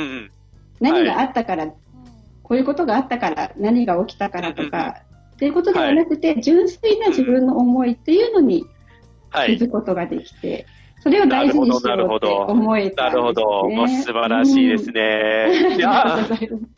[0.82, 5.04] 何があったから、こういうことがあったから、何が起きたからとか、
[5.44, 8.66] っていうことではなくて、純粋な自分の思いっていうのに
[9.30, 10.66] はい気づくことができて、
[11.02, 13.68] それを大事にしようって思えたなんるほど。
[13.68, 14.04] ね。
[14.04, 15.76] 素晴らしいですね。
[15.76, 16.18] いや、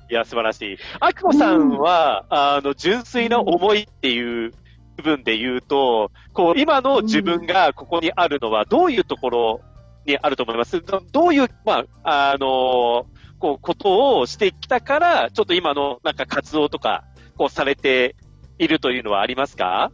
[0.10, 0.78] いや、素晴らしい。
[1.00, 4.52] あきこさんは、あの、純粋な思いっていう
[4.98, 9.62] 部分で言うと、こう、今の自分がここにあるのは、どういうところ
[10.08, 10.82] にあると思います？
[10.82, 13.06] どどういう、まあ、あの、
[13.38, 17.04] こう、ことをしてきたから、ちょっと今の、なんか活動とか、
[17.38, 18.16] こう、されて
[18.58, 19.92] いるというのはありますか？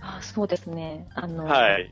[0.00, 1.08] あそうですね。
[1.14, 1.90] あの、はい。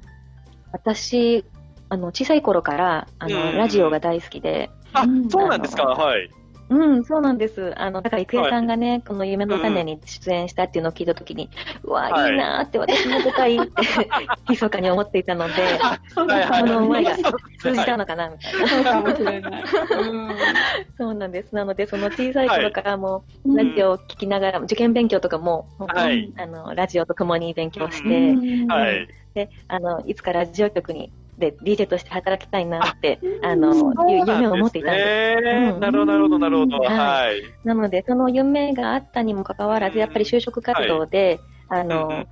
[0.72, 1.44] 私、
[1.88, 5.84] あの、小さい頃から、あの、うんラジオが大好きで、あ、そうなんですか？
[5.84, 6.28] はい。
[6.70, 7.72] うん、そうなんです。
[7.80, 11.50] あの、だから、郁恵さんがね、この夢の種に出演したっていうのを聞いたときに、
[11.82, 12.30] うわ、はい。
[12.30, 13.72] いいなーって、私も出たいって、
[14.48, 15.80] 密かに思っていたので、
[16.14, 16.24] そ
[16.66, 17.16] の思いが
[17.58, 18.68] 通じたのかな、みたいな。
[18.68, 20.56] そうない。
[20.96, 21.54] そうなんです。
[21.56, 26.32] なので、その小さい頃からも、ラジオを聞きながら、受験勉強とかも、はい。
[26.36, 28.68] あの、ラジオと共に勉強して、うん。
[28.68, 29.08] はい。
[29.34, 35.74] で、あの、いつかラジオ局に、で、DJ として働きたいなって、あの、夢を持っていたんです。
[35.74, 36.78] うんなるほど、なるほど、なるほど。
[36.78, 37.42] はい。
[37.66, 42.26] なので、その夢があったにもかかわらず、やっぱり就職活動で、あの、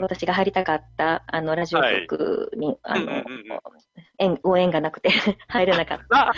[0.00, 3.24] 私が入りたかった、あの、ラジオ局に、あの、
[4.18, 5.10] 縁、応援がなくて
[5.48, 6.32] 入れなかった。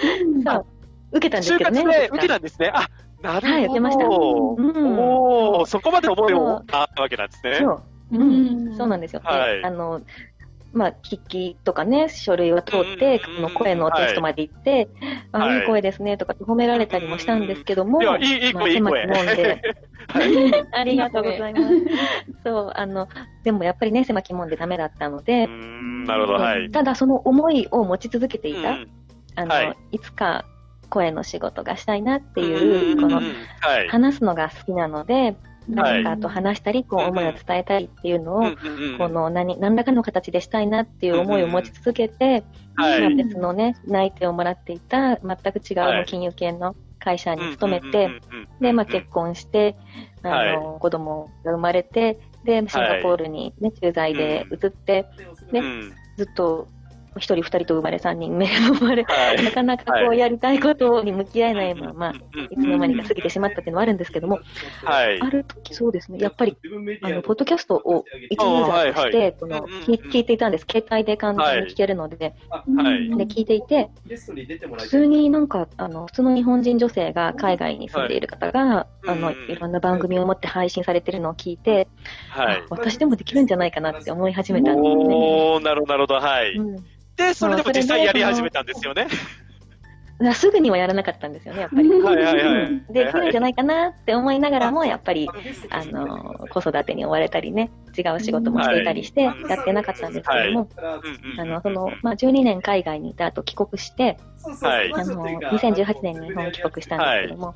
[0.44, 0.66] そう。
[1.12, 1.82] 受けたんです就けどね。
[1.84, 2.72] 活で受けたんですね。
[2.74, 2.86] あ、
[3.22, 3.52] なるほど。
[3.52, 6.64] はい受けましたうんおお、そこまで思いをあっ
[6.94, 7.58] たわけなんですね。
[7.60, 7.82] そう。
[8.12, 9.20] うん、そうなんですよ。
[9.20, 10.02] ではいあの、
[10.72, 14.88] まあ、聞きとかね、書類は通って、この声のテストまで行って、
[15.32, 18.72] あ、はいいい声ですねとか褒められたりもしたんですけども、まあ声、いい声。
[18.72, 19.62] 狭き門で
[20.72, 21.74] ありがとうございます。
[22.44, 23.08] そう、あの、
[23.44, 26.70] でもやっぱりね、狭き門でダメだったので、なるほど、はい。
[26.70, 28.88] ただその思いを持ち続けていた、うん
[29.34, 30.44] あの、はいい、つか
[30.90, 33.22] 声の仕事がしたいなっていう、この、は
[33.82, 33.88] い。
[33.88, 35.36] 話すのが好きなので、
[35.68, 37.24] 誰かと話したり、こう思い。
[37.24, 38.42] を伝えたいっていうのを、
[38.98, 42.44] この何何らかの形でしたいなっていう思いを持ち続けて、
[42.76, 43.00] はい。
[43.00, 46.04] まあ別のね、内定をもらっていた全く違うはい。
[46.06, 48.20] 金融系の会社に勤めて、
[48.60, 49.76] で、まあ結婚して、
[50.22, 55.06] あの、子供が生まれて、で、シンガポールにね、駐在で移って、
[55.52, 55.62] で、
[56.16, 56.68] ずっと、
[57.16, 59.04] 一人二人と生まれ、三人目が生まれ、
[59.42, 62.14] なかなかこうやりたいことに向き合えないまま、
[62.50, 64.40] いつの間にか過ぎてしまったっていうのはあるんですけども、
[64.84, 65.20] はい。
[65.20, 66.56] ある時そうですね、やっぱり、
[67.02, 70.66] あの、ポッドキャストを一ユーザーとはいはいして、この、聞聞いていたんです。
[70.70, 73.16] 携帯で簡単に聞けるので、はい。
[73.16, 73.90] で、聞いていて、
[74.78, 81.88] 普通になんか、あの、普通の日本人女性が海外に住んでいる方が、あの、いろんな番組を持って配信されてるのを聞いて、
[82.30, 82.62] はい。
[82.70, 85.60] 私でもできるんじゃないかなって思い始めたんですね。
[85.60, 86.60] なるほど、なるほど、はい。
[87.16, 89.06] で、それでも実際やり始めたんですよね。
[90.22, 91.88] なすぐにはやらなかったんですよね、やっぱり。
[91.88, 95.28] はいはいはいうんできるんじゃないかなって思いながらも、やっぱり、
[95.70, 100.68] あの、子育てに追われたりね、違う仕事もしていたりして、やってなかったんですけども、
[101.38, 104.18] あの、その、まあ、12年海外にいた後帰国して、
[104.60, 104.92] はい。
[104.92, 107.54] あの、2018年に日本帰国したんですけども、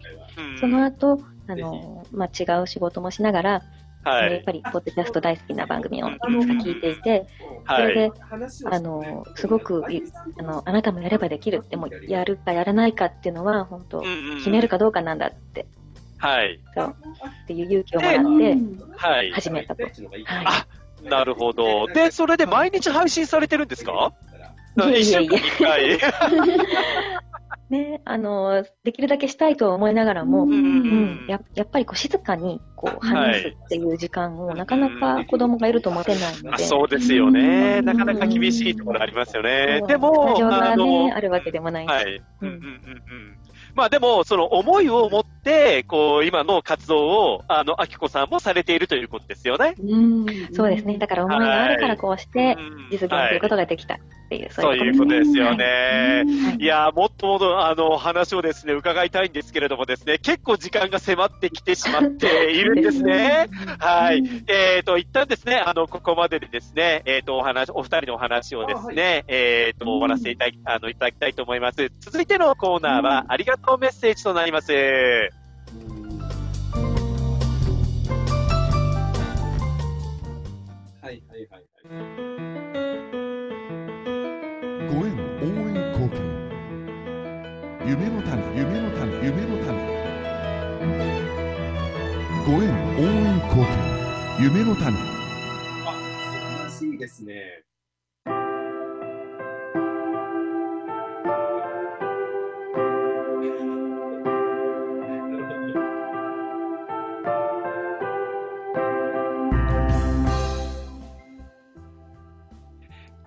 [0.60, 3.62] その後、あの、まあ、違う仕事もしながら、
[4.10, 7.26] はいやっぱり、ポッドキャスト大好きな番組をいくつか聞いていて、
[7.66, 8.12] そはいれで、
[8.70, 10.00] あの、すごくい、
[10.38, 11.64] あの、あなたもやればできる。
[11.70, 14.02] でも、やるかやらないかっていうのは、本当、
[14.38, 15.66] 決めるかどうかなんだって、
[16.18, 16.60] はい。
[16.74, 16.96] そう、
[17.44, 18.56] っていう勇気をもらって、
[18.96, 19.32] はい。
[19.32, 19.82] 始めたと。
[20.44, 20.66] あ、
[21.02, 21.88] なるほど。
[21.88, 24.12] で、それで毎日配信されてるんですか？
[24.78, 25.98] いえいえいえ一週間に一回。
[27.68, 37.82] ね、あの、できるだけしたいとは思いながらも、うんややっぱりこう静かにこう話すっていう時間をなかなか子供がいると持てないのあで、そうですよね。
[37.82, 39.80] なかなか厳しいところありますよね。
[39.80, 41.88] でスタも、がね、、あるわけでもないし。
[41.88, 42.04] はい。
[42.42, 43.36] うんうんうんうん。
[43.74, 49.74] まあでも、その思いを持って、こう、今の活動を、あの、あきこさんもされているということですよね。
[50.52, 50.96] そうですね。
[50.96, 52.56] だから思いがあるからこうして
[52.90, 53.98] 実現することができた。
[54.26, 56.24] っていう、そういうことですよね。
[56.58, 63.48] いやー、もっともっとあの話をですね伺いたいんですけれどもですね、結構時間が迫ってきてしまっているんですね。
[63.78, 64.22] はい。
[64.48, 71.88] えっ、と一旦ですね、あのここまででですね、えっ、とお話お二人のお話をですね、えっ、と終わらせていただきあのいただきたいと思います。
[72.00, 74.72] 続いてのコーナーは、ありがとうメッセージとなります。
[74.72, 74.78] は
[81.12, 81.58] いはいは
[82.32, 82.35] い。
[84.88, 86.20] ご縁応援貢献。
[87.86, 89.68] 夢の種夢の種夢の種。
[92.46, 93.68] ご縁応援貢献。
[94.40, 94.96] 夢の種。
[94.96, 95.04] 素
[95.82, 97.62] 晴らしいですね。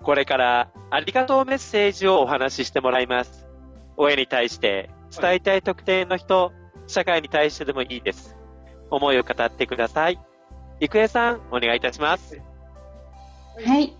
[0.02, 3.46] これからありがとうメッセージをお話ししてもらいます。
[3.96, 6.52] 親に対して伝えたい特定の人、
[6.88, 8.36] 社会に対してでもいいです。
[8.90, 10.18] 思いを語ってください。
[10.80, 12.40] 郁恵さん、お願いいたします。
[13.64, 13.96] はい、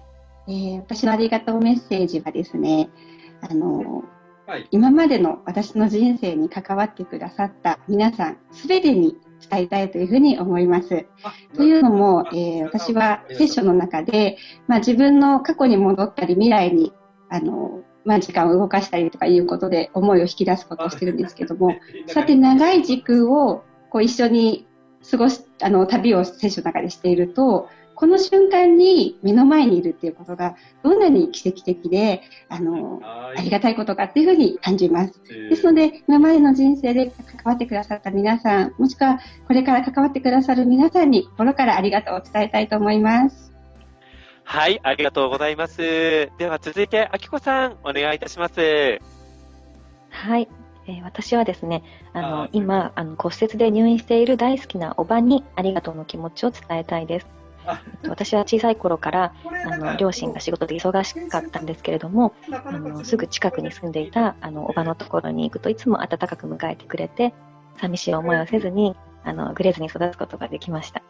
[0.49, 2.91] えー私のありがとうメッセージはですね、
[3.49, 4.03] あの
[4.73, 9.17] 今までの私の人生に関わってくださった皆さん、すべてに
[9.49, 11.07] 伝えたいというふうに思います。
[11.55, 14.37] というのも、えー私はセッションの中で、
[14.67, 16.93] まあ、自分の過去に戻ったり、未来に
[17.29, 21.75] あの、まあ、時間を動かしたりとかいうことで思いを引き出すことをしてるんですけども、
[22.07, 24.67] そうやって長い時空をこう一緒に
[25.11, 27.69] 過ごし、あの、旅をセッションの中でしていると、
[28.01, 35.21] この瞬間に目の前にいるっていうことがどんなに奇跡的で、あの、ありがたいことかっていうふうに感じます。
[35.51, 43.53] ですので、今までの人生で関わってくださった皆さん、もしくはこれから関わってくださる皆さんに心からありがとうを伝えたいと思います。
[44.45, 45.77] はい、ありがとうございます。
[46.39, 48.63] では続いて、あきこさん、お願いいたします。
[50.09, 50.49] はい、
[50.87, 51.83] えー私はですね、
[52.15, 57.40] あの今あの骨折で入院している大好きなおばにありがとうの気持ちを伝えたいです。
[57.85, 59.35] えっと私は小さい頃から
[59.67, 67.35] あの両親が仕事で忙しかったんですけれども、あのすぐ近くに住んでいたあのおばのところに行くといつも温かく迎えてくれて、
[67.81, 71.03] 寂しい思いをせずにあのグレずに育つことができました。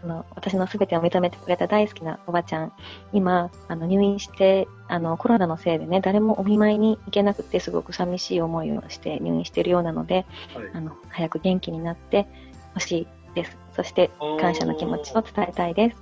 [0.00, 2.72] その私のすべてを認めてくれた大好きなおばちゃん、
[3.12, 10.24] 今、あの入院してあのコロナのせいでね、誰もお見舞いに行けなくて、すごく寂しい思いをして入院しているようなので、
[10.72, 12.28] あの早く元気になって
[12.74, 13.56] ほしいです。
[13.78, 14.10] そして
[14.40, 15.96] 感謝の気持ちを伝えたいです。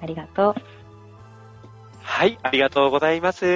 [0.00, 0.54] ありがとう。
[2.00, 3.44] はい、ありがとうございます。
[3.44, 3.48] い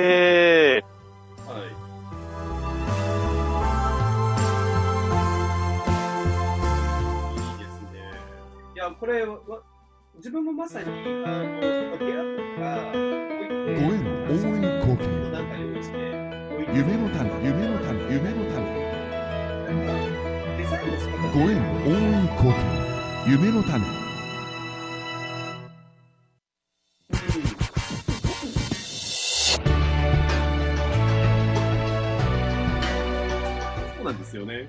[8.75, 9.39] や、これ、わ
[10.17, 10.99] 自分もまさに、あの、
[11.99, 15.97] 部屋とか、ご縁応援貢献なんか用意して、
[16.75, 18.83] 夢の種夢の種夢の種
[20.59, 21.55] デザインの仕方ご縁
[21.87, 22.92] 応援貢献
[23.25, 23.85] 夢の種
[33.97, 34.69] そうなんですよね。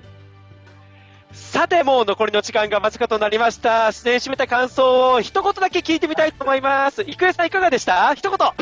[1.32, 3.90] さて、もう残りの時間が間近となりました。
[3.90, 7.02] 出演締めた感想を一言だけ聞いてみたいと思います。
[7.02, 8.14] 郁恵さん、いかがでした？
[8.14, 8.38] 一言。
[8.38, 8.54] は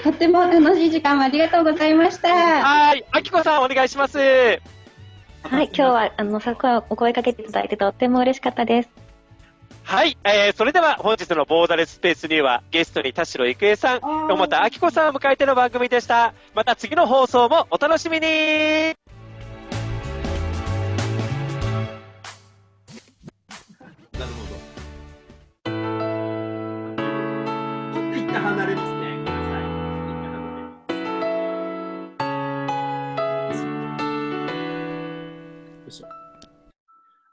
[0.00, 2.28] い、とっても楽しい時間をありがとうございました。
[2.30, 4.18] はい、あきこさん、お願いします。
[5.44, 6.56] はい、今日はあのさ
[6.88, 8.88] お声かけていただいてとっても嬉しかったです。
[9.82, 16.32] はい、えー、それでは本日のボーダレススペースにはゲストに田代郁恵さん、小俣明子さんを迎えての番組でした。
[16.54, 18.94] また次の放送もお楽しみに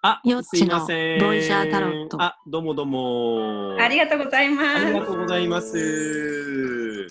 [0.03, 1.19] あ、すいよっちのません。
[1.19, 3.77] ボイジャータロットあ、どうもどうも。
[3.79, 7.07] ありがとうございますありがとうございます。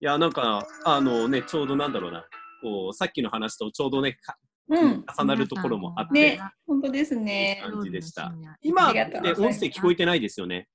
[0.00, 2.26] いや、なんか、あのね、ちょうどなんだろうな。
[2.62, 4.36] こう、さっきの話とちょうどね、か
[4.70, 5.04] うん。
[5.18, 7.62] 重なるところもあって、ね、本当ですね。
[7.64, 8.34] 感じでした。
[8.60, 9.08] 今、ね、
[9.38, 10.68] 音声聞こえてないですよね。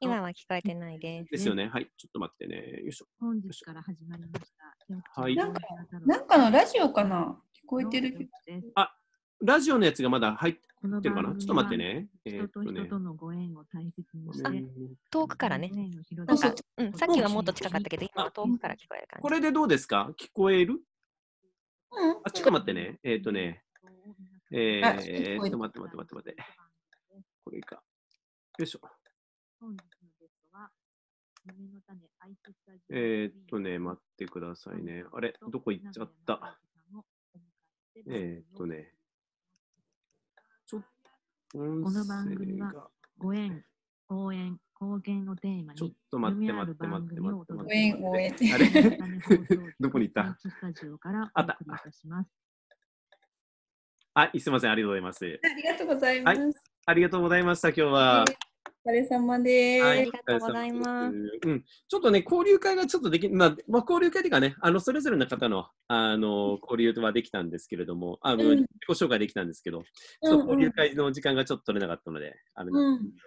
[0.00, 1.30] 今は聞こえてないです。
[1.30, 1.70] ですよね。
[1.72, 1.88] はい。
[1.96, 2.82] ちょっと待ってね。
[2.82, 3.06] よいしょ。
[3.18, 4.52] 本日から始まりまし
[5.14, 5.22] た。
[5.22, 5.34] はい。
[5.34, 5.60] なんか、
[6.04, 7.34] なんかのラジオかな？
[7.64, 8.30] 聞こえてるけど。
[8.74, 8.92] あ、
[9.40, 10.60] ラジオのやつがまだ入って
[11.08, 11.34] るかな？
[11.36, 12.08] ちょっと待ってね。
[12.24, 14.64] えー人とっとね人とのご縁を大切にして、
[15.10, 15.70] 遠くからね。
[15.70, 19.22] ななんか、うん、さっきはもっと近かったけど、今は遠くから聞こえる感じ。
[19.22, 20.10] これでどうですか？
[20.20, 20.80] 聞こえる？
[22.24, 22.98] あ、ちょっと待ってね。
[23.02, 23.62] えーっとね。
[24.50, 26.36] えあー、と待って待って待って待って。
[27.44, 27.76] これか。
[28.58, 28.80] よいしょ。
[32.90, 35.04] えー、っとね、待ってくださいね。
[35.12, 36.58] あれ、どこ行っちゃった？
[38.06, 38.97] えー、っとね、ちょっと、音
[41.50, 43.64] この番組はご縁、
[44.10, 47.98] 応援、貢献をテーマに、ちょっと待って待って待って待ってお届待って。
[47.98, 48.68] け応援応援あれ？
[49.80, 50.36] どこに行った？
[50.38, 52.28] スタジオからおあった送りいたします。
[54.12, 55.40] あ、すみません、ありがとうございます。
[55.42, 56.38] ありがとうございます。
[56.38, 56.52] はい、
[56.84, 58.24] ありがとうございました、今日は。
[58.84, 59.84] お疲れ様です。
[59.84, 61.14] はい、ありがとうございます。
[61.46, 68.50] うん、ちょっとね、交流会がちょっとでき、まあ、まあ、交流会というかね、あの、それぞれの方の、あの、交流はできたんですけれども、あの、うん。
[68.50, 70.38] 自己紹介できたんですけど、うんうん。
[70.38, 73.22] ちょっと交流会の時間がちょっと取れなかったので、あれなんです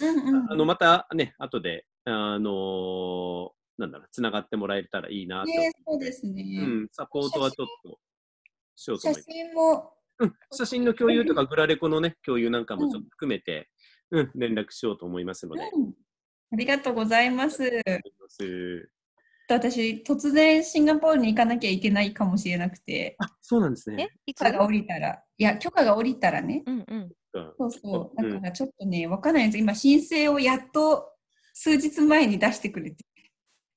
[0.00, 0.36] けども、うん。
[0.36, 5.46] うんあの、またね、後で、あのなんだろう、つながってもらえたらいいなと。
[5.46, 6.42] ね、そうですね。
[6.60, 7.98] うん、サポートはちょっと
[8.76, 9.26] しようと写思います。
[9.30, 13.70] 真も、うん、写真の共有とか、グラレコのね、共有なんかもちょっと含めて、
[14.12, 15.62] うん、連絡しようと思いますので。
[16.52, 17.64] ありがとうございます。
[18.28, 18.90] す
[19.48, 23.16] 私、突然シンガポールに行かなきゃいけないかもしれなくて。
[23.18, 24.10] あ、そうなんですね。
[24.26, 25.22] 許可が下りたら。
[25.38, 26.62] いや、許可が下りたらね。
[26.66, 27.12] うんうん。
[27.32, 28.22] そうそう。
[28.22, 29.58] だからちょっとね、わかんないんです。
[29.58, 31.10] 今、申請をやっと
[31.54, 33.04] 数日前に出してくれて。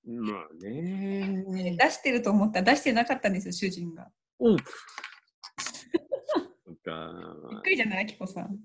[0.06, 1.78] まあね。
[1.78, 4.10] 出してると思ったら出してなかったんですよ、主人が。
[4.40, 4.57] おう。
[6.66, 7.38] そっか。
[7.52, 8.60] びっくりじゃない、あきこさん。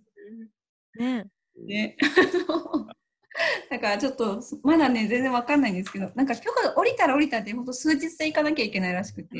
[0.98, 1.30] ね
[1.64, 1.96] ね。
[3.70, 9.38] だからちょっとまだね全然わかんないんですけどなんか許可が降りたら降りたって本当数日で行かなきゃいけないらしくて。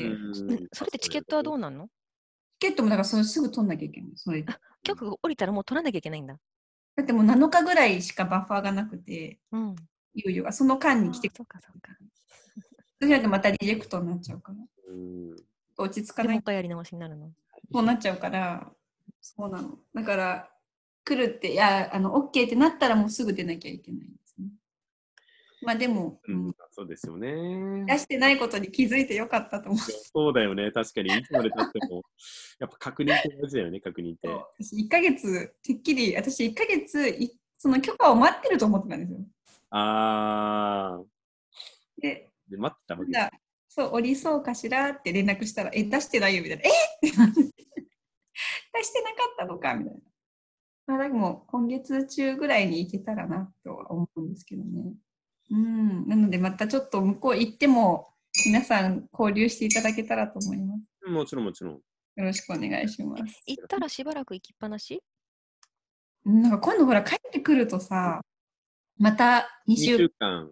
[0.73, 1.87] それでチケットはどうなんの？
[2.59, 4.41] チケットもだからそれすぐ取んなきゃいけないそれ。
[4.43, 4.53] で
[4.83, 6.39] 許可が降りたらもう取らなきゃいけないんだ。
[6.95, 9.75] だってもう7日ぐらいしかバッファーがなくてうん。
[10.13, 10.43] いよいよ。
[10.43, 11.91] がその間に来てくるかそうか。
[12.99, 14.57] それじゃなくてまたリジェクトになっちゃうから
[15.77, 16.27] 落ち着かない。
[16.27, 17.31] でもう一回やり直しになるの？
[17.71, 18.71] そうなっちゃうから
[19.21, 19.77] そうなの。
[19.93, 20.49] だから
[21.03, 24.47] 来るっていやあの OK ってなったらもうすぐ出なきゃいけないんですね。
[25.63, 27.85] まあでも、うん、そうですよね。
[27.85, 29.77] 出してないことに気づいてよかったと思う。
[29.77, 30.71] そうだよね。
[30.71, 32.01] 確かに、いつまでたっても、
[32.59, 34.27] やっぱ確認って大事だよね、確認って。
[34.27, 39.19] 私1ヶ月てっきり私1ヶ月いその許可を待ってると思ってたんですよ。
[39.69, 42.01] あー。
[42.01, 43.11] でで、待ってたわけ。
[43.11, 43.31] まだ
[43.69, 46.63] そう降りそうかしらって連絡したらえ出してないよみたいな。
[46.65, 46.71] え？
[48.73, 49.99] 出してなかったのかみたいな
[50.87, 54.93] まあでも今月中ぐらいに行けたらなとは思うんですけどね。
[55.51, 56.07] うん。
[56.07, 58.09] なのでまたちょっと向こう行っても
[58.45, 61.09] 皆さん交流していただけたらと思います。
[61.09, 61.73] もちろん、もちろん。
[61.73, 61.81] よ
[62.17, 63.41] ろしくお願いします。
[63.45, 65.01] 行ったらしばらく行きっぱなし？
[66.25, 68.21] なんか今度ほら帰ってくるとさ
[68.97, 70.51] また2 2週週間、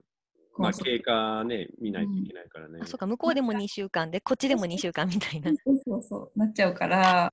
[0.59, 2.79] まあ、そう経過ね、見ないといけないからね。
[2.81, 5.51] あ、そうか、向こうでも2週間で、こっちでも2週間みたいな。
[5.51, 7.31] そうそうそうなっちゃうから、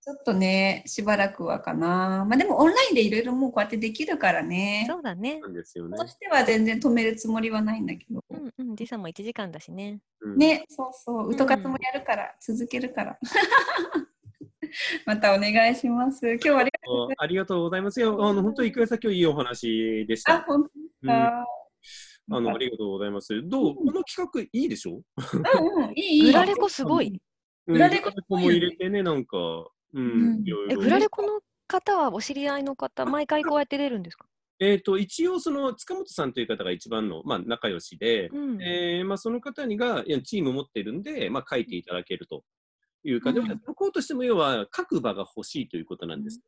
[0.00, 2.24] ちょっとね、しばらくはかな。
[2.28, 4.86] まあでもオンラインでいろいろもうこうやってできるからね。
[4.88, 5.38] そうだね。
[5.40, 5.96] なんですよね。
[5.96, 8.24] としては全然止めるつもりはないんだけど。
[8.30, 10.00] うんうん、時差も1時間だしね。
[10.36, 13.18] ね、そうそう、うとかつもやるから、続けるから。
[15.06, 16.26] またお願いします。
[16.26, 18.00] 今日はありがとうございありがとうございます。
[18.00, 20.34] いや、あの、本当に、郁恵さん、今日いいお話でした。
[20.36, 20.68] あ、本当。
[22.30, 23.40] あの、ありがとうございます。
[23.46, 23.74] どう？
[23.74, 24.92] この企画いいでしょ？
[24.92, 26.22] うんうん、いい、いい。
[26.24, 27.20] グラレコすごい。
[27.66, 29.36] グラレコも入れてね、なんか、
[29.94, 30.80] うん、いろいえ、ろ。
[30.82, 34.26] グラレコの方はお知り合いの方、毎回こうやって出るんですか？
[34.60, 38.62] えー、と一応、その塚本さんという方が一番の、まあ、仲良しで、うん。
[38.62, 42.42] えーまあ、その方にがいやチーム持ってるんで、まあ、書いていただけると
[43.04, 46.40] いうか、でも向こうとしても要は書く場が欲しいということなんです。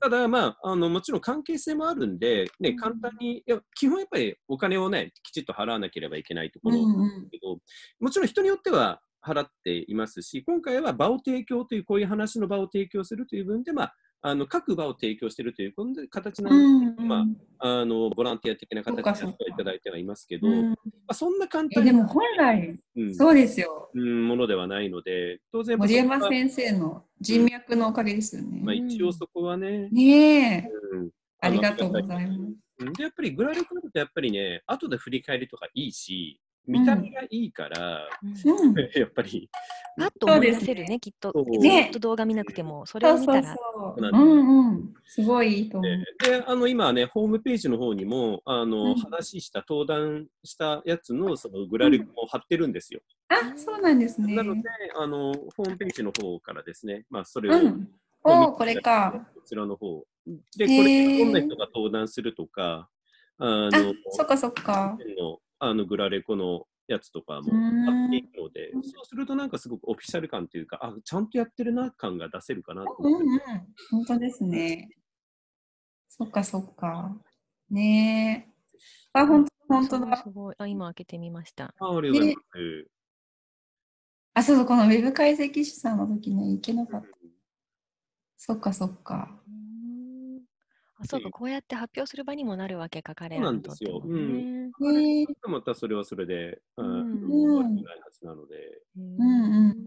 [0.00, 7.58] ただ、まあ、あのもちろん関係性もあるんで、ね、簡単に、いや基本やっぱりお金をね、きちっと払わなければいけないところなんですけど、
[8.00, 17.24] もちろん人によっては払っていますし、今回は場を提供という、こういう話の場を提供するという分で、まあ、あの各場を提供しているということで形なので、ま
[17.58, 20.74] あ、あのボランティア的な形でいただいてはいますけど、ま
[21.08, 23.14] あ、そんな簡単でも本来、うん。
[23.14, 23.90] そうですよ。
[23.94, 28.60] うん、ものではないので、当然森山先生の人脈のおかげですよね。
[28.62, 31.10] まあ、一応そこはね、ねえ、うん。
[31.40, 32.40] ありがとうございます。
[32.40, 38.08] うんで、やっぱりグラレコだとやっぱりね、後で振り返りとかいいし、見た目がいいから、
[38.94, 39.48] やっぱり。
[39.98, 41.32] パッと思い出せるね、きっと。
[41.32, 43.42] ずねっと動画見なくても、それを見たら。
[43.42, 43.56] そう
[43.98, 44.94] そううんうん。
[45.06, 45.90] すごいいいと思う。
[46.24, 53.00] で、あの、今はね、ホームページの方にも、あの、うん話した、登壇したやつの、そのグラレコを貼ってるんですよ。
[53.28, 54.34] あ、そうなんですね。
[54.36, 54.62] なので、
[54.94, 57.88] あの、ホームページの方からですね、まあ、それを、うん
[58.24, 59.26] おーこれか。
[59.34, 60.04] こちらの方。
[60.56, 62.90] で、これ、どんな人が登壇するとか、
[63.38, 64.98] あの、そっかそっか。
[65.16, 73.24] のあのグラレコのやつとかもうんあっていくので、そうするとなんかすごくオフィシャル感というか、あ、ちゃんとやってるな感が出せるかなと思って。
[73.24, 73.40] うんうん。
[73.90, 74.88] 本当ですね。
[76.08, 77.16] そっかそっか。
[77.70, 78.52] ねえ。
[79.12, 80.16] あ、本当本当だ。
[80.16, 80.54] すごい。
[80.58, 81.74] あ、今開けてみました。
[81.78, 82.90] あありがとうございます。
[84.34, 87.08] あ、そうそう、このウェブ解析士さんの時ね、いけなかった。
[88.36, 89.38] そっかそっか。
[91.00, 94.00] あ、そうか、こうやって発表する場にもなるわけか、彼そうならにとってんですよ。
[94.00, 94.36] もうん。
[94.38, 97.02] ねまたそれはそれで、ううん
[97.52, 98.82] ん、悪くないはずなので。
[98.96, 99.86] うんうん。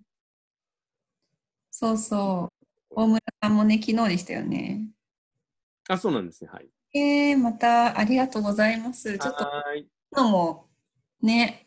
[1.71, 2.51] そうそ
[2.91, 2.93] う。
[2.95, 4.87] 大村さんもね、昨日でしたよね。
[5.89, 6.49] あ、そうなんですね。
[6.51, 6.69] はい。
[6.93, 9.17] えー、またありがとうございます。
[9.17, 9.87] ちょっと、はーい。
[10.11, 10.69] のも、
[11.21, 11.65] ね、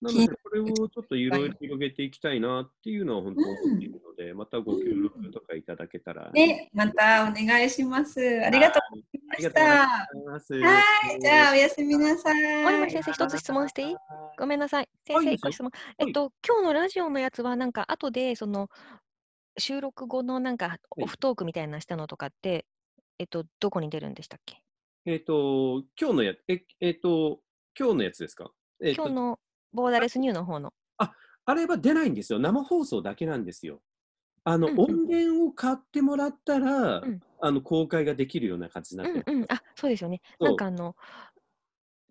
[0.00, 6.30] なので、これをちょっといろいろ広げていきたいなっていうのは本当思っているので、またご協力とかいただけたら。
[6.32, 8.20] ね、またお願いします。
[8.44, 9.60] ありがとうございました。
[9.60, 10.54] ありがとうございます。
[10.54, 12.62] はい、じゃあおやすみなさい。
[12.62, 13.96] 森森先生、一つ質問していい
[14.38, 14.88] ごめんなさい。
[15.06, 15.72] 先生、一個質問。
[15.98, 18.68] えっと、今日のラジオのやつは、なんか、後で、その、
[19.58, 22.66] 収録後のなんか、オフトークみたいなしたのとかって、
[23.18, 24.62] えっと、どこに出るんでしたっけ？
[25.04, 27.40] えっ、と、今日のやえ、えっ、と、
[27.76, 28.52] 今日のやつですか？
[28.80, 29.38] えっ、と今日の
[29.72, 30.72] ボーダレスニューの方の。
[31.50, 32.38] あれは出ないんですよ。
[32.38, 33.80] 生放送だけなんですよ。
[34.44, 37.02] あの、音源を買ってもらったら、
[37.40, 39.24] あの、公開ができるような感じになってる。
[39.26, 40.20] うんうん、あ、そうですよね。
[40.40, 40.94] なんかあの、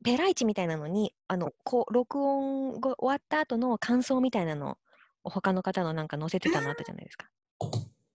[0.03, 4.79] ペライチみたいなのに、あの、こう、録音が終わった後の感想みたいなの
[5.23, 7.29] を他の方のなんか載せてたのあったじゃないですか。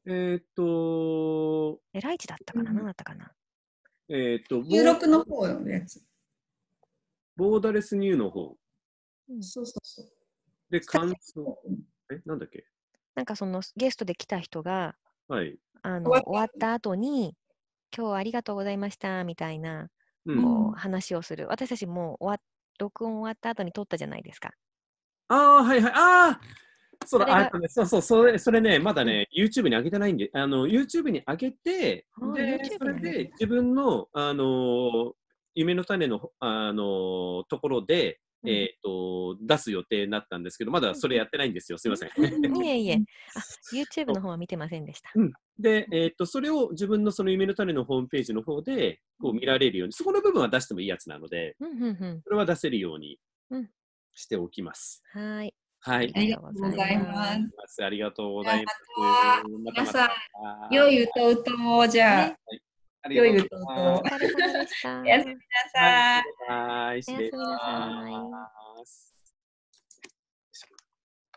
[0.06, 3.30] えっ、と、ペライチだったかな、何だったかな？
[4.08, 6.02] えっ、と、収録の方のやつ。
[7.36, 8.56] ボーダレスニューの方。
[9.40, 10.06] そうそうそう。
[10.70, 11.58] で、感想。
[12.10, 12.64] え、なんだっけ？
[13.14, 14.96] なんかそのゲストで来た人が、
[15.28, 15.58] はい。
[15.82, 17.36] あの、終わった後に、
[17.96, 19.88] 今日はありがとうございました、みたいな、
[20.26, 21.46] うんこう、話をする。
[21.48, 22.40] 私たちもう終わっ
[22.78, 24.50] 録音終わった後に撮ったじゃないですか。
[25.28, 25.92] ああ、はいはい。
[25.94, 26.40] ああ
[27.04, 35.12] そうあえっとねそうそう、それ、それね、まだね、YouTube に上げてないんで、あの、YouTube に上げて、あで、それで自分の、あのー
[35.54, 41.78] 夢の種の、あのーところで、えっ、と、出す予定になったんですけど、まだそれやってないんですよ。
[41.78, 42.08] すいません。
[42.64, 42.98] いえいえ。
[43.34, 43.40] あ、
[43.74, 45.10] YouTube の方は見てませんでした。
[45.14, 52.22] うん、で、えっとそれを自分のその夢の種のホームページの方でこう見られるように、そこの部分は出してもいいやつなので、うんうんうん。
[52.22, 53.18] それは出せるように
[53.50, 53.70] うん
[54.14, 55.02] しておきます。
[55.12, 55.54] はーい。
[55.84, 56.12] はい。
[56.14, 57.36] ありがとうございま
[57.66, 57.84] す。
[57.84, 58.78] ありがとうございます。
[59.64, 60.10] ま皆さ
[60.40, 62.71] まん、良い歌うとも、じゃあ、ありが
[63.10, 63.66] 良い歌うと。
[63.66, 65.00] ございますお疲れ様でした。
[65.00, 65.40] おやすみな
[65.74, 66.24] さい。
[66.48, 69.11] おやすみなさいます。